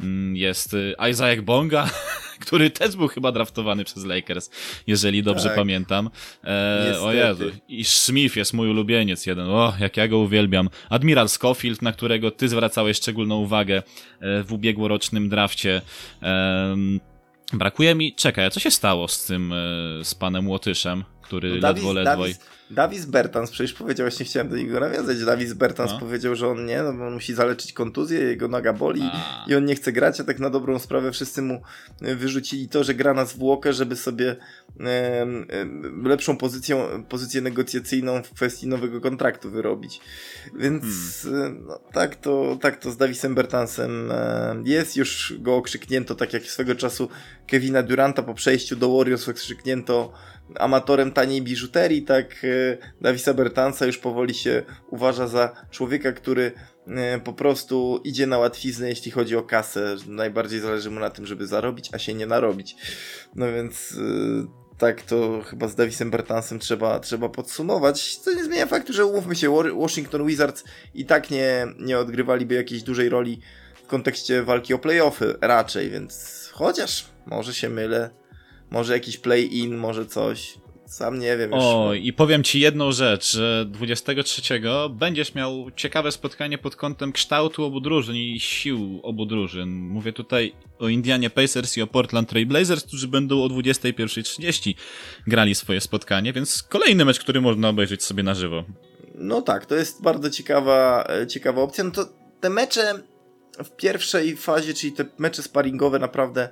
mm, 0.00 0.36
jest 0.36 0.76
Isaac 1.10 1.40
Bonga, 1.40 1.90
który 2.42 2.70
też 2.70 2.96
był 2.96 3.08
chyba 3.08 3.32
draftowany 3.32 3.84
przez 3.84 4.04
Lakers, 4.04 4.50
jeżeli 4.86 5.22
dobrze 5.22 5.44
tak. 5.44 5.54
pamiętam. 5.54 6.10
E, 6.44 7.00
o 7.00 7.12
Jezu. 7.12 7.44
I 7.68 7.84
Smith 7.84 8.36
jest 8.36 8.52
mój 8.52 8.70
ulubieniec 8.70 9.26
jeden. 9.26 9.48
O, 9.48 9.72
jak 9.80 9.96
ja 9.96 10.08
go 10.08 10.18
uwielbiam. 10.18 10.68
Admiral 10.90 11.28
Schofield, 11.28 11.82
na 11.82 11.92
którego 11.92 12.30
ty 12.30 12.48
zwracałeś 12.48 12.96
szczególną 12.96 13.36
uwagę 13.36 13.82
e, 14.20 14.42
w 14.42 14.52
ubiegłorocznym 14.52 15.28
drafcie. 15.28 15.82
E, 16.22 16.76
brakuje 17.52 17.94
mi... 17.94 18.14
Czekaj, 18.14 18.50
co 18.50 18.60
się 18.60 18.70
stało 18.70 19.08
z 19.08 19.24
tym, 19.24 19.52
e, 19.52 19.56
z 20.04 20.14
panem 20.14 20.48
Łotyszem? 20.48 21.04
Który 21.32 21.60
no, 21.60 21.68
ledwo, 21.68 21.92
ledwo... 21.92 22.16
Davis, 22.16 22.38
Davis 22.70 23.04
Bertans, 23.04 23.50
przecież 23.50 23.72
powiedział, 23.72 24.04
właśnie 24.04 24.26
chciałem 24.26 24.48
do 24.48 24.56
niego 24.56 24.80
nawiązać, 24.80 25.24
Davis 25.24 25.52
Bertans 25.52 25.92
no. 25.92 25.98
powiedział, 25.98 26.36
że 26.36 26.48
on 26.48 26.66
nie, 26.66 26.82
no 26.82 26.92
bo 26.92 27.06
on 27.06 27.12
musi 27.12 27.34
zaleczyć 27.34 27.72
kontuzję, 27.72 28.20
jego 28.20 28.48
noga 28.48 28.72
boli 28.72 29.02
a. 29.12 29.44
i 29.48 29.54
on 29.54 29.64
nie 29.64 29.74
chce 29.74 29.92
grać, 29.92 30.20
a 30.20 30.24
tak 30.24 30.38
na 30.38 30.50
dobrą 30.50 30.78
sprawę 30.78 31.12
wszyscy 31.12 31.42
mu 31.42 31.62
e, 32.02 32.14
wyrzucili 32.14 32.68
to, 32.68 32.84
że 32.84 32.94
gra 32.94 33.14
na 33.14 33.24
zwłokę, 33.24 33.72
żeby 33.72 33.96
sobie 33.96 34.36
e, 34.80 34.86
e, 34.86 35.26
lepszą 36.04 36.36
pozycję, 36.36 36.88
pozycję 37.08 37.40
negocjacyjną 37.40 38.22
w 38.22 38.34
kwestii 38.34 38.66
nowego 38.66 39.00
kontraktu 39.00 39.50
wyrobić. 39.50 40.00
Więc 40.58 40.84
hmm. 41.22 41.46
E, 41.46 41.60
no, 41.66 41.80
tak, 41.92 42.16
to, 42.16 42.58
tak 42.60 42.76
to 42.76 42.90
z 42.90 42.96
Davisem 42.96 43.34
Bertansem 43.34 44.10
e, 44.10 44.62
jest, 44.64 44.96
już 44.96 45.34
go 45.38 45.56
okrzyknięto, 45.56 46.14
tak 46.14 46.32
jak 46.32 46.42
swego 46.42 46.74
czasu 46.74 47.08
Kevina 47.46 47.82
Duranta 47.82 48.22
po 48.22 48.34
przejściu 48.34 48.76
do 48.76 48.96
Warriors 48.96 49.28
okrzyknięto 49.28 50.12
amatorem 50.58 51.12
taniej 51.12 51.42
biżuterii, 51.42 52.02
tak 52.02 52.44
e, 52.44 52.78
Davisa 53.00 53.34
Bertansa 53.34 53.86
już 53.86 53.98
powoli 53.98 54.34
się 54.34 54.62
uważa 54.90 55.26
za 55.26 55.66
człowieka, 55.70 56.12
który 56.12 56.52
e, 56.86 57.20
po 57.20 57.32
prostu 57.32 58.00
idzie 58.04 58.26
na 58.26 58.38
łatwiznę, 58.38 58.88
jeśli 58.88 59.10
chodzi 59.10 59.36
o 59.36 59.42
kasę. 59.42 59.96
Najbardziej 60.06 60.60
zależy 60.60 60.90
mu 60.90 61.00
na 61.00 61.10
tym, 61.10 61.26
żeby 61.26 61.46
zarobić, 61.46 61.90
a 61.92 61.98
się 61.98 62.14
nie 62.14 62.26
narobić. 62.26 62.76
No 63.34 63.52
więc 63.52 63.92
e, 63.92 64.62
tak 64.78 65.02
to 65.02 65.42
chyba 65.42 65.68
z 65.68 65.74
Davisem 65.74 66.10
Bertansem 66.10 66.58
trzeba, 66.58 67.00
trzeba 67.00 67.28
podsumować. 67.28 68.16
Co 68.16 68.34
nie 68.34 68.44
zmienia 68.44 68.66
faktu, 68.66 68.92
że 68.92 69.06
umówmy 69.06 69.36
się, 69.36 69.62
Washington 69.80 70.26
Wizards 70.26 70.64
i 70.94 71.06
tak 71.06 71.30
nie, 71.30 71.66
nie 71.78 71.98
odgrywaliby 71.98 72.54
jakiejś 72.54 72.82
dużej 72.82 73.08
roli 73.08 73.40
w 73.84 73.86
kontekście 73.86 74.42
walki 74.42 74.74
o 74.74 74.78
playoffy 74.78 75.34
raczej, 75.40 75.90
więc 75.90 76.48
chociaż 76.52 77.06
może 77.26 77.54
się 77.54 77.68
mylę, 77.68 78.10
może 78.72 78.92
jakiś 78.92 79.18
play-in, 79.18 79.76
może 79.76 80.06
coś. 80.06 80.54
Sam 80.86 81.18
nie 81.18 81.36
wiem. 81.36 81.50
Już. 81.50 81.60
O, 81.62 81.94
i 81.94 82.12
powiem 82.12 82.42
ci 82.44 82.60
jedną 82.60 82.92
rzecz, 82.92 83.32
że 83.32 83.66
23 83.68 84.60
będziesz 84.90 85.34
miał 85.34 85.70
ciekawe 85.76 86.12
spotkanie 86.12 86.58
pod 86.58 86.76
kątem 86.76 87.12
kształtu 87.12 87.64
obu 87.64 87.80
drużyn 87.80 88.16
i 88.16 88.40
sił 88.40 89.00
obu 89.02 89.26
drużyn. 89.26 89.68
Mówię 89.68 90.12
tutaj 90.12 90.52
o 90.78 90.88
Indianie 90.88 91.30
Pacers 91.30 91.76
i 91.76 91.82
o 91.82 91.86
Portland 91.86 92.28
Trail 92.28 92.46
Blazers, 92.46 92.84
którzy 92.84 93.08
będą 93.08 93.42
o 93.42 93.46
21.30 93.46 94.74
grali 95.26 95.54
swoje 95.54 95.80
spotkanie, 95.80 96.32
więc 96.32 96.62
kolejny 96.62 97.04
mecz, 97.04 97.20
który 97.20 97.40
można 97.40 97.68
obejrzeć 97.68 98.02
sobie 98.02 98.22
na 98.22 98.34
żywo. 98.34 98.64
No 99.14 99.42
tak, 99.42 99.66
to 99.66 99.74
jest 99.74 100.02
bardzo 100.02 100.30
ciekawa, 100.30 101.04
e, 101.22 101.26
ciekawa 101.26 101.62
opcja. 101.62 101.84
No 101.84 101.90
to 101.90 102.04
te 102.40 102.50
mecze 102.50 102.94
w 103.64 103.70
pierwszej 103.76 104.36
fazie, 104.36 104.74
czyli 104.74 104.92
te 104.92 105.04
mecze 105.18 105.42
sparingowe 105.42 105.98
naprawdę 105.98 106.48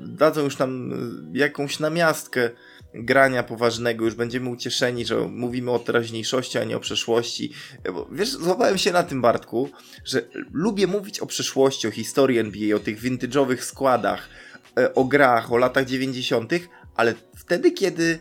dadzą 0.00 0.42
już 0.44 0.58
nam 0.58 0.92
jakąś 1.32 1.80
namiastkę 1.80 2.50
grania 2.94 3.42
poważnego, 3.42 4.04
już 4.04 4.14
będziemy 4.14 4.50
ucieszeni, 4.50 5.06
że 5.06 5.16
mówimy 5.16 5.70
o 5.70 5.78
teraźniejszości, 5.78 6.58
a 6.58 6.64
nie 6.64 6.76
o 6.76 6.80
przeszłości. 6.80 7.52
E, 7.84 7.92
bo, 7.92 8.08
wiesz, 8.12 8.30
złapałem 8.30 8.78
się 8.78 8.92
na 8.92 9.02
tym, 9.02 9.22
Bartku, 9.22 9.70
że 10.04 10.22
lubię 10.52 10.86
mówić 10.86 11.20
o 11.20 11.26
przeszłości, 11.26 11.88
o 11.88 11.90
historii 11.90 12.38
NBA, 12.38 12.76
o 12.76 12.78
tych 12.78 13.00
vintage'owych 13.00 13.60
składach, 13.60 14.28
e, 14.78 14.94
o 14.94 15.04
grach, 15.04 15.52
o 15.52 15.56
latach 15.56 15.84
90., 15.84 16.52
ale 16.96 17.14
wtedy, 17.36 17.70
kiedy 17.70 18.18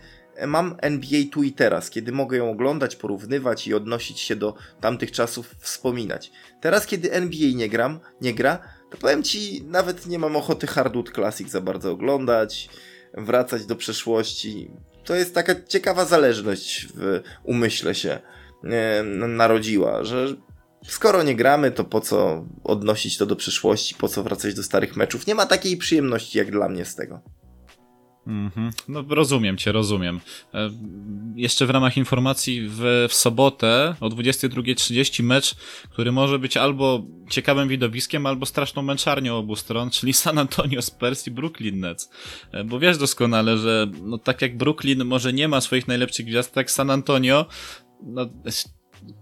mam 0.48 0.76
NBA 0.82 1.22
tu 1.32 1.44
i 1.44 1.52
teraz, 1.52 1.90
kiedy 1.90 2.12
mogę 2.12 2.38
ją 2.38 2.52
oglądać, 2.52 2.96
porównywać 2.96 3.68
i 3.68 3.74
odnosić 3.74 4.20
się 4.20 4.36
do 4.36 4.56
tamtych 4.82 5.12
czasów, 5.12 5.56
wspominać. 5.60 6.32
Teraz, 6.62 6.86
kiedy 6.86 7.12
NBA 7.12 7.56
nie 7.56 7.70
gram, 7.70 8.00
nie 8.22 8.34
gra, 8.34 8.60
powiem 9.00 9.24
ci, 9.24 9.64
nawet 9.64 10.06
nie 10.06 10.20
mam 10.20 10.36
ochoty 10.36 10.68
Hardwood 10.68 11.12
Classic 11.12 11.50
za 11.50 11.62
bardzo 11.62 11.92
oglądać, 11.92 12.70
wracać 13.14 13.66
do 13.66 13.76
przeszłości. 13.76 14.72
To 15.04 15.16
jest 15.16 15.36
taka 15.36 15.56
ciekawa 15.68 16.06
zależność 16.06 16.88
w 16.96 17.22
umyśle 17.44 17.96
się 17.96 18.20
e, 18.64 19.04
narodziła, 19.28 20.04
że 20.04 20.28
skoro 20.88 21.24
nie 21.24 21.36
gramy, 21.36 21.72
to 21.72 21.84
po 21.84 22.02
co 22.02 22.46
odnosić 22.64 23.18
to 23.18 23.26
do 23.26 23.36
przeszłości, 23.36 23.96
po 23.96 24.08
co 24.08 24.24
wracać 24.24 24.54
do 24.54 24.64
starych 24.64 24.96
meczów. 24.96 25.28
Nie 25.28 25.36
ma 25.36 25.46
takiej 25.46 25.78
przyjemności 25.78 26.38
jak 26.38 26.52
dla 26.52 26.70
mnie 26.70 26.86
z 26.86 26.96
tego. 26.96 27.22
Mhm. 28.28 28.72
No 28.88 29.06
rozumiem 29.10 29.58
cię, 29.58 29.72
rozumiem. 29.72 30.20
E, 30.54 30.72
jeszcze 31.36 31.66
w 31.66 31.70
ramach 31.70 31.98
informacji 31.98 32.68
w, 32.70 33.06
w 33.10 33.14
sobotę 33.14 33.96
o 34.00 34.10
22.30 34.10 35.24
mecz, 35.24 35.56
który 35.90 36.12
może 36.12 36.40
być 36.40 36.58
albo 36.58 37.04
ciekawym 37.30 37.68
widowiskiem, 37.68 38.26
albo 38.26 38.46
straszną 38.46 38.82
męczarnią 38.82 39.38
obu 39.38 39.56
stron, 39.56 39.90
czyli 39.90 40.14
San 40.14 40.38
Antonio 40.38 40.82
Spurs 40.82 41.28
i 41.28 41.32
Brooklyn 41.32 41.80
Nets. 41.80 42.10
E, 42.52 42.64
bo 42.64 42.80
wiesz 42.80 42.98
doskonale, 42.98 43.58
że 43.58 43.88
no, 44.04 44.18
tak 44.18 44.42
jak 44.42 44.58
Brooklyn 44.58 45.06
może 45.06 45.34
nie 45.34 45.48
ma 45.48 45.62
swoich 45.62 45.88
najlepszych 45.88 46.26
gwiazd, 46.26 46.54
tak 46.54 46.72
San 46.72 46.90
Antonio 46.90 47.46
no, 48.04 48.30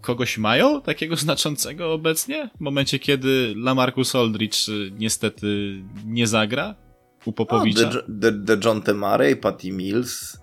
kogoś 0.02 0.38
mają 0.38 0.82
takiego 0.82 1.16
znaczącego 1.16 1.94
obecnie? 1.94 2.50
W 2.58 2.60
momencie, 2.60 3.00
kiedy 3.00 3.54
Lamarcus 3.58 4.16
Aldridge 4.16 4.68
niestety 4.92 5.82
nie 6.06 6.28
zagra? 6.28 6.83
U 7.26 7.32
Popowicza. 7.32 7.90
No, 7.94 8.02
de, 8.08 8.32
de, 8.32 8.58
de 8.58 8.68
John 8.68 8.82
Temare, 8.82 9.36
Patty 9.36 9.72
Mills, 9.72 10.38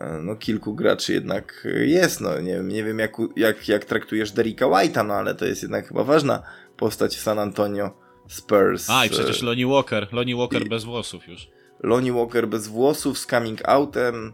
e, 0.00 0.18
no 0.22 0.36
kilku 0.36 0.74
graczy 0.74 1.12
jednak 1.12 1.68
jest, 1.86 2.20
no 2.20 2.40
nie, 2.40 2.60
nie 2.62 2.84
wiem 2.84 2.98
jak, 2.98 3.16
jak, 3.36 3.68
jak 3.68 3.84
traktujesz 3.84 4.32
Derricka 4.32 4.66
White'a, 4.66 5.06
no 5.06 5.14
ale 5.14 5.34
to 5.34 5.44
jest 5.44 5.62
jednak 5.62 5.88
chyba 5.88 6.04
ważna 6.04 6.42
postać 6.76 7.16
w 7.16 7.20
San 7.20 7.38
Antonio 7.38 7.90
Spurs. 8.28 8.90
A 8.90 9.06
i 9.06 9.10
przecież 9.10 9.42
Lonnie 9.42 9.66
Walker, 9.66 10.08
Lonnie 10.12 10.36
Walker 10.36 10.66
I, 10.66 10.68
bez 10.68 10.84
włosów 10.84 11.28
już. 11.28 11.48
Lonnie 11.82 12.12
Walker 12.12 12.48
bez 12.48 12.68
włosów, 12.68 13.18
z 13.18 13.26
coming 13.26 13.68
outem, 13.68 14.32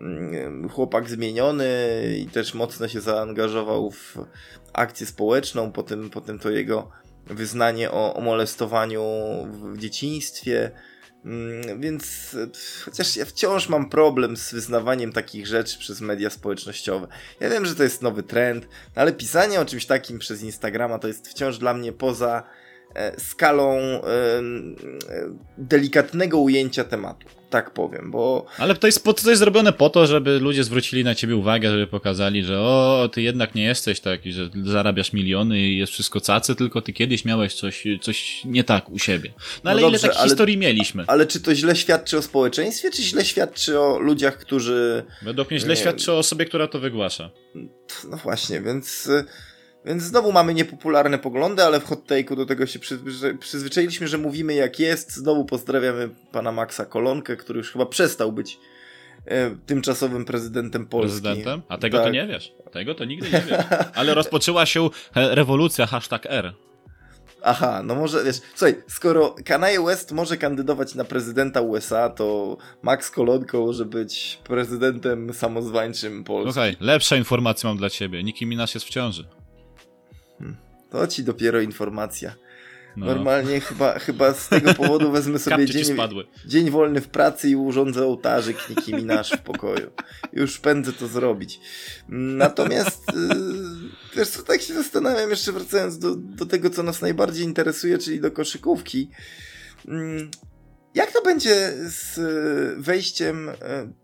mm, 0.00 0.68
chłopak 0.68 1.10
zmieniony 1.10 1.68
i 2.18 2.26
też 2.26 2.54
mocno 2.54 2.88
się 2.88 3.00
zaangażował 3.00 3.90
w 3.90 4.18
akcję 4.72 5.06
społeczną, 5.06 5.72
potem, 5.72 6.10
potem 6.10 6.38
to 6.38 6.50
jego 6.50 6.90
wyznanie 7.26 7.90
o, 7.90 8.14
o 8.14 8.20
molestowaniu 8.20 9.02
w 9.52 9.78
dzieciństwie, 9.78 10.70
więc 11.78 12.36
chociaż 12.84 13.16
ja 13.16 13.24
wciąż 13.24 13.68
mam 13.68 13.88
problem 13.88 14.36
z 14.36 14.52
wyznawaniem 14.52 15.12
takich 15.12 15.46
rzeczy 15.46 15.78
przez 15.78 16.00
media 16.00 16.30
społecznościowe. 16.30 17.06
Ja 17.40 17.50
wiem, 17.50 17.66
że 17.66 17.74
to 17.74 17.82
jest 17.82 18.02
nowy 18.02 18.22
trend, 18.22 18.68
ale 18.94 19.12
pisanie 19.12 19.60
o 19.60 19.64
czymś 19.64 19.86
takim 19.86 20.18
przez 20.18 20.42
Instagrama 20.42 20.98
to 20.98 21.08
jest 21.08 21.28
wciąż 21.28 21.58
dla 21.58 21.74
mnie 21.74 21.92
poza 21.92 22.38
e, 22.38 22.63
skalą 23.18 23.78
e, 23.78 24.02
delikatnego 25.58 26.38
ujęcia 26.38 26.84
tematu 26.84 27.28
tak 27.54 27.70
powiem, 27.70 28.10
bo... 28.10 28.46
Ale 28.58 28.74
to 28.74 28.86
jest, 28.86 29.04
to 29.04 29.30
jest 29.30 29.38
zrobione 29.38 29.72
po 29.72 29.90
to, 29.90 30.06
żeby 30.06 30.38
ludzie 30.38 30.64
zwrócili 30.64 31.04
na 31.04 31.14
ciebie 31.14 31.36
uwagę, 31.36 31.70
żeby 31.70 31.86
pokazali, 31.86 32.44
że 32.44 32.60
o, 32.60 33.08
ty 33.12 33.22
jednak 33.22 33.54
nie 33.54 33.64
jesteś 33.64 34.00
taki, 34.00 34.32
że 34.32 34.50
zarabiasz 34.64 35.12
miliony 35.12 35.60
i 35.60 35.78
jest 35.78 35.92
wszystko 35.92 36.20
cacy, 36.20 36.54
tylko 36.54 36.82
ty 36.82 36.92
kiedyś 36.92 37.24
miałeś 37.24 37.54
coś, 37.54 37.84
coś 38.00 38.44
nie 38.44 38.64
tak 38.64 38.90
u 38.90 38.98
siebie. 38.98 39.32
No 39.64 39.70
ale 39.70 39.80
no 39.80 39.86
dobrze, 39.86 39.98
ile 39.98 40.08
takich 40.08 40.20
ale, 40.20 40.28
historii 40.28 40.58
mieliśmy? 40.58 41.04
Ale 41.06 41.26
czy 41.26 41.40
to 41.40 41.54
źle 41.54 41.76
świadczy 41.76 42.18
o 42.18 42.22
społeczeństwie, 42.22 42.90
czy 42.90 43.02
źle 43.02 43.24
świadczy 43.24 43.80
o 43.80 43.98
ludziach, 43.98 44.38
którzy... 44.38 45.04
Według 45.22 45.50
mnie 45.50 45.60
źle 45.60 45.74
nie... 45.74 45.80
świadczy 45.80 46.12
o 46.12 46.18
osobie, 46.18 46.44
która 46.44 46.66
to 46.66 46.80
wygłasza. 46.80 47.30
No 48.10 48.16
właśnie, 48.16 48.60
więc... 48.60 49.08
Więc 49.84 50.02
znowu 50.02 50.32
mamy 50.32 50.54
niepopularne 50.54 51.18
poglądy, 51.18 51.62
ale 51.62 51.80
w 51.80 51.84
hot 51.84 52.06
take'u 52.06 52.36
do 52.36 52.46
tego 52.46 52.66
się 52.66 52.78
przyzwyczailiśmy, 53.40 54.08
że 54.08 54.18
mówimy 54.18 54.54
jak 54.54 54.78
jest. 54.78 55.16
Znowu 55.16 55.44
pozdrawiamy 55.44 56.10
pana 56.32 56.52
Maxa 56.52 56.86
Kolonkę, 56.86 57.36
który 57.36 57.58
już 57.58 57.72
chyba 57.72 57.86
przestał 57.86 58.32
być 58.32 58.58
e, 59.26 59.56
tymczasowym 59.66 60.24
prezydentem 60.24 60.86
Polski. 60.86 61.22
Prezydentem? 61.22 61.62
A 61.68 61.78
tego 61.78 61.96
tak. 61.96 62.06
to 62.06 62.12
nie 62.12 62.26
wiesz. 62.26 62.52
Tego 62.72 62.94
to 62.94 63.04
nigdy 63.04 63.30
nie 63.30 63.40
wiesz. 63.40 63.64
Ale 63.94 64.14
rozpoczęła 64.14 64.66
się 64.66 64.90
rewolucja 65.14 65.86
hashtag 65.86 66.26
R. 66.26 66.54
Aha, 67.46 67.82
no 67.84 67.94
może 67.94 68.24
wiesz, 68.24 68.40
słuchaj, 68.54 68.74
skoro 68.88 69.34
Kanye 69.44 69.80
West 69.86 70.12
może 70.12 70.36
kandydować 70.36 70.94
na 70.94 71.04
prezydenta 71.04 71.60
USA, 71.60 72.10
to 72.10 72.56
Max 72.82 73.10
Kolonko 73.10 73.60
może 73.60 73.84
być 73.84 74.38
prezydentem 74.44 75.34
samozwańczym 75.34 76.24
Polski. 76.24 76.52
Słuchaj, 76.52 76.76
lepsza 76.80 77.16
informacja 77.16 77.68
mam 77.68 77.76
dla 77.76 77.90
ciebie. 77.90 78.22
Nicki 78.22 78.46
Minaj 78.46 78.66
jest 78.74 78.86
w 78.86 78.90
ciąży. 78.90 79.24
To 80.94 81.06
ci 81.06 81.24
dopiero 81.24 81.60
informacja. 81.60 82.34
No. 82.96 83.06
Normalnie 83.06 83.60
chyba, 83.60 83.98
chyba 83.98 84.34
z 84.34 84.48
tego 84.48 84.74
powodu 84.74 85.10
wezmę 85.10 85.38
sobie 85.38 85.66
dzień, 85.66 85.96
dzień 86.46 86.70
wolny 86.70 87.00
w 87.00 87.08
pracy 87.08 87.48
i 87.48 87.56
urządzę 87.56 88.04
ołtarzyk 88.04 88.56
Nicki 88.70 88.94
Minaj 88.94 89.24
w 89.24 89.42
pokoju. 89.42 89.90
Już 90.32 90.58
pędzę 90.58 90.92
to 90.92 91.06
zrobić. 91.06 91.60
Natomiast 92.08 93.02
yy, 93.14 93.90
wiesz 94.16 94.28
co, 94.28 94.42
tak 94.42 94.62
się 94.62 94.74
zastanawiam, 94.74 95.30
jeszcze 95.30 95.52
wracając 95.52 95.98
do, 95.98 96.16
do 96.16 96.46
tego, 96.46 96.70
co 96.70 96.82
nas 96.82 97.02
najbardziej 97.02 97.44
interesuje, 97.44 97.98
czyli 97.98 98.20
do 98.20 98.30
koszykówki. 98.30 99.10
Yy, 99.84 100.28
jak 100.94 101.12
to 101.12 101.22
będzie 101.22 101.72
z 101.86 102.18
wejściem 102.80 103.48
y, 103.48 103.54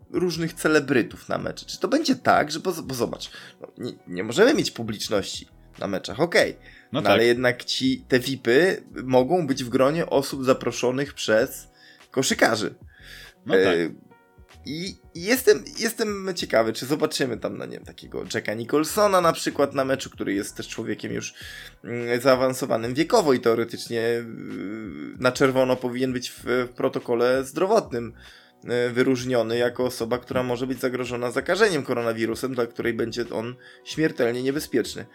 różnych 0.09 0.53
celebrytów 0.53 1.29
na 1.29 1.37
mecze? 1.37 1.65
Czy 1.65 1.79
to 1.79 1.87
będzie 1.87 2.15
tak, 2.15 2.51
że 2.51 2.59
bo, 2.59 2.73
bo 2.83 2.95
zobacz, 2.95 3.31
no, 3.61 3.67
nie, 3.77 3.91
nie 4.07 4.23
możemy 4.23 4.53
mieć 4.53 4.71
publiczności 4.71 5.47
na 5.79 5.87
meczach, 5.87 6.19
okej. 6.19 6.51
Okay. 6.51 6.80
No, 6.91 6.99
no 6.99 7.01
tak. 7.01 7.11
ale 7.11 7.25
jednak 7.25 7.63
ci, 7.63 8.05
te 8.07 8.19
VIPy 8.19 8.83
mogą 9.03 9.47
być 9.47 9.63
w 9.63 9.69
gronie 9.69 10.05
osób 10.05 10.45
zaproszonych 10.45 11.13
przez 11.13 11.67
koszykarzy. 12.11 12.75
No 13.45 13.53
tak. 13.53 13.63
E, 13.63 13.89
I 14.65 14.95
jestem, 15.15 15.63
jestem 15.79 16.33
ciekawy, 16.35 16.73
czy 16.73 16.85
zobaczymy 16.85 17.37
tam, 17.37 17.57
no 17.57 17.65
nie 17.65 17.71
wiem, 17.71 17.85
takiego 17.85 18.23
Jacka 18.33 18.53
Nicholsona 18.53 19.21
na 19.21 19.33
przykład 19.33 19.73
na 19.73 19.85
meczu, 19.85 20.09
który 20.09 20.33
jest 20.33 20.55
też 20.55 20.67
człowiekiem 20.67 21.13
już 21.13 21.33
mm, 21.83 22.21
zaawansowanym 22.21 22.93
wiekowo 22.93 23.33
i 23.33 23.39
teoretycznie 23.39 24.01
y, 24.01 24.25
na 25.19 25.31
czerwono 25.31 25.75
powinien 25.75 26.13
być 26.13 26.29
w, 26.29 26.43
w 26.45 26.69
protokole 26.75 27.43
zdrowotnym 27.43 28.13
wyróżniony 28.93 29.57
jako 29.57 29.85
osoba, 29.85 30.17
która 30.17 30.43
może 30.43 30.67
być 30.67 30.79
zagrożona 30.79 31.31
zakażeniem 31.31 31.83
koronawirusem, 31.83 32.53
dla 32.53 32.67
której 32.67 32.93
będzie 32.93 33.25
on 33.31 33.55
śmiertelnie 33.83 34.43
niebezpieczny. 34.43 35.05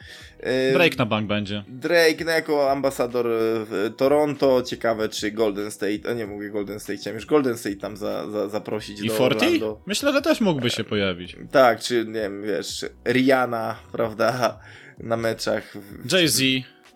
E, 0.41 0.73
Drake 0.73 0.97
na 0.97 1.07
bank 1.07 1.29
będzie. 1.29 1.65
Drake 1.69 2.25
no, 2.25 2.31
jako 2.31 2.71
ambasador 2.71 3.27
w 3.39 3.93
Toronto, 3.97 4.63
ciekawe 4.63 5.09
czy 5.09 5.31
Golden 5.31 5.71
State, 5.71 6.11
a 6.11 6.13
nie 6.13 6.27
mówię 6.27 6.51
Golden 6.51 6.81
State, 6.81 6.99
chciałem 6.99 7.15
już 7.15 7.27
Golden 7.27 7.59
State 7.59 7.77
tam 7.77 7.97
za, 7.97 8.31
za, 8.31 8.49
zaprosić 8.49 9.01
I 9.01 9.09
do 9.09 9.15
Forty? 9.15 9.47
Orlando. 9.47 9.83
Myślę, 9.87 10.13
że 10.13 10.23
też 10.23 10.41
mógłby 10.41 10.71
się 10.71 10.85
pojawić. 10.85 11.37
Tak, 11.51 11.81
czy 11.81 12.05
nie 12.07 12.13
wiem, 12.13 12.43
wiesz, 12.43 12.87
Rihanna, 13.09 13.77
prawda, 13.93 14.61
na 14.99 15.17
meczach. 15.17 15.75
Jay-Z. 16.13 16.43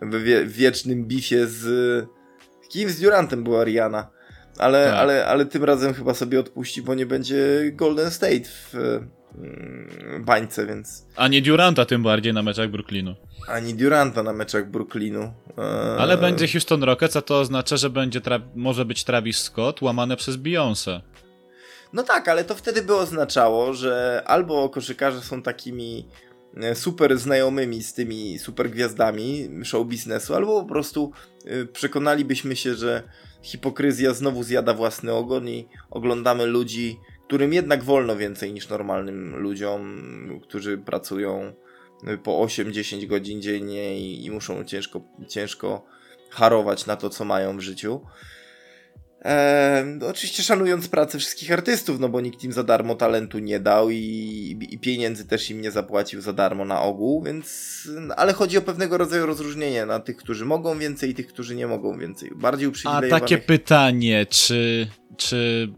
W, 0.01 0.45
w 0.45 0.51
wiecznym 0.51 1.05
bifie 1.05 1.47
z... 1.47 2.05
Kim 2.69 2.89
z 2.89 3.01
Durantem 3.01 3.43
była 3.43 3.63
Rihanna? 3.63 4.20
Ale, 4.61 4.85
tak. 4.85 4.93
ale, 4.93 5.25
ale 5.25 5.45
tym 5.45 5.63
razem 5.63 5.93
chyba 5.93 6.13
sobie 6.13 6.39
odpuści, 6.39 6.81
bo 6.81 6.95
nie 6.95 7.05
będzie 7.05 7.71
Golden 7.73 8.11
State 8.11 8.43
w 8.45 8.75
mm, 9.37 10.23
bańce, 10.25 10.65
więc... 10.65 11.05
Ani 11.15 11.41
Duranta 11.41 11.85
tym 11.85 12.03
bardziej 12.03 12.33
na 12.33 12.41
meczach 12.41 12.69
Brooklynu. 12.69 13.15
Ani 13.47 13.73
Duranta 13.73 14.23
na 14.23 14.33
meczach 14.33 14.69
Brooklynu. 14.69 15.21
Eee... 15.21 15.99
Ale 15.99 16.17
będzie 16.17 16.47
Houston 16.47 16.83
Rockets, 16.83 17.15
a 17.15 17.21
to 17.21 17.39
oznacza, 17.39 17.77
że 17.77 17.89
będzie 17.89 18.21
może 18.55 18.85
być 18.85 19.03
Travis 19.03 19.37
Scott 19.37 19.81
łamane 19.81 20.17
przez 20.17 20.35
Beyoncé. 20.35 21.01
No 21.93 22.03
tak, 22.03 22.27
ale 22.27 22.43
to 22.43 22.55
wtedy 22.55 22.81
by 22.81 22.95
oznaczało, 22.95 23.73
że 23.73 24.23
albo 24.25 24.69
koszykarze 24.69 25.21
są 25.21 25.41
takimi 25.41 26.07
super 26.73 27.17
znajomymi 27.17 27.83
z 27.83 27.93
tymi 27.93 28.39
super 28.39 28.69
gwiazdami 28.69 29.49
show 29.63 29.87
biznesu, 29.87 30.35
albo 30.35 30.61
po 30.61 30.69
prostu 30.69 31.11
e, 31.45 31.65
przekonalibyśmy 31.65 32.55
się, 32.55 32.75
że 32.75 33.03
hipokryzja 33.41 34.13
znowu 34.13 34.43
zjada 34.43 34.73
własny 34.73 35.13
ogon 35.13 35.49
i 35.49 35.67
oglądamy 35.89 36.45
ludzi, 36.45 36.97
którym 37.27 37.53
jednak 37.53 37.83
wolno 37.83 38.15
więcej 38.15 38.53
niż 38.53 38.69
normalnym 38.69 39.35
ludziom, 39.35 40.01
którzy 40.43 40.77
pracują 40.77 41.53
po 42.23 42.31
8-10 42.31 43.07
godzin 43.07 43.41
dziennie 43.41 43.99
i, 43.99 44.25
i 44.25 44.31
muszą 44.31 44.63
ciężko, 44.63 45.01
ciężko 45.27 45.85
harować 46.29 46.85
na 46.85 46.95
to, 46.95 47.09
co 47.09 47.25
mają 47.25 47.57
w 47.57 47.61
życiu. 47.61 48.01
E, 49.25 49.85
oczywiście 50.09 50.43
szanując 50.43 50.87
pracę 50.87 51.19
wszystkich 51.19 51.51
artystów, 51.51 51.99
no 51.99 52.09
bo 52.09 52.21
nikt 52.21 52.43
im 52.43 52.53
za 52.53 52.63
darmo 52.63 52.95
talentu 52.95 53.39
nie 53.39 53.59
dał 53.59 53.89
i, 53.89 53.97
i, 54.69 54.79
pieniędzy 54.79 55.27
też 55.27 55.49
im 55.49 55.61
nie 55.61 55.71
zapłacił 55.71 56.21
za 56.21 56.33
darmo 56.33 56.65
na 56.65 56.81
ogół, 56.81 57.23
więc. 57.23 57.71
Ale 58.17 58.33
chodzi 58.33 58.57
o 58.57 58.61
pewnego 58.61 58.97
rodzaju 58.97 59.25
rozróżnienie 59.25 59.85
na 59.85 59.99
tych, 59.99 60.17
którzy 60.17 60.45
mogą 60.45 60.79
więcej 60.79 61.09
i 61.09 61.13
tych, 61.13 61.27
którzy 61.27 61.55
nie 61.55 61.67
mogą 61.67 61.97
więcej. 61.97 62.31
Bardziej 62.35 62.67
uprzywilejowanych. 62.67 63.13
A 63.13 63.19
takie 63.19 63.37
pytanie, 63.37 64.25
czy, 64.29 64.87
czy 65.17 65.69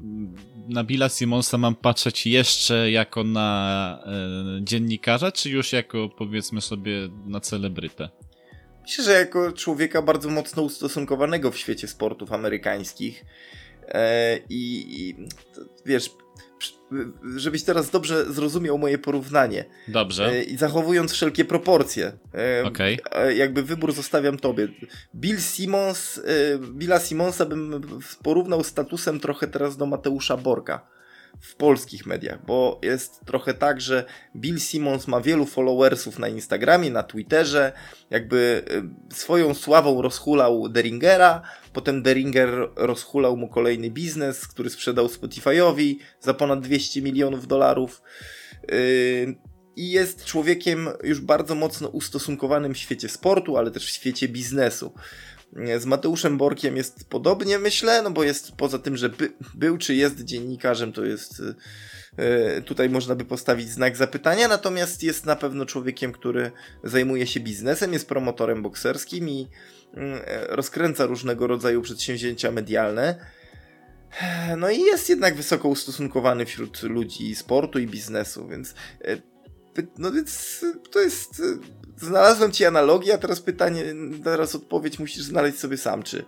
na 0.70 0.84
Billa 0.84 1.10
Simonsa 1.10 1.58
mam 1.58 1.76
patrzeć 1.76 2.28
jeszcze 2.28 2.91
jako 2.91 3.24
na 3.24 4.00
e, 4.06 4.64
dziennikarza, 4.64 5.32
czy 5.32 5.50
już 5.50 5.74
jako 5.74 6.10
powiedzmy 6.18 6.62
sobie 6.62 7.10
na 7.26 7.39
celebrytę? 7.39 8.10
Myślę, 8.84 9.04
że 9.04 9.12
jako 9.12 9.52
człowieka 9.52 10.02
bardzo 10.02 10.30
mocno 10.30 10.64
ustosunkowanego 10.64 11.52
w 11.52 11.58
świecie 11.58 11.88
sportów 11.88 12.32
amerykańskich 12.32 13.26
e, 13.88 14.38
i, 14.50 14.86
i 15.00 15.28
wiesz, 15.86 16.12
żebyś 17.36 17.64
teraz 17.64 17.90
dobrze 17.90 18.34
zrozumiał 18.34 18.78
moje 18.78 18.98
porównanie. 18.98 19.66
Dobrze. 19.88 20.26
E, 20.26 20.44
I 20.44 20.58
zachowując 20.58 21.12
wszelkie 21.12 21.46
proporcje. 21.46 22.12
E, 22.34 22.64
okay. 22.66 22.98
Jakby 23.36 23.64
wybór 23.64 23.94
zostawiam 23.94 24.38
tobie. 24.38 24.68
Bill 25.16 25.42
Simmons, 25.42 26.22
Billa 26.60 27.00
Simonsa 27.00 27.46
bym 27.46 27.82
porównał 28.24 28.64
statusem 28.64 29.20
trochę 29.20 29.48
teraz 29.48 29.78
do 29.78 29.86
Mateusza 29.86 30.38
Borka 30.38 30.88
w 31.42 31.56
polskich 31.56 32.06
mediach, 32.06 32.46
bo 32.46 32.80
jest 32.84 33.26
trochę 33.26 33.54
tak, 33.54 33.82
że 33.82 34.06
Bill 34.36 34.60
Simmons 34.60 35.08
ma 35.08 35.22
wielu 35.22 35.46
followersów 35.46 36.20
na 36.20 36.28
Instagramie, 36.28 36.92
na 36.92 37.04
Twitterze, 37.04 37.72
jakby 38.10 38.64
y, 39.12 39.16
swoją 39.16 39.54
sławą 39.54 40.02
rozhulał 40.02 40.70
Deringera, 40.70 41.42
potem 41.74 42.02
Deringer 42.02 42.70
rozhulał 42.76 43.38
mu 43.38 43.48
kolejny 43.50 43.92
biznes, 43.92 44.48
który 44.48 44.70
sprzedał 44.70 45.08
Spotify'owi 45.08 45.96
za 46.20 46.34
ponad 46.34 46.62
200 46.62 47.02
milionów 47.02 47.48
dolarów. 47.48 48.02
Y, 48.72 49.36
I 49.76 49.92
jest 49.92 50.26
człowiekiem 50.26 50.90
już 51.04 51.22
bardzo 51.22 51.56
mocno 51.56 51.88
ustosunkowanym 51.88 52.74
w 52.74 52.78
świecie 52.78 53.10
sportu, 53.10 53.58
ale 53.58 53.72
też 53.72 53.86
w 53.86 53.90
świecie 53.90 54.28
biznesu. 54.28 54.94
Z 55.78 55.86
Mateuszem 55.86 56.38
Borkiem 56.38 56.78
jest 56.78 57.10
podobnie, 57.10 57.60
myślę, 57.60 58.01
no 58.01 58.12
bo 58.12 58.24
jest 58.24 58.51
poza 58.51 58.80
tym, 58.80 58.97
że 58.97 59.10
by, 59.10 59.34
był 59.54 59.78
czy 59.78 59.95
jest 59.95 60.22
dziennikarzem, 60.22 60.93
to 60.93 61.06
jest 61.06 61.39
yy, 62.18 62.62
tutaj 62.62 62.89
można 62.89 63.16
by 63.16 63.26
postawić 63.26 63.70
znak 63.70 63.97
zapytania, 63.97 64.47
natomiast 64.47 65.04
jest 65.04 65.26
na 65.26 65.36
pewno 65.36 65.66
człowiekiem, 65.66 66.12
który 66.12 66.51
zajmuje 66.84 67.28
się 67.28 67.39
biznesem, 67.39 67.93
jest 67.93 68.08
promotorem 68.08 68.62
bokserskim 68.62 69.30
i 69.30 69.39
yy, 69.39 70.01
rozkręca 70.47 71.06
różnego 71.06 71.47
rodzaju 71.47 71.82
przedsięwzięcia 71.82 72.51
medialne. 72.51 73.16
No 74.58 74.70
i 74.70 74.82
jest 74.82 75.10
jednak 75.10 75.36
wysoko 75.36 75.70
ustosunkowany 75.70 76.45
wśród 76.45 76.84
ludzi 76.84 77.36
sportu 77.36 77.80
i 77.80 77.88
biznesu, 77.88 78.47
więc 78.47 78.74
no 79.97 80.12
więc 80.12 80.62
to 80.91 80.99
jest 80.99 81.41
znalazłem 81.98 82.52
ci 82.52 82.66
analogię, 82.66 83.14
a 83.14 83.18
teraz 83.18 83.41
pytanie, 83.41 83.84
teraz 84.24 84.56
odpowiedź 84.56 85.00
musisz 85.00 85.24
znaleźć 85.24 85.60
sobie 85.60 85.78
sam, 85.78 86.04
czy 86.04 86.26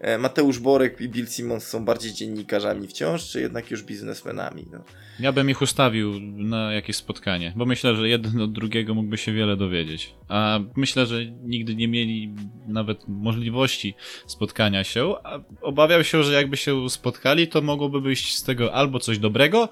e, 0.00 0.18
Mateusz 0.18 0.58
Borek 0.58 1.00
i 1.00 1.08
Bill 1.08 1.26
Simmons 1.26 1.66
są 1.66 1.84
bardziej 1.84 2.12
dziennikarzami 2.12 2.88
wciąż, 2.88 3.30
czy 3.30 3.40
jednak 3.40 3.70
już 3.70 3.82
biznesmenami? 3.82 4.66
No. 4.72 4.78
Ja 5.20 5.32
bym 5.32 5.50
ich 5.50 5.62
ustawił 5.62 6.20
na 6.20 6.72
jakieś 6.72 6.96
spotkanie, 6.96 7.52
bo 7.56 7.66
myślę, 7.66 7.96
że 7.96 8.08
jeden 8.08 8.40
od 8.40 8.52
drugiego 8.52 8.94
mógłby 8.94 9.18
się 9.18 9.32
wiele 9.32 9.56
dowiedzieć. 9.56 10.14
A 10.28 10.60
myślę, 10.76 11.06
że 11.06 11.26
nigdy 11.26 11.74
nie 11.74 11.88
mieli 11.88 12.34
nawet 12.66 13.08
możliwości 13.08 13.94
spotkania 14.26 14.84
się, 14.84 15.14
a 15.24 15.38
obawiał 15.60 16.04
się, 16.04 16.22
że 16.22 16.32
jakby 16.32 16.56
się 16.56 16.90
spotkali, 16.90 17.48
to 17.48 17.60
mogłoby 17.60 18.00
być 18.00 18.34
z 18.34 18.42
tego 18.42 18.74
albo 18.74 18.98
coś 18.98 19.18
dobrego, 19.18 19.68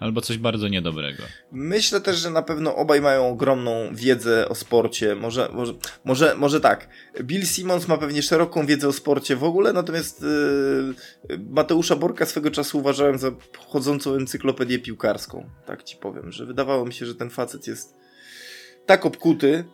albo 0.00 0.20
coś 0.20 0.38
bardzo 0.38 0.68
niedobrego. 0.68 1.22
Myślę 1.52 2.00
też, 2.00 2.16
że 2.16 2.30
na 2.30 2.42
pewno 2.42 2.76
obaj 2.76 3.00
mają 3.00 3.28
ogromną 3.28 3.88
wiedzę 3.92 4.48
o 4.48 4.54
sporcie. 4.54 5.14
Może, 5.14 5.48
może, 5.52 5.72
może, 6.04 6.34
może 6.34 6.60
tak. 6.60 6.88
Bill 7.22 7.46
Simmons 7.46 7.88
ma 7.88 7.98
pewnie 7.98 8.22
szeroką 8.22 8.66
wiedzę 8.66 8.88
o 8.88 8.92
sporcie 8.92 9.36
w 9.36 9.44
ogóle, 9.44 9.72
natomiast 9.72 10.22
yy, 11.28 11.38
Mateusza 11.50 11.96
Borka 11.96 12.26
swego 12.26 12.50
czasu 12.50 12.78
uważałem 12.78 13.18
za 13.18 13.30
chodzącą 13.68 14.14
encyklopedię 14.14 14.78
piłkarską. 14.78 15.50
Tak 15.66 15.82
ci 15.82 15.96
powiem, 15.96 16.32
że 16.32 16.46
wydawało 16.46 16.86
mi 16.86 16.92
się, 16.92 17.06
że 17.06 17.14
ten 17.14 17.30
facet 17.30 17.66
jest 17.66 17.94
tak 18.86 19.06
obkuty 19.06 19.64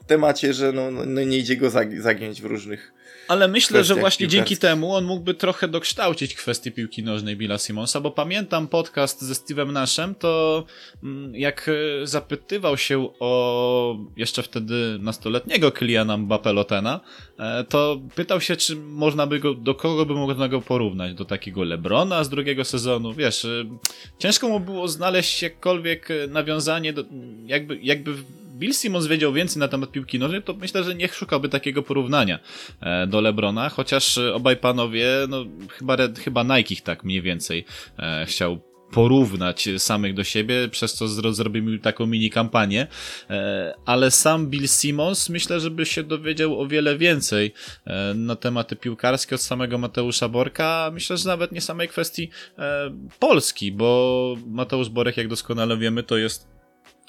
w 0.00 0.04
temacie, 0.04 0.52
że 0.52 0.72
no, 0.72 0.90
no, 0.90 1.06
no 1.06 1.20
nie 1.20 1.38
idzie 1.38 1.56
go 1.56 1.70
zagiąć 1.98 2.42
w 2.42 2.44
różnych 2.44 2.92
ale 3.28 3.48
myślę, 3.48 3.84
że 3.84 3.94
właśnie 3.94 4.28
dzięki 4.28 4.56
temu 4.56 4.94
on 4.94 5.04
mógłby 5.04 5.34
trochę 5.34 5.68
dokształcić 5.68 6.34
kwestię 6.34 6.70
piłki 6.70 7.02
nożnej 7.02 7.36
Billa 7.36 7.58
Simonsa, 7.58 8.00
bo 8.00 8.10
pamiętam 8.10 8.68
podcast 8.68 9.22
ze 9.22 9.34
Steve'em 9.34 9.72
Nashem, 9.72 10.14
to 10.14 10.64
mm, 11.02 11.34
jak 11.34 11.70
e, 12.02 12.06
zapytywał 12.06 12.76
się 12.76 13.08
o 13.20 13.96
jeszcze 14.16 14.42
wtedy 14.42 14.98
nastoletniego 15.00 15.72
Kyliana 15.72 16.18
Mbappé 16.18 17.00
e, 17.38 17.64
to 17.64 18.00
pytał 18.14 18.40
się, 18.40 18.56
czy 18.56 18.76
można 18.76 19.26
by 19.26 19.40
go, 19.40 19.54
do 19.54 19.74
kogo 19.74 20.06
by 20.06 20.14
można 20.14 20.48
go 20.48 20.60
porównać, 20.60 21.14
do 21.14 21.24
takiego 21.24 21.64
Lebrona 21.64 22.24
z 22.24 22.28
drugiego 22.28 22.64
sezonu, 22.64 23.14
wiesz, 23.14 23.44
e, 23.44 23.64
ciężko 24.18 24.48
mu 24.48 24.60
było 24.60 24.88
znaleźć 24.88 25.42
jakkolwiek 25.42 26.08
nawiązanie, 26.28 26.92
do, 26.92 27.04
jakby, 27.46 27.78
jakby 27.82 28.14
Bill 28.58 28.74
Simmons 28.74 29.06
wiedział 29.06 29.32
więcej 29.32 29.60
na 29.60 29.68
temat 29.68 29.90
piłki 29.90 30.18
nożnej, 30.18 30.42
to 30.42 30.54
myślę, 30.54 30.84
że 30.84 30.94
nie 30.94 31.08
szukałby 31.08 31.48
takiego 31.48 31.82
porównania 31.82 32.38
e, 32.80 33.06
do 33.06 33.20
Lebrona, 33.20 33.68
chociaż 33.68 34.18
obaj 34.18 34.56
panowie, 34.56 35.08
no 35.28 35.44
chyba, 35.70 35.96
chyba 36.24 36.42
Nike 36.42 36.82
tak 36.84 37.04
mniej 37.04 37.22
więcej 37.22 37.64
e, 37.98 38.26
chciał 38.26 38.58
porównać 38.92 39.68
samych 39.78 40.14
do 40.14 40.24
siebie, 40.24 40.68
przez 40.68 40.94
co 40.94 41.08
zrobimy 41.08 41.78
taką 41.78 42.06
mini 42.06 42.30
kampanię, 42.30 42.86
e, 43.30 43.74
ale 43.86 44.10
sam 44.10 44.46
Bill 44.46 44.68
Simmons 44.68 45.28
myślę, 45.28 45.60
żeby 45.60 45.86
się 45.86 46.02
dowiedział 46.02 46.60
o 46.60 46.66
wiele 46.66 46.98
więcej 46.98 47.52
na 48.14 48.36
tematy 48.36 48.76
piłkarskie 48.76 49.34
od 49.34 49.40
samego 49.40 49.78
Mateusza 49.78 50.28
Borka, 50.28 50.90
myślę, 50.92 51.16
że 51.16 51.28
nawet 51.28 51.52
nie 51.52 51.60
samej 51.60 51.88
kwestii 51.88 52.30
Polski, 53.18 53.72
bo 53.72 54.36
Mateusz 54.46 54.88
Borek, 54.88 55.16
jak 55.16 55.28
doskonale 55.28 55.76
wiemy, 55.76 56.02
to 56.02 56.16
jest 56.16 56.55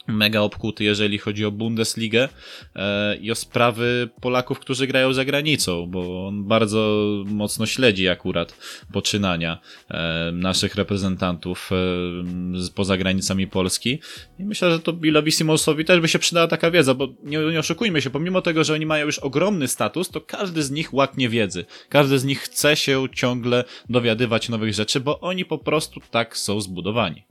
mega 0.08 0.42
obkuty, 0.42 0.84
jeżeli 0.84 1.18
chodzi 1.18 1.46
o 1.46 1.52
Bundesligę 1.52 2.30
e, 2.76 3.16
i 3.16 3.32
o 3.32 3.36
sprawy 3.36 4.10
Polaków, 4.22 4.60
którzy 4.60 4.88
grają 4.88 5.14
za 5.14 5.26
granicą, 5.26 5.88
bo 5.88 6.28
on 6.28 6.44
bardzo 6.44 7.08
mocno 7.26 7.66
śledzi 7.66 8.10
akurat 8.10 8.58
poczynania 8.94 9.58
e, 9.90 10.32
naszych 10.34 10.76
reprezentantów 10.76 11.70
e, 11.72 12.72
poza 12.76 12.98
granicami 12.98 13.48
Polski 13.48 14.00
i 14.40 14.44
myślę, 14.44 14.72
że 14.72 14.80
to 14.80 14.94
Billowi 14.94 15.32
Simonsowi 15.32 15.86
też 15.86 16.00
by 16.00 16.08
się 16.08 16.20
przydała 16.20 16.48
taka 16.48 16.72
wiedza, 16.72 16.94
bo 16.94 17.08
nie, 17.24 17.40
nie 17.40 17.60
oszukujmy 17.60 18.02
się, 18.02 18.10
pomimo 18.10 18.42
tego, 18.42 18.64
że 18.64 18.74
oni 18.74 18.86
mają 18.86 19.06
już 19.06 19.20
ogromny 19.20 19.68
status, 19.68 20.10
to 20.10 20.22
każdy 20.22 20.64
z 20.64 20.72
nich 20.72 20.94
łaknie 20.94 21.30
wiedzy. 21.30 21.66
Każdy 21.90 22.20
z 22.20 22.26
nich 22.26 22.40
chce 22.40 22.76
się 22.76 23.06
ciągle 23.14 23.64
dowiadywać 23.90 24.50
nowych 24.50 24.74
rzeczy, 24.74 25.00
bo 25.00 25.20
oni 25.20 25.46
po 25.46 25.58
prostu 25.58 26.00
tak 26.12 26.38
są 26.38 26.62
zbudowani. 26.62 27.24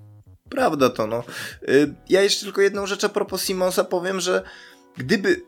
Prawda 0.48 0.90
to, 0.90 1.06
no. 1.06 1.24
Y, 1.68 1.94
ja 2.08 2.22
jeszcze 2.22 2.44
tylko 2.44 2.60
jedną 2.60 2.86
rzecz 2.86 3.04
a 3.04 3.08
propos 3.08 3.42
Simonsa 3.44 3.84
powiem, 3.84 4.20
że 4.20 4.42
gdyby 4.96 5.42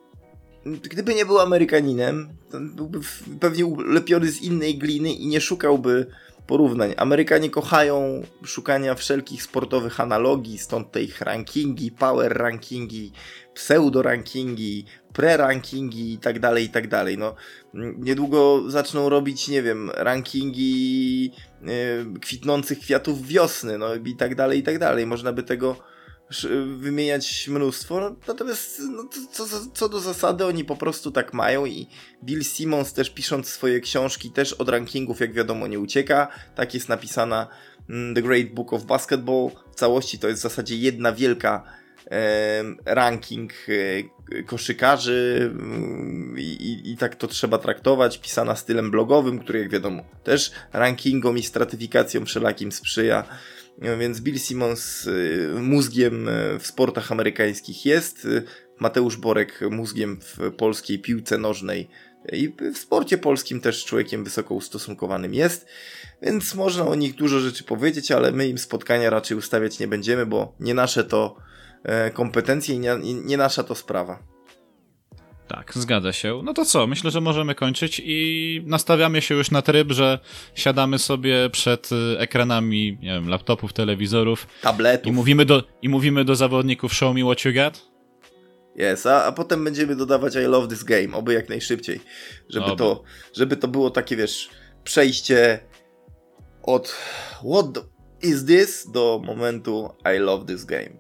gdyby 0.82 1.14
nie 1.14 1.26
był 1.26 1.38
Amerykaninem, 1.38 2.28
to 2.50 2.60
byłby 2.60 3.00
pewnie 3.40 3.66
ulepiony 3.66 4.30
z 4.30 4.42
innej 4.42 4.78
gliny 4.78 5.12
i 5.12 5.26
nie 5.26 5.40
szukałby 5.40 6.06
porównań. 6.48 6.94
Amerykanie 6.96 7.50
kochają 7.50 8.22
szukania 8.44 8.94
wszelkich 8.94 9.42
sportowych 9.42 10.00
analogii, 10.00 10.58
stąd 10.58 10.92
te 10.92 11.02
ich 11.02 11.20
rankingi, 11.20 11.90
power 11.90 12.32
rankingi, 12.32 13.12
pseudo 13.54 14.02
rankingi, 14.02 14.84
pre-rankingi 15.12 16.12
i 16.12 16.18
tak 16.18 16.38
dalej, 16.40 16.64
i 16.64 16.68
tak 16.68 16.88
dalej. 16.88 17.18
No, 17.18 17.34
niedługo 17.98 18.70
zaczną 18.70 19.08
robić, 19.08 19.48
nie 19.48 19.62
wiem, 19.62 19.90
rankingi 19.94 21.24
yy, 21.24 21.70
kwitnących 22.20 22.78
kwiatów 22.78 23.26
wiosny, 23.26 23.78
no 23.78 23.94
i 23.94 24.16
tak 24.16 24.34
dalej, 24.34 24.58
i 24.58 24.62
tak 24.62 24.78
dalej. 24.78 25.06
Można 25.06 25.32
by 25.32 25.42
tego 25.42 25.76
wymieniać 26.76 27.48
mnóstwo, 27.48 28.16
natomiast 28.28 28.80
no, 28.90 29.04
co, 29.32 29.46
co, 29.74 29.88
do 29.88 30.00
zasady 30.00 30.44
oni 30.44 30.64
po 30.64 30.76
prostu 30.76 31.10
tak 31.10 31.34
mają 31.34 31.66
i 31.66 31.86
Bill 32.24 32.44
Simmons 32.44 32.92
też 32.92 33.10
pisząc 33.10 33.48
swoje 33.48 33.80
książki 33.80 34.30
też 34.30 34.52
od 34.52 34.68
rankingów 34.68 35.20
jak 35.20 35.32
wiadomo 35.32 35.66
nie 35.66 35.78
ucieka, 35.78 36.28
tak 36.54 36.74
jest 36.74 36.88
napisana 36.88 37.48
mm, 37.90 38.14
The 38.14 38.22
Great 38.22 38.48
Book 38.48 38.72
of 38.72 38.84
Basketball, 38.84 39.50
w 39.72 39.74
całości 39.74 40.18
to 40.18 40.28
jest 40.28 40.40
w 40.40 40.42
zasadzie 40.42 40.76
jedna 40.76 41.12
wielka 41.12 41.78
ranking 42.84 43.52
e, 43.68 44.42
koszykarzy 44.42 45.50
mm, 45.52 46.34
i, 46.38 46.82
i, 46.84 46.96
tak 46.96 47.16
to 47.16 47.26
trzeba 47.26 47.58
traktować, 47.58 48.18
pisana 48.18 48.56
stylem 48.56 48.90
blogowym, 48.90 49.38
który 49.38 49.58
jak 49.58 49.70
wiadomo 49.70 50.02
też 50.24 50.52
rankingom 50.72 51.38
i 51.38 51.42
stratyfikacjom 51.42 52.26
wszelakim 52.26 52.72
sprzyja. 52.72 53.24
Więc 53.78 54.20
Bill 54.20 54.38
Simmons 54.38 55.06
y, 55.06 55.50
mózgiem 55.60 56.28
y, 56.28 56.58
w 56.58 56.66
sportach 56.66 57.12
amerykańskich 57.12 57.86
jest, 57.86 58.24
y, 58.24 58.42
Mateusz 58.78 59.16
Borek 59.16 59.60
mózgiem 59.70 60.20
w 60.20 60.52
polskiej 60.56 60.98
piłce 60.98 61.38
nożnej. 61.38 61.88
I 62.32 62.54
w 62.74 62.78
sporcie 62.78 63.18
polskim 63.18 63.60
też 63.60 63.84
człowiekiem 63.84 64.24
wysoko 64.24 64.54
ustosunkowanym 64.54 65.34
jest, 65.34 65.66
więc 66.22 66.54
można 66.54 66.86
o 66.86 66.94
nich 66.94 67.14
dużo 67.14 67.40
rzeczy 67.40 67.64
powiedzieć, 67.64 68.10
ale 68.10 68.32
my 68.32 68.48
im 68.48 68.58
spotkania 68.58 69.10
raczej 69.10 69.36
ustawiać 69.36 69.78
nie 69.78 69.88
będziemy, 69.88 70.26
bo 70.26 70.54
nie 70.60 70.74
nasze 70.74 71.04
to 71.04 71.36
kompetencje 72.14 72.74
i 72.74 72.78
nie, 72.78 72.98
nie 73.24 73.36
nasza 73.36 73.62
to 73.62 73.74
sprawa. 73.74 74.37
Tak, 75.48 75.72
zgadza 75.74 76.12
się. 76.12 76.40
No 76.44 76.54
to 76.54 76.64
co? 76.64 76.86
Myślę, 76.86 77.10
że 77.10 77.20
możemy 77.20 77.54
kończyć 77.54 78.02
i 78.04 78.62
nastawiamy 78.66 79.22
się 79.22 79.34
już 79.34 79.50
na 79.50 79.62
tryb, 79.62 79.92
że 79.92 80.18
siadamy 80.54 80.98
sobie 80.98 81.50
przed 81.50 81.92
y, 81.92 82.18
ekranami, 82.18 82.98
nie 83.02 83.08
wiem, 83.08 83.28
laptopów, 83.28 83.72
telewizorów. 83.72 84.46
Tabletów. 84.62 85.06
I 85.06 85.12
mówimy 85.12 85.44
do, 85.44 85.62
i 85.82 85.88
mówimy 85.88 86.24
do 86.24 86.36
zawodników 86.36 86.94
show 86.94 87.14
me 87.14 87.24
what 87.24 87.44
you 87.44 87.52
got. 87.54 87.88
Jest, 88.76 89.06
a, 89.06 89.24
a 89.24 89.32
potem 89.32 89.64
będziemy 89.64 89.96
dodawać 89.96 90.34
I 90.34 90.38
love 90.38 90.68
this 90.68 90.84
game, 90.84 91.12
oby 91.12 91.34
jak 91.34 91.48
najszybciej. 91.48 92.00
Żeby 92.48 92.76
to, 92.76 93.02
żeby 93.36 93.56
to 93.56 93.68
było 93.68 93.90
takie, 93.90 94.16
wiesz, 94.16 94.48
przejście 94.84 95.60
od 96.62 96.96
what 97.32 97.84
is 98.22 98.44
this 98.44 98.90
do 98.90 99.22
momentu 99.24 99.90
I 100.16 100.18
love 100.18 100.46
this 100.46 100.64
game. 100.64 100.90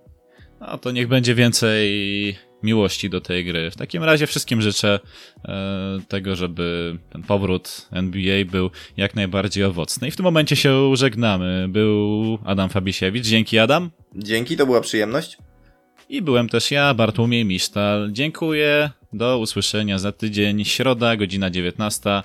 No 0.60 0.78
to 0.78 0.90
niech 0.90 1.08
będzie 1.08 1.34
więcej 1.34 2.47
miłości 2.62 3.10
do 3.10 3.20
tej 3.20 3.44
gry. 3.44 3.70
W 3.70 3.76
takim 3.76 4.04
razie 4.04 4.26
wszystkim 4.26 4.62
życzę 4.62 5.00
e, 5.44 5.98
tego, 6.08 6.36
żeby 6.36 6.98
ten 7.10 7.22
powrót 7.22 7.88
NBA 7.92 8.44
był 8.44 8.70
jak 8.96 9.16
najbardziej 9.16 9.64
owocny. 9.64 10.08
I 10.08 10.10
w 10.10 10.16
tym 10.16 10.24
momencie 10.24 10.56
się 10.56 10.96
żegnamy. 10.96 11.66
Był 11.68 12.38
Adam 12.44 12.68
Fabisiewicz. 12.68 13.24
Dzięki 13.24 13.58
Adam. 13.58 13.90
Dzięki, 14.16 14.56
to 14.56 14.66
była 14.66 14.80
przyjemność. 14.80 15.38
I 16.08 16.22
byłem 16.22 16.48
też 16.48 16.70
ja, 16.70 16.94
Bartłomiej 16.94 17.44
Misztal. 17.44 18.08
Dziękuję. 18.12 18.90
Do 19.12 19.38
usłyszenia 19.38 19.98
za 19.98 20.12
tydzień. 20.12 20.64
Środa, 20.64 21.16
godzina 21.16 21.50
19. 21.50 22.22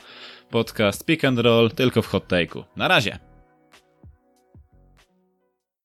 Podcast 0.50 1.06
Pick 1.06 1.26
and 1.26 1.40
Roll 1.40 1.72
tylko 1.72 2.02
w 2.02 2.08
hot 2.08 2.28
take'u. 2.28 2.64
Na 2.76 2.88
razie. 2.88 3.33